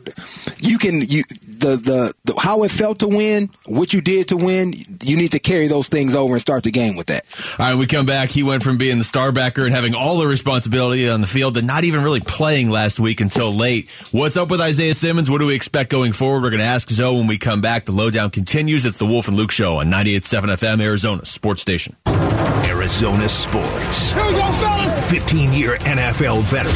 You 0.60 0.78
can 0.78 1.02
you 1.02 1.24
the, 1.60 1.76
the 1.76 2.14
the 2.26 2.40
how 2.40 2.64
it 2.64 2.72
felt 2.72 3.00
to 3.00 3.08
win, 3.08 3.50
what 3.66 3.94
you 3.94 4.02
did 4.02 4.30
to 4.30 4.38
win. 4.38 4.74
You 5.04 5.18
need 5.18 5.32
to 5.32 5.40
carry 5.40 5.68
those 5.68 5.88
things 5.88 6.16
over 6.16 6.34
and 6.34 6.42
start 6.42 6.64
the 6.68 6.72
game 6.72 6.96
with 6.98 7.08
that. 7.08 7.26
All 7.58 7.66
right, 7.66 7.76
we 7.76 7.88
come 7.88 8.06
back. 8.06 8.30
He 8.30 8.44
went 8.44 8.62
from 8.62 8.78
being 8.78 8.98
the 8.98 9.04
star 9.04 9.32
backer 9.32 9.66
and 9.66 9.74
having 9.74 9.96
all 9.96 10.18
the 10.18 10.28
responsibility 10.28 11.08
on 11.10 11.22
the 11.22 11.28
field 11.28 11.56
to 11.56 11.62
not 11.62 11.86
even 11.86 12.04
really 12.04 12.20
playing 12.20 12.70
last 12.70 13.00
week 13.00 13.22
until 13.22 13.54
late. 13.54 13.90
What's 14.12 14.36
up 14.36 14.52
with 14.52 14.60
Isaiah 14.60 14.94
Simmons? 14.94 15.32
What 15.32 15.40
do 15.40 15.46
we 15.46 15.56
expect 15.56 15.90
going 15.90 16.12
forward? 16.12 16.44
We're 16.44 16.50
going 16.50 16.60
to 16.60 16.66
ask 16.66 16.90
Zoe 16.90 17.18
when 17.18 17.28
we 17.28 17.38
come 17.38 17.62
back. 17.62 17.86
The 17.86 17.94
lowdown 17.94 18.30
continues. 18.32 18.86
It's 18.86 18.98
the 18.98 19.06
Wolf 19.06 19.28
and 19.30 19.38
Luke 19.38 19.52
Show 19.52 19.78
on 19.78 19.88
98.7 19.88 20.58
FM, 20.58 20.82
Arizona 20.82 21.26
Sports 21.26 21.62
Station. 21.62 21.96
Arizona 22.08 23.28
sports. 23.28 24.14
15 25.10 25.54
year 25.54 25.78
NFL 25.78 26.42
veteran 26.44 26.76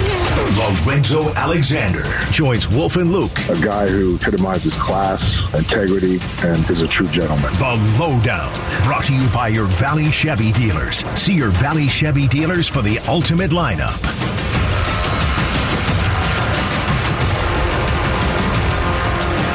Lorenzo 0.57 1.33
Alexander 1.33 2.03
joins 2.31 2.67
Wolf 2.67 2.95
and 2.95 3.11
Luke. 3.11 3.31
A 3.49 3.59
guy 3.61 3.87
who 3.87 4.15
epitomizes 4.15 4.73
class, 4.75 5.21
integrity, 5.53 6.19
and 6.43 6.69
is 6.69 6.81
a 6.81 6.87
true 6.87 7.07
gentleman. 7.07 7.51
The 7.53 7.97
Lowdown, 7.99 8.51
brought 8.83 9.05
to 9.05 9.13
you 9.13 9.27
by 9.29 9.49
your 9.49 9.65
Valley 9.81 10.11
Chevy 10.11 10.51
dealers. 10.51 11.03
See 11.19 11.33
your 11.33 11.49
Valley 11.49 11.87
Chevy 11.87 12.27
dealers 12.27 12.67
for 12.67 12.83
the 12.83 12.99
ultimate 13.07 13.49
lineup. 13.49 13.97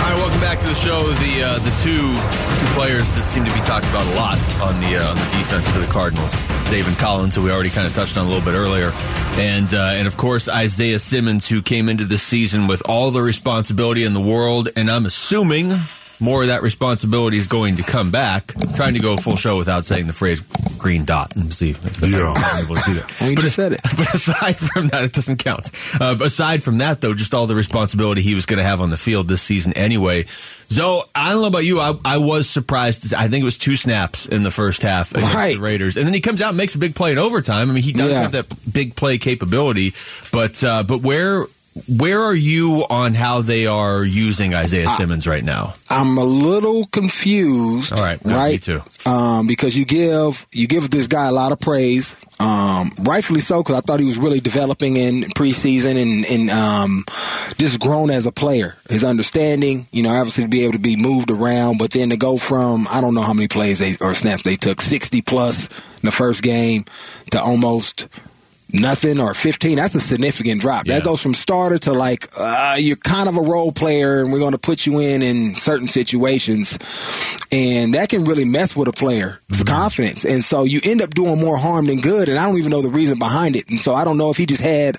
All 0.02 0.10
right, 0.10 0.16
welcome 0.16 0.40
back 0.40 0.58
to 0.58 0.66
the 0.66 0.74
show. 0.74 1.04
The 1.04 1.44
uh, 1.44 1.58
the 1.60 1.70
two 1.80 2.10
two 2.58 2.74
players 2.74 3.08
that 3.12 3.28
seem 3.28 3.44
to 3.44 3.54
be 3.54 3.60
talked 3.60 3.86
about 3.86 4.04
a 4.04 4.16
lot 4.16 4.36
on 4.60 4.80
the 4.80 4.96
uh, 4.96 5.10
on 5.10 5.16
the 5.16 5.38
defense 5.38 5.68
for 5.68 5.78
the 5.78 5.86
Cardinals, 5.86 6.34
Zaven 6.64 6.98
Collins, 6.98 7.36
who 7.36 7.42
we 7.42 7.52
already 7.52 7.70
kind 7.70 7.86
of 7.86 7.94
touched 7.94 8.18
on 8.18 8.26
a 8.26 8.28
little 8.28 8.44
bit 8.44 8.58
earlier, 8.58 8.90
and 9.38 9.72
uh, 9.72 9.92
and 9.94 10.08
of 10.08 10.16
course 10.16 10.48
Isaiah 10.48 10.98
Simmons, 10.98 11.46
who 11.46 11.62
came 11.62 11.88
into 11.88 12.04
this 12.04 12.24
season 12.24 12.66
with 12.66 12.82
all 12.84 13.12
the 13.12 13.22
responsibility 13.22 14.02
in 14.02 14.12
the 14.12 14.20
world, 14.20 14.70
and 14.74 14.90
I'm 14.90 15.06
assuming 15.06 15.78
more 16.20 16.42
of 16.42 16.48
that 16.48 16.62
responsibility 16.62 17.37
is 17.38 17.46
going 17.46 17.76
to 17.76 17.83
come 17.83 18.11
back. 18.11 18.52
trying 18.74 18.94
to 18.94 19.00
go 19.00 19.16
full 19.16 19.37
show 19.37 19.57
without 19.59 19.85
saying 19.85 20.07
the 20.07 20.12
phrase 20.12 20.40
green 20.79 21.05
dot 21.05 21.35
and 21.37 21.52
see 21.52 21.70
if 21.70 21.81
they're 21.83 22.11
Yeah. 22.11 22.61
able 22.62 22.74
to 22.74 22.83
do 22.87 22.94
that. 22.94 23.16
Well, 23.20 23.31
you 23.31 23.37
just 23.37 23.57
said 23.57 23.72
it. 23.72 23.81
But 23.96 24.12
aside 24.14 24.59
from 24.59 24.88
that, 24.88 25.05
it 25.05 25.12
doesn't 25.12 25.38
count. 25.38 25.70
Uh, 25.98 26.16
aside 26.22 26.62
from 26.62 26.79
that, 26.79 27.00
though, 27.00 27.14
just 27.14 27.33
all 27.33 27.46
the 27.46 27.55
responsibility 27.55 28.20
he 28.22 28.35
was 28.35 28.44
going 28.46 28.59
to 28.59 28.62
have 28.64 28.81
on 28.83 28.90
the 28.90 28.96
field 28.98 29.26
this 29.29 29.40
season 29.42 29.72
anyway. 29.72 30.24
So 30.68 31.05
I 31.14 31.33
don't 31.33 31.40
know 31.42 31.46
about 31.48 31.64
you. 31.64 31.81
I, 31.81 31.94
I 32.05 32.18
was 32.18 32.48
surprised. 32.50 33.14
I 33.14 33.29
think 33.29 33.42
it 33.42 33.44
was 33.44 33.57
two 33.57 33.76
snaps 33.76 34.26
in 34.26 34.42
the 34.42 34.50
first 34.50 34.83
half 34.83 35.12
against 35.12 35.35
Right. 35.35 35.57
the 35.57 35.62
Raiders, 35.62 35.96
and 35.96 36.07
then 36.07 36.12
he 36.14 36.20
comes 36.20 36.42
out 36.42 36.48
and 36.50 36.57
makes 36.59 36.74
a 36.74 36.79
big 36.79 36.94
play 36.94 37.12
in 37.12 37.18
overtime. 37.18 37.70
I 37.70 37.72
mean, 37.74 37.83
he 37.83 37.92
does 37.92 38.11
Yeah. 38.11 38.22
have 38.22 38.33
that 38.33 38.46
big 38.72 38.96
play 38.96 39.16
capability, 39.18 39.94
but 40.33 40.62
uh, 40.62 40.83
but 40.83 41.00
where 41.02 41.46
where 41.88 42.22
are 42.22 42.34
you 42.34 42.86
on 42.88 43.12
how 43.12 43.42
they 43.42 43.66
are 43.66 44.02
using 44.02 44.54
Isaiah 44.54 44.88
Simmons 44.90 45.26
right 45.26 45.44
now? 45.44 45.74
I'm 45.90 46.16
a 46.16 46.24
little 46.24 46.86
confused. 46.86 47.92
All 47.92 48.02
right, 48.02 48.24
no, 48.24 48.34
right? 48.34 48.52
me 48.52 48.58
too. 48.58 48.80
Um, 49.04 49.46
because 49.46 49.76
you 49.76 49.84
give 49.84 50.46
you 50.52 50.66
give 50.66 50.90
this 50.90 51.06
guy 51.06 51.26
a 51.26 51.32
lot 51.32 51.52
of 51.52 51.60
praise, 51.60 52.16
um, 52.40 52.90
rightfully 53.00 53.40
so, 53.40 53.62
because 53.62 53.76
I 53.76 53.80
thought 53.80 54.00
he 54.00 54.06
was 54.06 54.16
really 54.16 54.40
developing 54.40 54.96
in 54.96 55.22
preseason 55.36 56.00
and 56.00 56.24
and 56.24 56.50
um, 56.50 57.04
just 57.58 57.78
grown 57.78 58.10
as 58.10 58.24
a 58.24 58.32
player. 58.32 58.76
His 58.88 59.04
understanding, 59.04 59.86
you 59.92 60.02
know, 60.02 60.14
obviously 60.14 60.44
to 60.44 60.48
be 60.48 60.62
able 60.62 60.74
to 60.74 60.78
be 60.78 60.96
moved 60.96 61.30
around, 61.30 61.78
but 61.78 61.90
then 61.90 62.08
to 62.08 62.16
go 62.16 62.38
from 62.38 62.86
I 62.90 63.02
don't 63.02 63.14
know 63.14 63.22
how 63.22 63.34
many 63.34 63.48
plays 63.48 63.80
they 63.80 63.96
or 64.00 64.14
snaps 64.14 64.42
they 64.44 64.56
took, 64.56 64.80
60 64.80 65.20
plus 65.22 65.66
in 65.66 66.04
the 66.04 66.12
first 66.12 66.42
game 66.42 66.86
to 67.32 67.40
almost 67.40 68.08
nothing 68.72 69.20
or 69.20 69.33
15 69.33 69.76
that's 69.76 69.94
a 69.94 70.00
significant 70.00 70.61
drop. 70.61 70.87
Yeah. 70.87 70.94
that 70.94 71.05
goes 71.05 71.22
from 71.22 71.35
starter 71.35 71.79
to 71.79 71.92
like 71.92 72.26
uh, 72.37 72.76
you're 72.79 72.96
kind 72.96 73.29
of 73.29 73.37
a 73.37 73.40
role 73.40 73.72
player 73.72 74.22
and 74.22 74.33
we're 74.33 74.40
going 74.40 74.52
to 74.52 74.59
put 74.59 74.87
you 74.87 74.98
in 74.98 75.22
in 75.22 75.55
certain 75.55 75.87
situations. 75.88 76.79
And 77.52 77.94
that 77.94 78.09
can 78.09 78.24
really 78.24 78.44
mess 78.44 78.74
with 78.74 78.88
a 78.88 78.92
player's 78.92 79.62
confidence. 79.64 80.24
And 80.24 80.42
so 80.42 80.64
you 80.64 80.81
end 80.83 81.00
up 81.00 81.11
doing 81.11 81.40
more 81.40 81.57
harm 81.57 81.87
than 81.87 82.00
good 82.00 82.29
and 82.29 82.38
i 82.38 82.46
don't 82.46 82.59
even 82.59 82.70
know 82.70 82.83
the 82.83 82.90
reason 82.90 83.18
behind 83.18 83.57
it. 83.57 83.68
And 83.68 83.79
so 83.79 83.94
i 83.94 84.05
don't 84.05 84.18
know 84.18 84.31
if 84.31 84.37
he 84.37 84.46
just 84.46 84.62
had 84.62 84.96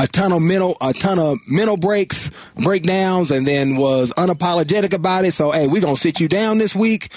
a 0.00 0.06
ton 0.06 0.32
of 0.32 0.40
mental 0.40 0.76
a 0.80 0.92
ton 0.92 1.18
of 1.18 1.38
mental 1.46 1.76
breaks 1.76 2.30
breakdowns 2.62 3.30
and 3.30 3.46
then 3.46 3.76
was 3.76 4.12
unapologetic 4.16 4.94
about 4.94 5.24
it. 5.24 5.32
So 5.32 5.50
hey 5.50 5.66
we're 5.66 5.82
going 5.82 5.96
to 5.96 6.00
sit 6.00 6.20
you 6.20 6.28
down 6.28 6.58
this 6.58 6.74
week. 6.74 7.12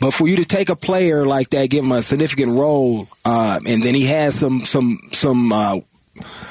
But 0.00 0.12
for 0.12 0.28
you 0.28 0.36
to 0.36 0.44
take 0.44 0.68
a 0.68 0.76
player 0.76 1.26
like 1.26 1.50
that 1.50 1.70
give 1.70 1.84
him 1.84 1.92
a 1.92 2.02
significant 2.02 2.52
role 2.52 3.08
uh, 3.24 3.58
and 3.66 3.82
then 3.82 3.94
he 3.94 4.06
has 4.06 4.38
some 4.38 4.60
some 4.60 4.98
some 5.12 5.31
uh, 5.52 5.80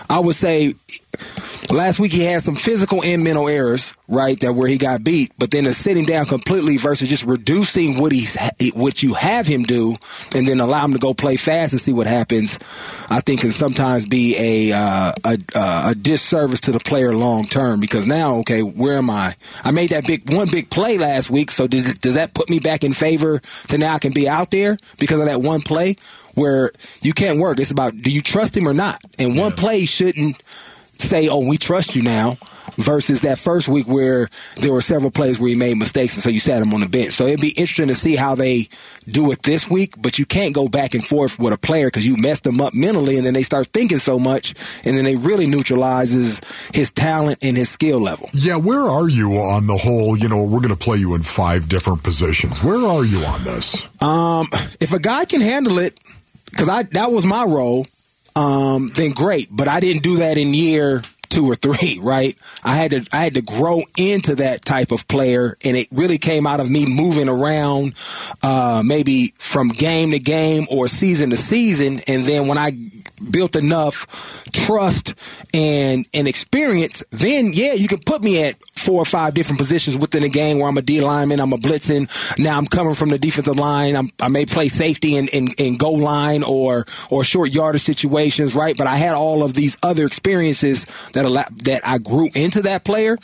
I 0.09 0.19
would 0.19 0.35
say 0.35 0.73
last 1.69 1.99
week 1.99 2.11
he 2.11 2.23
had 2.23 2.41
some 2.41 2.55
physical 2.55 3.03
and 3.03 3.23
mental 3.23 3.47
errors, 3.47 3.93
right? 4.07 4.39
That 4.41 4.53
where 4.53 4.67
he 4.67 4.77
got 4.77 5.03
beat, 5.03 5.31
but 5.37 5.51
then 5.51 5.63
to 5.65 5.73
sit 5.73 5.95
him 5.95 6.05
down 6.05 6.25
completely 6.25 6.77
versus 6.77 7.07
just 7.07 7.23
reducing 7.23 7.99
what 7.99 8.11
he's 8.11 8.37
what 8.73 9.03
you 9.03 9.13
have 9.13 9.47
him 9.47 9.63
do, 9.63 9.95
and 10.35 10.47
then 10.47 10.59
allow 10.59 10.83
him 10.83 10.93
to 10.93 10.99
go 10.99 11.13
play 11.13 11.35
fast 11.35 11.73
and 11.73 11.81
see 11.81 11.93
what 11.93 12.07
happens. 12.07 12.59
I 13.09 13.21
think 13.21 13.41
can 13.41 13.51
sometimes 13.51 14.05
be 14.05 14.35
a 14.37 14.75
uh, 14.75 15.13
a, 15.23 15.37
uh, 15.55 15.91
a 15.91 15.95
disservice 15.95 16.61
to 16.61 16.71
the 16.71 16.79
player 16.79 17.15
long 17.15 17.45
term 17.45 17.79
because 17.79 18.07
now, 18.07 18.37
okay, 18.37 18.61
where 18.63 18.97
am 18.97 19.09
I? 19.09 19.35
I 19.63 19.71
made 19.71 19.91
that 19.91 20.05
big 20.07 20.29
one 20.29 20.49
big 20.51 20.69
play 20.69 20.97
last 20.97 21.29
week, 21.29 21.51
so 21.51 21.67
does, 21.67 21.99
does 21.99 22.15
that 22.15 22.33
put 22.33 22.49
me 22.49 22.59
back 22.59 22.83
in 22.83 22.93
favor 22.93 23.39
to 23.69 23.77
now 23.77 23.93
I 23.93 23.99
can 23.99 24.11
be 24.11 24.27
out 24.27 24.51
there 24.51 24.77
because 24.99 25.19
of 25.19 25.27
that 25.27 25.41
one 25.41 25.61
play? 25.61 25.95
Where 26.41 26.71
you 27.01 27.13
can't 27.13 27.39
work. 27.39 27.59
It's 27.59 27.71
about 27.71 27.95
do 27.95 28.09
you 28.09 28.21
trust 28.21 28.57
him 28.57 28.67
or 28.67 28.73
not? 28.73 28.99
And 29.19 29.37
one 29.37 29.51
play 29.51 29.85
shouldn't 29.85 30.41
say, 30.97 31.27
"Oh, 31.29 31.47
we 31.47 31.57
trust 31.57 31.95
you 31.95 32.01
now," 32.01 32.37
versus 32.77 33.21
that 33.21 33.37
first 33.37 33.67
week 33.67 33.87
where 33.87 34.29
there 34.57 34.71
were 34.71 34.81
several 34.81 35.11
plays 35.11 35.39
where 35.39 35.49
he 35.49 35.55
made 35.55 35.77
mistakes, 35.77 36.15
and 36.15 36.23
so 36.23 36.29
you 36.29 36.39
sat 36.39 36.61
him 36.61 36.73
on 36.73 36.79
the 36.79 36.89
bench. 36.89 37.13
So 37.13 37.25
it'd 37.25 37.41
be 37.41 37.49
interesting 37.49 37.87
to 37.87 37.95
see 37.95 38.15
how 38.15 38.35
they 38.35 38.67
do 39.07 39.31
it 39.31 39.43
this 39.43 39.69
week. 39.69 39.93
But 40.01 40.19
you 40.19 40.25
can't 40.25 40.53
go 40.53 40.67
back 40.67 40.93
and 40.93 41.05
forth 41.05 41.37
with 41.39 41.53
a 41.53 41.57
player 41.57 41.87
because 41.87 42.05
you 42.05 42.17
messed 42.17 42.43
them 42.43 42.61
up 42.61 42.73
mentally, 42.73 43.17
and 43.17 43.25
then 43.25 43.33
they 43.33 43.43
start 43.43 43.67
thinking 43.67 43.97
so 43.99 44.19
much, 44.19 44.53
and 44.83 44.97
then 44.97 45.03
they 45.03 45.15
really 45.15 45.47
neutralizes 45.47 46.41
his 46.73 46.91
talent 46.91 47.39
and 47.41 47.57
his 47.57 47.69
skill 47.69 47.99
level. 47.99 48.29
Yeah, 48.33 48.57
where 48.57 48.81
are 48.81 49.09
you 49.09 49.33
on 49.37 49.67
the 49.67 49.77
whole? 49.77 50.17
You 50.17 50.29
know, 50.29 50.43
we're 50.43 50.61
going 50.61 50.75
to 50.75 50.83
play 50.83 50.97
you 50.97 51.13
in 51.15 51.23
five 51.23 51.69
different 51.69 52.03
positions. 52.03 52.63
Where 52.63 52.83
are 52.83 53.05
you 53.05 53.23
on 53.25 53.43
this? 53.43 53.81
Um, 54.01 54.47
if 54.79 54.93
a 54.93 54.99
guy 54.99 55.25
can 55.25 55.41
handle 55.41 55.77
it, 55.79 55.99
because 56.51 56.69
I 56.69 56.83
that 56.83 57.11
was 57.11 57.25
my 57.25 57.43
role, 57.43 57.87
um, 58.35 58.91
then 58.93 59.11
great. 59.11 59.47
But 59.51 59.67
I 59.67 59.79
didn't 59.79 60.03
do 60.03 60.17
that 60.17 60.37
in 60.37 60.53
year 60.53 61.01
two 61.31 61.45
or 61.49 61.55
three, 61.55 61.99
right? 62.01 62.37
I 62.63 62.75
had 62.75 62.91
to 62.91 63.05
I 63.11 63.23
had 63.23 63.33
to 63.33 63.41
grow 63.41 63.81
into 63.97 64.35
that 64.35 64.63
type 64.63 64.91
of 64.91 65.07
player, 65.07 65.57
and 65.65 65.75
it 65.75 65.87
really 65.91 66.19
came 66.19 66.45
out 66.45 66.59
of 66.59 66.69
me 66.69 66.85
moving 66.85 67.29
around, 67.29 67.95
uh, 68.43 68.83
maybe 68.85 69.33
from 69.39 69.69
game 69.69 70.11
to 70.11 70.19
game 70.19 70.67
or 70.69 70.87
season 70.87 71.31
to 71.31 71.37
season, 71.37 72.01
and 72.07 72.25
then 72.25 72.47
when 72.47 72.57
I 72.57 72.71
built 73.29 73.55
enough 73.55 74.45
trust 74.51 75.15
and 75.53 76.07
and 76.13 76.27
experience, 76.27 77.03
then 77.09 77.51
yeah, 77.53 77.73
you 77.73 77.87
can 77.87 77.99
put 77.99 78.23
me 78.23 78.43
at 78.43 78.55
four 78.81 79.01
or 79.01 79.05
five 79.05 79.33
different 79.33 79.59
positions 79.59 79.97
within 79.97 80.23
a 80.23 80.29
game 80.29 80.59
where 80.59 80.67
I'm 80.67 80.77
a 80.77 80.81
D 80.81 81.01
lineman, 81.01 81.39
I'm 81.39 81.53
a 81.53 81.57
blitzing. 81.57 82.09
Now 82.39 82.57
I'm 82.57 82.65
coming 82.65 82.95
from 82.95 83.09
the 83.09 83.19
defensive 83.19 83.57
line. 83.57 83.95
I'm, 83.95 84.09
I 84.19 84.27
may 84.27 84.45
play 84.45 84.67
safety 84.67 85.15
in, 85.15 85.27
in, 85.29 85.49
in 85.57 85.77
goal 85.77 85.99
line 85.99 86.43
or 86.43 86.85
or 87.09 87.23
short 87.23 87.51
yardage 87.51 87.81
situations, 87.81 88.55
right? 88.55 88.75
But 88.75 88.87
I 88.87 88.95
had 88.95 89.13
all 89.13 89.43
of 89.43 89.53
these 89.53 89.77
other 89.83 90.05
experiences 90.05 90.85
that 91.13 91.20
allow, 91.25 91.45
that 91.63 91.87
I 91.87 91.97
grew 91.97 92.29
into 92.33 92.63
that 92.63 92.83
player 92.83 93.17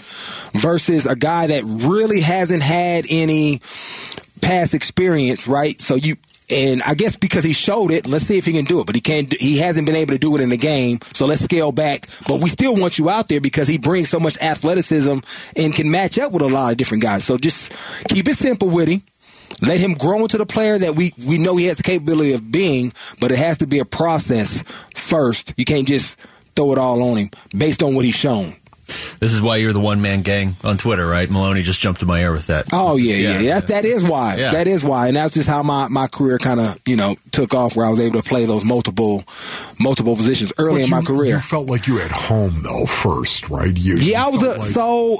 versus 0.53 1.05
a 1.05 1.15
guy 1.15 1.47
that 1.47 1.63
really 1.65 2.21
hasn't 2.21 2.63
had 2.63 3.05
any 3.10 3.60
past 4.41 4.73
experience, 4.73 5.47
right? 5.47 5.79
So 5.81 5.95
you 5.95 6.15
and 6.49 6.81
I 6.83 6.93
guess 6.93 7.17
because 7.17 7.43
he 7.43 7.51
showed 7.51 7.91
it, 7.91 8.07
let's 8.07 8.25
see 8.25 8.38
if 8.38 8.45
he 8.45 8.53
can 8.53 8.63
do 8.63 8.79
it. 8.79 8.86
But 8.86 8.95
he 8.95 9.01
can't. 9.01 9.33
He 9.33 9.57
hasn't 9.57 9.86
been 9.86 9.95
able 9.95 10.13
to 10.13 10.17
do 10.17 10.36
it 10.36 10.41
in 10.41 10.49
the 10.49 10.57
game. 10.57 10.99
So 11.13 11.25
let's 11.25 11.43
scale 11.43 11.71
back. 11.71 12.07
But 12.27 12.41
we 12.41 12.49
still 12.49 12.75
want 12.75 12.97
you 12.97 13.10
out 13.10 13.27
there 13.27 13.41
because 13.41 13.67
he 13.67 13.77
brings 13.77 14.10
so 14.10 14.19
much 14.19 14.38
athleticism 14.41 15.17
and 15.55 15.75
can 15.75 15.91
match 15.91 16.17
up 16.17 16.31
with 16.31 16.41
a 16.41 16.47
lot 16.47 16.71
of 16.71 16.77
different 16.77 17.03
guys. 17.03 17.25
So 17.25 17.38
just 17.38 17.73
keep 18.10 18.27
it 18.29 18.36
simple 18.36 18.69
with 18.69 18.88
him. 18.88 19.01
Let 19.62 19.79
him 19.79 19.93
grow 19.93 20.19
into 20.19 20.38
the 20.38 20.45
player 20.45 20.77
that 20.77 20.95
we, 20.95 21.13
we 21.25 21.38
know 21.38 21.55
he 21.55 21.65
has 21.65 21.77
the 21.77 21.83
capability 21.83 22.33
of 22.33 22.51
being, 22.51 22.93
but 23.19 23.31
it 23.31 23.39
has 23.39 23.57
to 23.60 23.67
be 23.67 23.79
a 23.79 23.86
process 23.86 24.63
first. 24.93 25.53
You 25.57 25.65
can't 25.65 25.88
just 25.88 26.17
throw 26.58 26.74
it 26.74 26.78
all 26.78 27.02
on 27.12 27.17
him 27.17 27.30
based 27.58 27.82
on 27.82 27.96
what 27.96 28.04
he's 28.04 28.15
shown. 28.15 28.54
This 29.20 29.34
is 29.34 29.41
why 29.41 29.58
you're 29.58 29.74
the 29.74 29.82
one 29.82 30.02
man 30.02 30.22
gang 30.22 30.56
on 30.63 30.78
Twitter, 30.78 31.06
right? 31.06 31.30
Maloney 31.30 31.62
just 31.62 31.82
jumped 31.82 32.02
in 32.02 32.08
my 32.08 32.22
ear 32.22 32.32
with 32.32 32.48
that. 32.48 32.67
Oh 32.72 32.96
yeah, 32.96 33.15
yeah, 33.15 33.39
yeah. 33.41 33.60
That, 33.60 33.67
that 33.67 33.86
is 33.86 34.02
why. 34.06 34.38
Yeah. 34.38 34.52
That 34.52 34.65
is 34.67 34.82
why, 34.82 35.08
and 35.08 35.15
that's 35.17 35.34
just 35.34 35.50
how 35.50 35.62
my, 35.62 35.89
my 35.89 36.08
career 36.08 36.38
kind 36.38 36.62
of 36.62 36.80
you 36.86 36.96
know 36.96 37.17
took 37.34 37.54
off, 37.54 37.76
where 37.76 37.86
I 37.86 37.89
was 37.89 38.00
able 38.00 38.22
to 38.22 38.28
play 38.30 38.46
those 38.46 38.63
multiple 38.63 39.26
multiple 39.78 40.15
positions 40.15 40.54
early 40.58 40.84
But 40.84 40.86
in 40.86 40.89
my 40.89 41.00
you- 41.02 41.06
career. 41.06 41.34
You 41.36 41.39
felt 41.41 41.67
like 41.67 41.86
you 41.88 42.00
at 42.00 42.12
home 42.12 42.54
though 42.63 42.86
first, 42.86 43.50
right? 43.50 43.76
You, 43.78 43.98
Yeah, 43.98 44.26
I 44.26 44.30
was 44.30 44.41
a, 44.41 44.52
like- 44.52 44.62
so. 44.62 45.17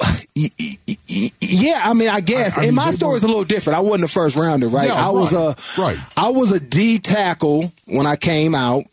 Yeah, 1.40 1.82
I 1.84 1.94
mean, 1.94 2.08
I 2.10 2.22
guess, 2.22 2.58
I- 2.58 2.62
I 2.62 2.66
and 2.66 2.76
mean, 2.76 2.76
my 2.76 2.92
they 2.92 2.96
story 2.96 3.18
is 3.18 3.24
a 3.24 3.28
little 3.28 3.44
different. 3.44 3.78
I 3.78 3.82
wasn't 3.82 4.06
a 4.06 4.08
first 4.08 4.36
rounder, 4.38 4.70
right? 4.70 4.88
Yeah, 4.88 5.08
I 5.08 5.10
was 5.10 5.34
a 5.34 5.56
right, 5.78 5.78
right. 5.78 5.98
I 6.16 6.30
was 6.30 6.52
a 6.54 6.60
D 6.60 7.00
tackle 7.00 7.72
when 7.86 8.06
I 8.08 8.16
came 8.16 8.56
out, 8.56 8.86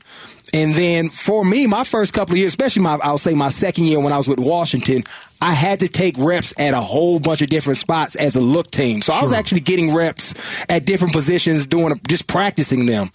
and 0.54 0.72
then 0.74 1.10
for 1.10 1.44
me, 1.44 1.66
my 1.66 1.82
first 1.82 2.12
couple 2.12 2.34
of 2.34 2.38
years, 2.38 2.48
especially 2.48 2.82
my 2.82 2.98
I'll 3.02 3.18
say 3.18 3.34
my 3.34 3.48
second 3.48 3.84
year 3.84 3.98
when 3.98 4.12
I 4.12 4.16
was 4.16 4.28
with 4.28 4.38
Washington, 4.38 5.02
I 5.40 5.52
had 5.52 5.80
to 5.80 5.88
take 5.88 6.16
reps 6.18 6.54
at 6.58 6.74
a 6.74 6.80
whole 6.80 7.18
bunch 7.20 7.42
of 7.42 7.48
different 7.48 7.76
spots 7.78 8.16
as 8.16 8.36
a 8.36 8.40
look 8.40 8.70
team. 8.70 9.00
So 9.02 9.12
I 9.12 9.22
was 9.22 9.32
actually 9.32 9.60
getting 9.60 9.94
reps 9.94 10.34
at 10.68 10.84
different 10.84 11.12
positions, 11.12 11.66
doing 11.66 12.00
just 12.08 12.26
practicing 12.26 12.86
them. 12.86 13.10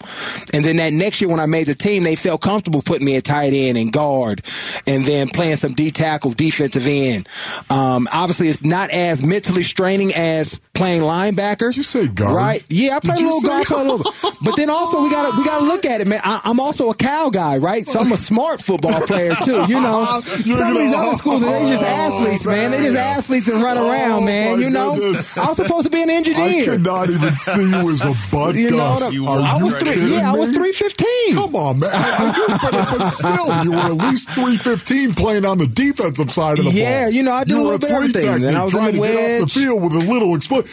And 0.52 0.64
then 0.64 0.76
that 0.76 0.92
next 0.92 1.20
year 1.20 1.30
when 1.30 1.40
I 1.40 1.46
made 1.46 1.66
the 1.66 1.74
team, 1.74 2.04
they 2.04 2.16
felt 2.16 2.40
comfortable 2.40 2.82
putting 2.82 3.04
me 3.06 3.16
at 3.16 3.24
tight 3.24 3.52
end 3.52 3.76
and 3.78 3.92
guard, 3.92 4.42
and 4.86 5.04
then 5.04 5.28
playing 5.28 5.56
some 5.56 5.74
D 5.74 5.90
tackle, 5.90 6.32
defensive 6.32 6.86
end. 6.86 7.28
Um, 7.68 8.06
obviously, 8.12 8.48
it's 8.48 8.62
not 8.62 8.90
as 8.90 9.22
mentally 9.22 9.62
straining 9.62 10.12
as 10.14 10.60
playing 10.74 11.02
linebacker. 11.02 11.68
Did 11.70 11.76
you 11.76 11.82
say 11.82 12.06
guard? 12.06 12.36
Right? 12.36 12.64
Yeah, 12.68 12.96
I 12.96 13.00
play 13.00 13.16
a 13.16 13.18
little 13.18 13.40
guard, 13.40 13.66
play 13.66 13.80
a 13.80 13.84
little. 13.84 14.12
But 14.42 14.56
then 14.56 14.70
also 14.70 15.02
we 15.02 15.10
got 15.10 15.30
to 15.30 15.38
we 15.38 15.44
got 15.44 15.60
to 15.60 15.64
look 15.64 15.84
at 15.84 16.00
it, 16.00 16.06
man. 16.08 16.20
I, 16.24 16.40
I'm 16.44 16.60
also 16.60 16.90
a 16.90 16.94
Cal 16.94 17.30
guy, 17.30 17.58
right? 17.58 17.86
So 17.86 17.98
I'm 18.00 18.12
a 18.12 18.16
smart 18.16 18.62
football 18.62 19.00
player 19.02 19.34
too. 19.42 19.64
You 19.68 19.80
know, 19.80 20.20
some 20.24 20.76
of 20.76 20.78
these 20.78 20.94
other 20.94 21.16
schools 21.16 21.42
they 21.42 21.66
just 21.68 21.82
Oh, 21.82 22.19
athletes, 22.22 22.46
man. 22.46 22.70
They 22.70 22.78
just 22.78 22.96
athletes 22.96 23.48
and 23.48 23.62
run 23.62 23.78
Oh, 23.78 23.90
around, 23.90 24.24
man. 24.24 24.60
You 24.60 24.70
know, 24.70 24.94
goodness. 24.94 25.36
I 25.38 25.48
was 25.48 25.56
supposed 25.56 25.84
to 25.84 25.90
be 25.90 26.02
an 26.02 26.10
I 26.10 26.14
engineer. 26.14 26.64
could 26.64 26.82
not 26.82 27.08
even 27.10 27.32
see 27.32 27.60
you 27.60 27.90
as 27.90 28.02
a 28.02 28.14
butt 28.36 28.54
You 28.54 28.70
know, 28.70 28.98
I- 29.02 29.08
You 29.10 29.26
I 29.26 29.58
you 29.58 29.64
was 29.64 29.74
three. 29.74 29.84
kidding 29.92 30.12
Yeah, 30.12 30.32
I 30.32 30.36
was 30.36 30.50
three 30.50 30.72
fifteen. 30.72 31.34
Come 31.34 31.54
on, 31.56 31.78
man. 31.80 31.90
but, 31.90 32.72
but 32.98 33.10
still, 33.10 33.64
you 33.64 33.72
were 33.72 33.78
at 33.78 33.92
least 34.10 34.30
315 34.30 35.14
playing 35.14 35.44
on 35.44 35.58
the 35.58 35.66
defensive 35.66 36.30
side 36.32 36.58
of 36.58 36.64
the 36.64 36.70
ball. 36.70 36.78
Yeah, 36.78 37.08
you 37.08 37.22
know, 37.22 37.32
I 37.32 37.44
did 37.44 37.56
a 37.56 37.62
little 37.62 37.78
bit 37.78 37.90
of 37.90 37.96
everything. 37.96 38.40
Then 38.40 38.56
I 38.56 38.64
was 38.64 38.72
in 38.74 38.78
trying 38.80 38.92
to 38.92 38.98
get 38.98 39.42
off 39.42 39.52
the 39.54 39.60
field 39.60 39.82
with 39.82 39.92
a 39.94 40.10
little 40.10 40.34
explosion. 40.34 40.70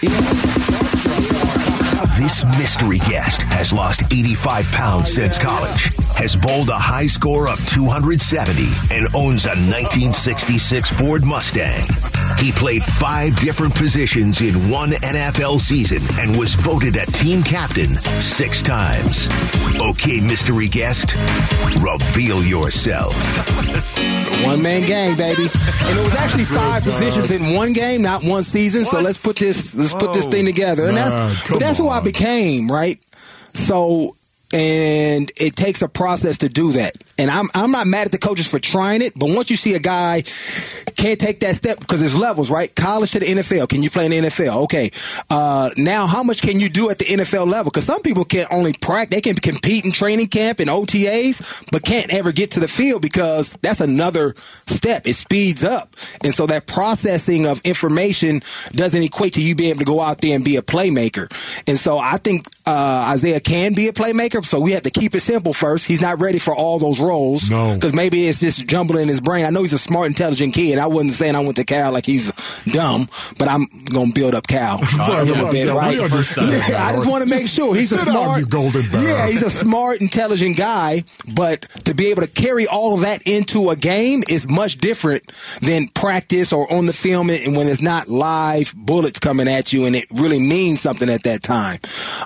This 2.18 2.44
mystery 2.44 2.98
guest 2.98 3.44
has 3.44 3.72
lost 3.72 4.02
85 4.12 4.66
pounds 4.72 5.14
since 5.14 5.38
college, 5.38 5.84
has 6.16 6.36
bowled 6.36 6.70
a 6.70 6.76
high 6.76 7.06
score 7.06 7.48
of 7.48 7.64
270, 7.70 8.64
and 8.92 9.06
owns 9.14 9.46
a 9.46 9.54
1966 9.54 10.90
Ford 10.90 11.24
Mustang. 11.24 11.84
He 12.40 12.52
played 12.52 12.84
five 12.84 13.40
different 13.40 13.76
positions 13.76 14.42
in 14.42 14.70
one 14.70 14.90
NFL 14.90 15.60
season 15.60 16.00
and 16.20 16.38
was 16.40 16.56
voted 16.56 16.96
a 16.96 17.06
team 17.06 17.44
captain 17.44 17.88
six 17.88 18.64
times. 18.64 19.28
Okay, 19.80 20.20
mystery 20.20 20.68
guest, 20.68 21.14
reveal 21.80 22.44
yourself. 22.44 23.14
One 24.44 24.62
man 24.62 24.84
gang, 24.84 25.16
baby. 25.16 25.44
And 25.44 26.00
it 26.00 26.04
was 26.04 26.16
actually 26.16 26.44
five 26.44 26.84
positions 26.84 27.32
in 27.32 27.54
one 27.54 27.74
game, 27.74 28.02
not 28.02 28.24
one 28.24 28.44
season. 28.44 28.86
So 28.86 29.02
let's 29.02 29.24
put 29.24 29.38
this 29.38 29.74
let's 29.74 29.94
put 29.94 30.14
this 30.14 30.26
thing 30.26 30.46
together. 30.46 30.86
And 30.86 30.96
that's 30.96 31.16
come 31.44 31.58
but 31.58 31.60
that's 31.60 31.78
who 31.78 31.90
I 31.90 32.00
became, 32.08 32.72
right? 32.72 33.00
So 33.54 34.16
and 34.54 35.30
it 35.36 35.56
takes 35.56 35.82
a 35.82 35.90
process 35.90 36.38
to 36.40 36.50
do 36.50 36.72
that. 36.74 36.96
And 37.18 37.30
I'm 37.30 37.50
I'm 37.54 37.72
not 37.72 37.88
mad 37.88 38.06
at 38.06 38.12
the 38.12 38.18
coaches 38.18 38.48
for 38.48 38.60
trying 38.60 39.02
it, 39.02 39.14
but 39.18 39.30
once 39.30 39.50
you 39.50 39.56
see 39.56 39.74
a 39.74 39.80
guy 39.80 40.24
can't 40.98 41.20
take 41.20 41.42
that 41.42 41.56
step 41.56 41.80
because 41.80 42.00
there's 42.00 42.16
levels, 42.16 42.50
right? 42.50 42.76
College 42.76 43.12
to 43.12 43.20
the 43.20 43.26
NFL. 43.28 43.70
Can 43.70 43.84
you 43.84 43.90
play 43.90 44.06
in 44.06 44.12
the 44.12 44.30
NFL? 44.30 44.64
Okay. 44.64 44.92
Uh, 45.30 45.70
now, 45.78 46.08
how 46.08 46.24
much 46.24 46.42
can 46.42 46.60
you 46.60 46.70
do 46.70 46.90
at 46.90 46.98
the 46.98 47.06
NFL 47.06 47.48
level? 47.48 47.72
Because 47.72 47.86
some 47.86 48.02
people 48.02 48.26
can 48.26 48.48
only 48.52 48.74
practice, 48.74 49.16
they 49.16 49.22
can 49.22 49.36
compete 49.36 49.86
in 49.86 49.92
training 49.92 50.28
camp 50.28 50.60
and 50.60 50.70
OTAs, 50.70 51.66
but 51.72 51.84
can't 51.84 52.12
ever 52.12 52.32
get 52.32 52.52
to 52.52 52.60
the 52.60 52.68
field 52.68 53.02
because 53.02 53.58
that's 53.62 53.80
another 53.80 54.34
step. 54.66 55.08
It 55.08 55.14
speeds 55.14 55.64
up. 55.64 55.96
And 56.24 56.34
so 56.34 56.48
that 56.48 56.66
processing 56.68 57.46
of 57.46 57.62
information 57.62 58.42
doesn't 58.72 59.02
equate 59.02 59.34
to 59.34 59.42
you 59.42 59.56
being 59.56 59.72
able 59.72 59.80
to 59.80 59.86
go 59.86 60.02
out 60.02 60.22
there 60.22 60.36
and 60.36 60.44
be 60.44 60.56
a 60.56 60.62
playmaker. 60.62 61.32
And 61.68 61.78
so 61.78 62.00
I 62.00 62.18
think 62.18 62.48
uh, 62.68 63.06
Isaiah 63.12 63.40
can 63.40 63.74
be 63.74 63.88
a 63.88 63.94
playmaker. 63.94 64.44
So 64.44 64.60
we 64.60 64.74
have 64.74 64.84
to 64.84 64.90
keep 64.90 65.16
it 65.16 65.22
simple 65.22 65.54
first. 65.54 65.88
He's 65.88 66.02
not 66.02 66.20
ready 66.20 66.38
for 66.38 66.54
all 66.54 66.80
those 66.80 67.00
roles. 67.00 67.50
No. 67.50 67.74
Because 67.76 67.94
maybe 67.94 68.28
it's 68.28 68.42
just 68.42 68.66
jumbling 68.68 69.04
in 69.04 69.08
his 69.08 69.22
brain. 69.22 69.46
I 69.46 69.52
know 69.52 69.62
he's 69.62 69.72
a 69.72 69.78
smart, 69.78 70.08
intelligent 70.08 70.54
kid. 70.54 70.78
I 70.78 70.88
wasn't 70.88 71.14
saying 71.14 71.36
I 71.36 71.40
went 71.40 71.56
to 71.56 71.64
Cal 71.64 71.94
like 71.94 72.06
he's 72.06 72.30
dumb, 72.66 73.08
but 73.40 73.48
I'm 73.48 73.66
going 73.94 74.10
to 74.10 74.14
build 74.14 74.36
up 74.36 74.48
Cal. 74.48 74.80
Well, 74.98 75.22
a 75.22 75.26
yeah, 75.26 75.52
bit, 75.52 75.68
yeah, 75.68 75.78
right? 75.78 75.98
Yeah. 76.68 76.88
I 76.88 76.94
just 76.94 77.08
want 77.08 77.24
to 77.24 77.30
make 77.30 77.48
sure 77.48 77.74
he's 77.76 77.92
a 77.92 77.98
smart, 77.98 78.44
yeah, 78.52 79.28
he's 79.28 79.44
a 79.44 79.50
smart, 79.50 80.02
intelligent 80.02 80.58
guy. 80.58 81.04
But 81.34 81.62
to 81.86 81.94
be 81.94 82.08
able 82.08 82.24
to 82.24 82.28
carry 82.28 82.68
all 82.68 82.96
of 82.96 83.02
that 83.02 83.22
into 83.24 83.70
a 83.70 83.76
game 83.76 84.24
is 84.28 84.48
much 84.50 84.80
different 84.80 85.24
than 85.62 85.88
practice 85.90 86.52
or 86.52 86.72
on 86.74 86.88
the 86.88 86.94
film, 86.94 87.30
and 87.30 87.56
when 87.56 87.68
it's 87.68 87.82
not 87.82 88.10
live 88.10 88.74
bullets 88.76 89.20
coming 89.20 89.48
at 89.48 89.72
you, 89.72 89.86
and 89.86 89.96
it 89.96 90.06
really 90.12 90.40
means 90.40 90.82
something 90.82 91.10
at 91.10 91.24
that 91.24 91.44
time. 91.44 91.80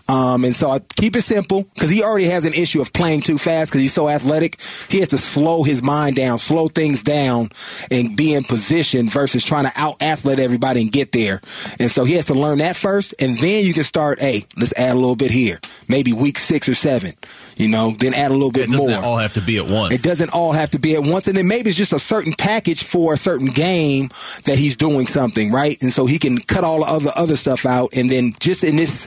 Um, 0.07 0.30
Um, 0.31 0.45
and 0.45 0.55
so 0.55 0.71
I 0.71 0.79
keep 0.79 1.15
it 1.15 1.23
simple 1.23 1.63
because 1.73 1.89
he 1.89 2.03
already 2.03 2.25
has 2.25 2.45
an 2.45 2.53
issue 2.53 2.81
of 2.81 2.93
playing 2.93 3.21
too 3.21 3.37
fast 3.37 3.71
because 3.71 3.81
he's 3.81 3.93
so 3.93 4.07
athletic. 4.07 4.61
He 4.89 4.99
has 4.99 5.09
to 5.09 5.17
slow 5.17 5.63
his 5.63 5.83
mind 5.83 6.15
down, 6.15 6.39
slow 6.39 6.67
things 6.67 7.03
down, 7.03 7.49
and 7.89 8.15
be 8.15 8.33
in 8.33 8.43
position 8.43 9.09
versus 9.09 9.43
trying 9.43 9.65
to 9.65 9.71
out 9.75 10.01
athlete 10.01 10.39
everybody 10.39 10.81
and 10.81 10.91
get 10.91 11.11
there. 11.11 11.41
And 11.79 11.91
so 11.91 12.05
he 12.05 12.13
has 12.13 12.25
to 12.25 12.33
learn 12.33 12.59
that 12.59 12.75
first, 12.75 13.13
and 13.19 13.37
then 13.37 13.65
you 13.65 13.73
can 13.73 13.83
start. 13.83 14.19
Hey, 14.19 14.45
let's 14.57 14.73
add 14.77 14.91
a 14.91 14.99
little 14.99 15.15
bit 15.15 15.31
here. 15.31 15.59
Maybe 15.87 16.13
week 16.13 16.37
six 16.37 16.69
or 16.69 16.75
seven. 16.75 17.13
You 17.57 17.67
know, 17.67 17.91
then 17.91 18.13
add 18.13 18.31
a 18.31 18.33
little 18.33 18.51
bit 18.51 18.69
more. 18.69 18.77
It 18.77 18.81
doesn't 18.83 19.01
more. 19.01 19.11
all 19.11 19.17
have 19.17 19.33
to 19.33 19.41
be 19.41 19.57
at 19.57 19.69
once. 19.69 19.93
It 19.93 20.01
doesn't 20.01 20.29
all 20.29 20.53
have 20.53 20.71
to 20.71 20.79
be 20.79 20.95
at 20.95 21.03
once, 21.03 21.27
and 21.27 21.35
then 21.35 21.47
maybe 21.47 21.69
it's 21.69 21.77
just 21.77 21.93
a 21.93 21.99
certain 21.99 22.33
package 22.33 22.83
for 22.83 23.13
a 23.13 23.17
certain 23.17 23.47
game 23.47 24.09
that 24.45 24.57
he's 24.57 24.75
doing 24.75 25.05
something 25.05 25.51
right, 25.51 25.77
and 25.81 25.91
so 25.91 26.05
he 26.05 26.17
can 26.17 26.39
cut 26.39 26.63
all 26.63 26.79
the 26.79 26.85
other 26.85 27.11
other 27.15 27.35
stuff 27.35 27.65
out, 27.65 27.89
and 27.95 28.09
then 28.09 28.33
just 28.39 28.63
in 28.63 28.77
this 28.77 29.05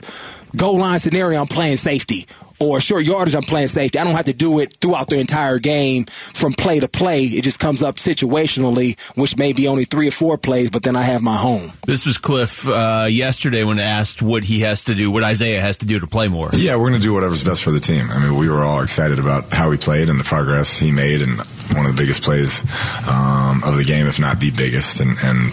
goal 0.55 0.77
line 0.79 0.99
scenario, 0.99 1.39
I'm 1.41 1.47
playing 1.47 1.77
safety. 1.77 2.27
Or 2.57 2.79
short 2.79 3.03
yardage, 3.03 3.35
I'm 3.35 3.43
playing 3.43 3.67
safety. 3.67 3.99
I 3.99 4.05
don't 4.05 4.15
have 4.15 4.25
to 4.25 4.33
do 4.33 4.59
it 4.59 4.77
throughout 4.79 5.09
the 5.09 5.19
entire 5.19 5.59
game 5.59 6.05
from 6.05 6.53
play 6.53 6.79
to 6.79 6.87
play. 6.87 7.25
It 7.25 7.43
just 7.43 7.59
comes 7.59 7.83
up 7.83 7.97
situationally, 7.97 8.97
which 9.17 9.35
may 9.35 9.51
be 9.51 9.67
only 9.67 9.83
three 9.83 10.07
or 10.07 10.11
four 10.11 10.37
plays, 10.37 10.69
but 10.69 10.81
then 10.81 10.95
I 10.95 11.01
have 11.01 11.21
my 11.21 11.35
home. 11.35 11.73
This 11.85 12.05
was 12.05 12.17
Cliff 12.17 12.65
uh, 12.65 13.07
yesterday 13.09 13.65
when 13.65 13.77
asked 13.77 14.21
what 14.21 14.45
he 14.45 14.61
has 14.61 14.85
to 14.85 14.95
do, 14.95 15.11
what 15.11 15.21
Isaiah 15.21 15.59
has 15.59 15.79
to 15.79 15.85
do 15.85 15.99
to 15.99 16.07
play 16.07 16.29
more. 16.29 16.49
Yeah, 16.53 16.77
we're 16.77 16.87
going 16.87 17.01
to 17.01 17.05
do 17.05 17.13
whatever's 17.13 17.43
best 17.43 17.61
for 17.61 17.71
the 17.71 17.81
team. 17.81 18.09
I 18.09 18.23
mean, 18.23 18.37
we 18.37 18.47
were 18.47 18.63
all 18.63 18.81
excited 18.81 19.19
about 19.19 19.51
how 19.51 19.69
he 19.71 19.77
played 19.77 20.07
and 20.07 20.17
the 20.17 20.23
progress 20.23 20.77
he 20.77 20.91
made, 20.91 21.21
and 21.21 21.37
one 21.75 21.85
of 21.85 21.93
the 21.93 22.01
biggest 22.01 22.23
plays 22.23 22.61
um, 23.05 23.65
of 23.65 23.75
the 23.75 23.83
game, 23.83 24.07
if 24.07 24.17
not 24.17 24.39
the 24.39 24.51
biggest. 24.51 25.01
And, 25.01 25.17
and 25.21 25.51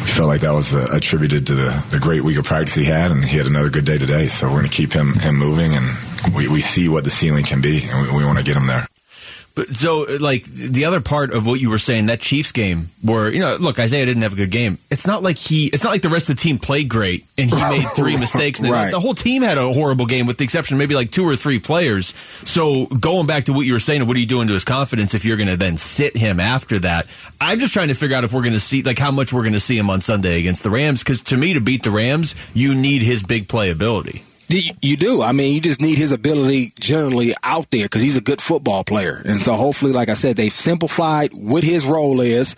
we 0.00 0.06
felt 0.06 0.28
like 0.28 0.40
that 0.40 0.52
was 0.52 0.74
uh, 0.74 0.88
attributed 0.92 1.46
to 1.48 1.54
the, 1.54 1.84
the 1.90 1.98
great 1.98 2.22
week 2.22 2.38
of 2.38 2.44
practice 2.44 2.74
he 2.74 2.84
had, 2.84 3.10
and 3.10 3.24
he 3.24 3.36
had 3.36 3.46
another 3.46 3.70
good 3.70 3.84
day 3.84 3.98
today. 3.98 4.28
So 4.28 4.48
we're 4.48 4.58
going 4.58 4.68
to 4.68 4.76
keep 4.76 4.92
him 4.92 5.14
him 5.14 5.36
moving, 5.36 5.74
and 5.74 5.86
we, 6.34 6.48
we 6.48 6.60
see 6.60 6.88
what 6.88 7.04
the 7.04 7.10
ceiling 7.10 7.44
can 7.44 7.60
be, 7.60 7.84
and 7.88 8.02
we, 8.02 8.18
we 8.18 8.24
want 8.24 8.38
to 8.38 8.44
get 8.44 8.56
him 8.56 8.66
there. 8.66 8.86
But 9.60 9.76
so, 9.76 10.06
like 10.20 10.44
the 10.44 10.86
other 10.86 11.02
part 11.02 11.34
of 11.34 11.46
what 11.46 11.60
you 11.60 11.68
were 11.68 11.78
saying, 11.78 12.06
that 12.06 12.20
Chiefs 12.20 12.50
game, 12.50 12.88
where 13.02 13.30
you 13.30 13.40
know, 13.40 13.56
look, 13.56 13.78
Isaiah 13.78 14.06
didn't 14.06 14.22
have 14.22 14.32
a 14.32 14.36
good 14.36 14.50
game. 14.50 14.78
It's 14.90 15.06
not 15.06 15.22
like 15.22 15.36
he, 15.36 15.66
it's 15.66 15.84
not 15.84 15.90
like 15.90 16.00
the 16.00 16.08
rest 16.08 16.30
of 16.30 16.36
the 16.36 16.42
team 16.42 16.58
played 16.58 16.88
great 16.88 17.26
and 17.36 17.50
he 17.50 17.60
made 17.60 17.84
three 17.94 18.16
mistakes. 18.16 18.60
And 18.60 18.70
Right. 18.70 18.90
The 18.90 18.98
whole 19.00 19.12
team 19.12 19.42
had 19.42 19.58
a 19.58 19.70
horrible 19.70 20.06
game, 20.06 20.26
with 20.26 20.38
the 20.38 20.44
exception 20.44 20.76
of 20.76 20.78
maybe 20.78 20.94
like 20.94 21.10
two 21.10 21.28
or 21.28 21.36
three 21.36 21.58
players. 21.58 22.14
So 22.46 22.86
going 22.86 23.26
back 23.26 23.44
to 23.44 23.52
what 23.52 23.66
you 23.66 23.74
were 23.74 23.80
saying, 23.80 24.06
what 24.06 24.16
are 24.16 24.20
you 24.20 24.24
doing 24.24 24.48
to 24.48 24.54
his 24.54 24.64
confidence 24.64 25.12
if 25.12 25.26
you're 25.26 25.36
going 25.36 25.50
to 25.50 25.58
then 25.58 25.76
sit 25.76 26.16
him 26.16 26.40
after 26.40 26.78
that? 26.78 27.06
I'm 27.38 27.58
just 27.58 27.74
trying 27.74 27.88
to 27.88 27.94
figure 27.94 28.16
out 28.16 28.24
if 28.24 28.32
we're 28.32 28.40
going 28.40 28.54
to 28.54 28.60
see 28.60 28.82
like 28.82 28.98
how 28.98 29.10
much 29.10 29.30
we're 29.30 29.42
going 29.42 29.52
to 29.52 29.60
see 29.60 29.76
him 29.76 29.90
on 29.90 30.00
Sunday 30.00 30.40
against 30.40 30.62
the 30.62 30.70
Rams. 30.70 31.00
Because 31.00 31.20
to 31.24 31.36
me, 31.36 31.52
to 31.52 31.60
beat 31.60 31.82
the 31.82 31.90
Rams, 31.90 32.34
you 32.54 32.74
need 32.74 33.02
his 33.02 33.22
big 33.22 33.46
playability. 33.46 34.22
You 34.50 34.96
do. 34.96 35.22
I 35.22 35.32
mean, 35.32 35.54
you 35.54 35.60
just 35.60 35.80
need 35.80 35.96
his 35.96 36.12
ability 36.12 36.72
generally 36.78 37.34
out 37.42 37.70
there 37.70 37.84
because 37.84 38.02
he's 38.02 38.16
a 38.16 38.20
good 38.20 38.40
football 38.40 38.82
player. 38.84 39.22
And 39.24 39.40
so 39.40 39.52
hopefully, 39.54 39.92
like 39.92 40.08
I 40.08 40.14
said, 40.14 40.36
they've 40.36 40.52
simplified 40.52 41.32
what 41.34 41.62
his 41.62 41.86
role 41.86 42.20
is 42.20 42.56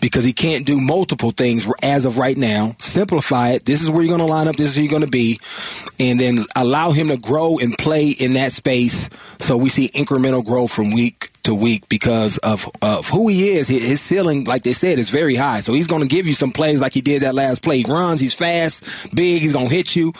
because 0.00 0.24
he 0.24 0.32
can't 0.32 0.66
do 0.66 0.80
multiple 0.80 1.30
things 1.30 1.66
as 1.82 2.04
of 2.04 2.18
right 2.18 2.36
now. 2.36 2.74
Simplify 2.78 3.50
it. 3.50 3.64
This 3.64 3.82
is 3.82 3.90
where 3.90 4.02
you're 4.02 4.16
going 4.16 4.26
to 4.26 4.32
line 4.32 4.48
up. 4.48 4.56
This 4.56 4.70
is 4.70 4.76
where 4.76 4.84
you're 4.84 4.90
going 4.90 5.04
to 5.04 5.10
be. 5.10 5.38
And 5.98 6.18
then 6.18 6.38
allow 6.56 6.92
him 6.92 7.08
to 7.08 7.16
grow 7.16 7.58
and 7.58 7.76
play 7.76 8.08
in 8.08 8.34
that 8.34 8.52
space 8.52 9.08
so 9.38 9.56
we 9.56 9.68
see 9.68 9.88
incremental 9.88 10.44
growth 10.44 10.72
from 10.72 10.92
week 10.92 11.30
to 11.42 11.54
week 11.54 11.88
because 11.88 12.38
of, 12.38 12.68
of 12.82 13.08
who 13.08 13.28
he 13.28 13.50
is. 13.50 13.68
His 13.68 14.00
ceiling, 14.00 14.44
like 14.44 14.62
they 14.62 14.72
said, 14.72 14.98
is 14.98 15.10
very 15.10 15.34
high. 15.34 15.60
So 15.60 15.72
he's 15.72 15.86
going 15.86 16.02
to 16.02 16.08
give 16.08 16.26
you 16.26 16.34
some 16.34 16.50
plays 16.50 16.80
like 16.80 16.92
he 16.92 17.00
did 17.00 17.22
that 17.22 17.34
last 17.34 17.62
play. 17.62 17.78
He 17.78 17.90
runs, 17.90 18.20
he's 18.20 18.34
fast, 18.34 19.14
big, 19.14 19.42
he's 19.42 19.52
going 19.52 19.68
to 19.68 19.74
hit 19.74 19.96
you. 19.96 20.12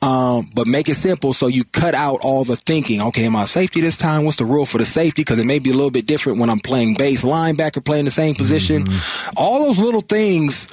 Um, 0.00 0.50
but 0.54 0.66
make 0.66 0.88
it 0.88 0.94
simple 0.94 1.32
so 1.32 1.46
you 1.46 1.64
cut 1.64 1.94
out 1.94 2.20
all 2.22 2.44
the 2.44 2.56
thinking. 2.56 3.00
Okay, 3.00 3.26
am 3.26 3.36
I 3.36 3.44
safety 3.44 3.80
this 3.80 3.96
time? 3.96 4.24
What's 4.24 4.38
the 4.38 4.44
rule 4.44 4.66
for 4.66 4.78
the 4.78 4.84
safety? 4.84 5.22
Because 5.22 5.38
it 5.38 5.46
may 5.46 5.58
be 5.58 5.70
a 5.70 5.74
little 5.74 5.90
bit 5.90 6.06
different 6.06 6.38
when 6.38 6.50
I'm 6.50 6.58
playing 6.58 6.94
base 6.94 7.24
linebacker, 7.24 7.84
playing 7.84 8.06
the 8.06 8.10
same 8.10 8.34
position. 8.34 8.86
All 9.36 9.66
those 9.66 9.78
little 9.78 10.00
things 10.02 10.68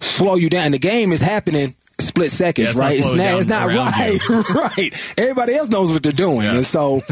slow 0.00 0.36
you 0.36 0.50
down. 0.50 0.72
The 0.72 0.78
game 0.78 1.12
is 1.12 1.20
happening 1.20 1.74
split 2.02 2.30
seconds, 2.30 2.74
Yeah, 2.74 2.80
right? 2.80 2.98
It's 2.98 3.12
not, 3.12 3.38
it's 3.38 3.46
not 3.46 3.68
right, 3.68 4.28
right. 4.78 5.14
Everybody 5.16 5.54
else 5.54 5.68
knows 5.68 5.92
what 5.92 6.02
they're 6.02 6.12
doing, 6.12 6.46
and 6.46 6.66
so 6.66 7.02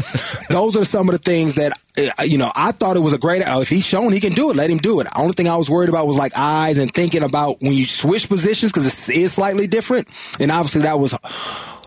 those 0.49 0.75
are 0.75 0.85
some 0.85 1.09
of 1.09 1.13
the 1.13 1.19
things 1.19 1.55
that 1.55 1.73
uh, 2.19 2.23
you 2.23 2.37
know. 2.37 2.51
I 2.55 2.71
thought 2.71 2.97
it 2.97 3.01
was 3.01 3.13
a 3.13 3.17
great. 3.17 3.41
Uh, 3.41 3.59
if 3.61 3.69
he's 3.69 3.85
shown 3.85 4.11
he 4.11 4.19
can 4.19 4.33
do 4.33 4.49
it, 4.51 4.55
let 4.55 4.69
him 4.69 4.77
do 4.77 4.99
it. 4.99 5.05
The 5.05 5.19
only 5.19 5.33
thing 5.33 5.47
I 5.47 5.55
was 5.55 5.69
worried 5.69 5.89
about 5.89 6.07
was 6.07 6.17
like 6.17 6.33
eyes 6.37 6.77
and 6.77 6.93
thinking 6.93 7.23
about 7.23 7.61
when 7.61 7.73
you 7.73 7.85
switch 7.85 8.29
positions 8.29 8.71
because 8.71 9.09
it 9.09 9.15
is 9.15 9.33
slightly 9.33 9.67
different, 9.67 10.07
and 10.39 10.51
obviously 10.51 10.81
that 10.81 10.99
was 10.99 11.13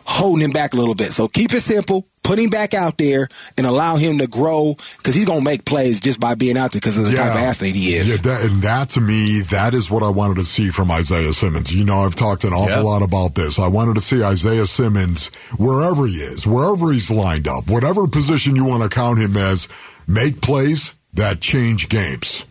holding 0.04 0.44
him 0.44 0.50
back 0.52 0.72
a 0.74 0.76
little 0.76 0.94
bit. 0.94 1.12
So 1.12 1.28
keep 1.28 1.52
it 1.52 1.60
simple. 1.60 2.06
Put 2.22 2.38
him 2.38 2.48
back 2.48 2.72
out 2.72 2.96
there 2.96 3.28
and 3.58 3.66
allow 3.66 3.96
him 3.96 4.16
to 4.18 4.26
grow 4.26 4.74
because 4.96 5.14
he's 5.14 5.26
going 5.26 5.40
to 5.40 5.44
make 5.44 5.66
plays 5.66 6.00
just 6.00 6.18
by 6.18 6.34
being 6.34 6.56
out 6.56 6.72
there 6.72 6.80
because 6.80 6.96
of 6.96 7.04
the 7.04 7.12
type 7.12 7.32
of 7.32 7.36
athlete 7.36 7.74
he 7.74 7.96
is. 7.96 8.08
Yeah, 8.08 8.16
that, 8.16 8.44
and 8.46 8.62
that 8.62 8.88
to 8.90 9.00
me, 9.02 9.42
that 9.50 9.74
is 9.74 9.90
what 9.90 10.02
I 10.02 10.08
wanted 10.08 10.36
to 10.36 10.44
see 10.44 10.70
from 10.70 10.90
Isaiah 10.90 11.34
Simmons. 11.34 11.70
You 11.70 11.84
know, 11.84 11.98
I've 12.04 12.14
talked 12.14 12.44
an 12.44 12.54
awful 12.54 12.78
Yeah. 12.78 12.80
lot 12.80 13.02
about 13.02 13.34
this. 13.34 13.58
I 13.58 13.66
wanted 13.66 13.96
to 13.96 14.00
see 14.00 14.22
Isaiah 14.22 14.64
Simmons 14.64 15.26
wherever 15.58 16.06
he 16.06 16.14
is, 16.14 16.46
wherever 16.46 16.90
he's 16.92 17.10
lined 17.10 17.46
up, 17.46 17.66
whatever 17.66 18.06
position 18.06 18.56
you 18.56 18.64
want 18.64 18.82
to 18.84 18.88
count 18.88 19.18
him 19.18 19.36
as, 19.36 19.68
make 20.06 20.40
plays 20.40 20.92
that 21.12 21.42
change 21.42 21.90
games. 21.90 22.44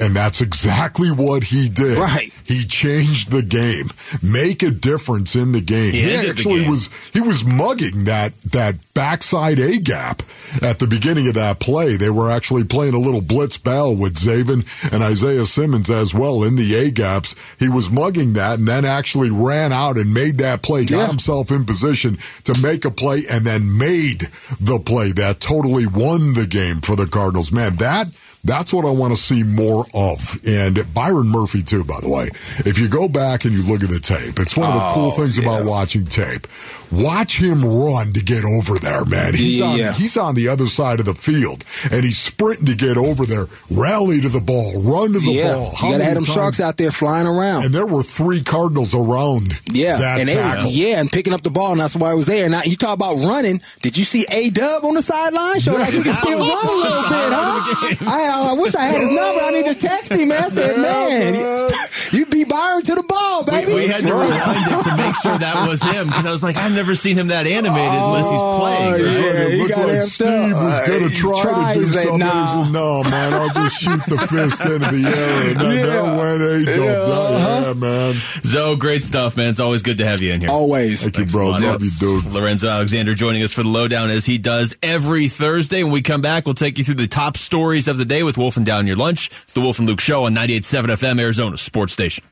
And 0.00 0.14
that's 0.16 0.40
exactly 0.40 1.08
what 1.10 1.44
he 1.44 1.68
did. 1.68 1.98
Right. 1.98 2.30
He 2.44 2.64
changed 2.64 3.30
the 3.30 3.42
game. 3.42 3.90
Make 4.22 4.62
a 4.62 4.70
difference 4.70 5.36
in 5.36 5.52
the 5.52 5.60
game. 5.60 5.92
He 5.92 6.02
the 6.02 6.28
actually 6.30 6.60
game. 6.62 6.70
was 6.70 6.88
he 7.12 7.20
was 7.20 7.44
mugging 7.44 8.04
that 8.04 8.38
that 8.42 8.76
backside 8.94 9.58
A 9.60 9.78
gap 9.78 10.22
at 10.60 10.78
the 10.80 10.86
beginning 10.86 11.28
of 11.28 11.34
that 11.34 11.60
play. 11.60 11.96
They 11.96 12.10
were 12.10 12.30
actually 12.30 12.64
playing 12.64 12.94
a 12.94 12.98
little 12.98 13.20
blitz 13.20 13.56
bell 13.56 13.94
with 13.94 14.16
Zaven 14.16 14.66
and 14.92 15.02
Isaiah 15.02 15.46
Simmons 15.46 15.88
as 15.90 16.12
well 16.12 16.42
in 16.42 16.56
the 16.56 16.74
A 16.74 16.90
gaps. 16.90 17.34
He 17.58 17.68
was 17.68 17.88
mugging 17.88 18.32
that 18.34 18.58
and 18.58 18.66
then 18.68 18.84
actually 18.84 19.30
ran 19.30 19.72
out 19.72 19.96
and 19.96 20.12
made 20.12 20.38
that 20.38 20.62
play, 20.62 20.84
got 20.84 20.96
Yeah. 20.98 21.06
himself 21.06 21.50
in 21.50 21.64
position 21.64 22.18
to 22.44 22.60
make 22.60 22.84
a 22.84 22.90
play 22.90 23.22
and 23.30 23.46
then 23.46 23.78
made 23.78 24.28
the 24.60 24.78
play 24.80 25.12
that 25.12 25.40
totally 25.40 25.86
won 25.86 26.34
the 26.34 26.46
game 26.46 26.80
for 26.80 26.96
the 26.96 27.06
Cardinals. 27.06 27.52
Man, 27.52 27.76
that 27.76 28.08
That's 28.44 28.72
what 28.72 28.84
I 28.84 28.90
want 28.90 29.14
to 29.14 29.20
see 29.20 29.42
more 29.42 29.86
of. 29.94 30.38
And 30.46 30.92
Byron 30.92 31.28
Murphy, 31.28 31.62
too, 31.62 31.82
by 31.84 32.00
the 32.00 32.08
way. 32.08 32.28
If 32.66 32.78
you 32.78 32.88
go 32.88 33.08
back 33.08 33.44
and 33.44 33.54
you 33.54 33.62
look 33.62 33.82
at 33.82 33.88
the 33.88 34.00
tape, 34.00 34.38
it's 34.38 34.56
one 34.56 34.68
of 34.68 34.74
the 34.74 34.80
oh, 34.84 34.92
cool 34.94 35.04
Oh, 35.06 35.10
things 35.12 35.38
yeah. 35.38 35.44
about 35.44 35.64
watching 35.64 36.04
tape. 36.04 36.46
Watch 36.92 37.38
him 37.40 37.64
run 37.64 38.12
to 38.12 38.22
get 38.22 38.44
over 38.44 38.78
there, 38.78 39.04
man. 39.04 39.34
He's 39.34 39.60
on 39.60 39.76
Yeah. 39.78 39.92
he's 39.94 40.16
on 40.16 40.34
the 40.36 40.48
other 40.48 40.66
side 40.66 41.00
of 41.00 41.06
the 41.06 41.14
field 41.14 41.64
and 41.90 42.04
he's 42.04 42.18
sprinting 42.18 42.66
to 42.66 42.74
get 42.74 42.96
over 42.96 43.26
there. 43.26 43.46
Rally 43.70 44.20
to 44.20 44.28
the 44.28 44.40
ball, 44.40 44.80
run 44.80 45.12
to 45.12 45.18
the 45.18 45.32
yeah, 45.32 45.54
ball. 45.54 45.74
How 45.74 45.88
you 45.90 45.98
have 46.00 46.14
them 46.14 46.24
sharks 46.24 46.60
out 46.60 46.76
there 46.76 46.92
flying 46.92 47.26
around. 47.26 47.64
And 47.64 47.74
there 47.74 47.86
were 47.86 48.02
three 48.04 48.42
Cardinals 48.42 48.94
around. 48.94 49.58
Yeah, 49.72 49.96
that 49.96 50.20
and 50.20 50.28
tackle. 50.28 50.70
yeah, 50.70 51.00
and 51.00 51.10
picking 51.10 51.32
up 51.32 51.42
the 51.42 51.50
ball, 51.50 51.72
and 51.72 51.80
that's 51.80 51.96
why 51.96 52.10
I 52.10 52.14
was 52.14 52.26
there. 52.26 52.48
Now 52.48 52.62
you 52.62 52.76
talk 52.76 52.94
about 52.94 53.16
running. 53.16 53.60
Did 53.82 53.96
you 53.96 54.04
see 54.04 54.24
A 54.30 54.50
Dub 54.50 54.84
on 54.84 54.94
the 54.94 55.02
sideline? 55.02 55.58
Show 55.58 55.72
like 55.72 55.92
he 55.92 56.02
can 56.02 56.12
still 56.14 56.38
run 56.38 56.66
a 56.66 56.70
little 56.76 57.02
bit, 57.02 57.32
huh? 57.32 58.04
I, 58.06 58.30
I 58.42 58.52
wish 58.54 58.74
I 58.74 58.84
had 58.84 59.00
his 59.00 59.10
number. 59.10 59.40
I 59.40 59.50
need 59.50 59.66
to 59.66 59.74
text 59.74 60.12
him. 60.12 60.28
Man, 60.28 60.42
I 60.44 60.48
said, 60.48 60.76
man, 60.80 61.34
you, 62.12 62.23
you 62.34 62.44
beat 62.44 62.50
Byron 62.50 62.82
to 62.82 62.94
the 62.94 63.02
ball, 63.02 63.44
baby. 63.44 63.72
We, 63.72 63.78
we 63.80 63.86
had 63.88 64.02
to 64.02 64.12
rewind 64.12 64.30
it 64.30 64.82
to 64.84 64.96
make 64.96 65.14
sure 65.22 65.38
that 65.38 65.66
was 65.68 65.82
him 65.82 66.06
because 66.06 66.26
I 66.26 66.30
was 66.30 66.42
like, 66.42 66.56
I've 66.56 66.74
never 66.74 66.94
seen 66.94 67.18
him 67.18 67.28
that 67.28 67.46
animated 67.46 67.92
unless 67.92 68.30
he's 68.30 68.40
playing. 68.40 68.94
Oh, 68.94 69.28
right? 69.30 69.34
yeah, 69.34 69.48
he 69.48 69.56
looked 69.58 69.70
got 69.70 69.86
like 69.88 69.96
amped 69.96 70.02
Steve 70.02 70.54
up. 70.54 70.62
was 70.64 70.88
going 70.88 71.04
Uh, 71.04 71.08
to 71.08 71.14
try 71.14 71.42
tried. 71.42 71.74
to 71.74 71.80
do 71.80 71.86
something. 71.86 72.18
nah. 72.18 72.56
He 72.58 72.64
said, 72.64 72.72
no, 72.72 73.02
man, 73.04 73.34
I'll 73.34 73.48
just 73.54 73.76
shoot 73.80 74.00
the 74.06 74.18
fist 74.18 74.60
into 74.60 74.78
the 74.78 75.04
air. 75.08 75.50
And 75.50 75.60
then 75.60 75.72
Yeah. 75.74 75.86
that 75.86 76.16
went 76.18 76.42
a 76.42 76.64
dub. 76.64 76.84
Yeah, 76.84 77.64
Yeah, 77.66 77.72
man. 77.74 78.14
Zoe, 78.44 78.76
great 78.76 79.02
stuff, 79.02 79.36
man. 79.36 79.50
It's 79.50 79.60
always 79.60 79.82
good 79.82 79.98
to 79.98 80.06
have 80.06 80.20
you 80.20 80.32
in 80.32 80.40
here. 80.40 80.50
Always. 80.50 81.02
Thank 81.02 81.18
you, 81.18 81.24
bro. 81.26 81.50
Love 81.50 81.82
you, 81.82 81.90
dude. 81.98 82.24
Lorenzo 82.32 82.68
Alexander 82.68 83.14
joining 83.14 83.42
us 83.42 83.52
for 83.52 83.62
the 83.62 83.68
lowdown 83.68 84.10
as 84.10 84.24
he 84.26 84.38
does 84.38 84.74
every 84.82 85.28
Thursday. 85.28 85.82
When 85.82 85.92
we 85.92 86.02
come 86.02 86.20
back, 86.22 86.46
we'll 86.46 86.54
take 86.54 86.78
you 86.78 86.84
through 86.84 86.94
the 86.96 87.06
top 87.06 87.36
stories 87.36 87.88
of 87.88 87.96
the 87.98 88.04
day 88.04 88.22
with 88.22 88.36
Wolf 88.38 88.56
and 88.56 88.66
Down 88.66 88.86
Your 88.86 88.96
Lunch. 88.96 89.30
It's 89.44 89.54
the 89.54 89.60
Wolf 89.60 89.78
and 89.78 89.88
Luke 89.88 90.00
Show 90.00 90.24
on 90.24 90.34
98.7 90.34 90.90
FM, 90.90 91.20
Arizona 91.20 91.56
Sports 91.56 91.92
Station. 91.92 92.24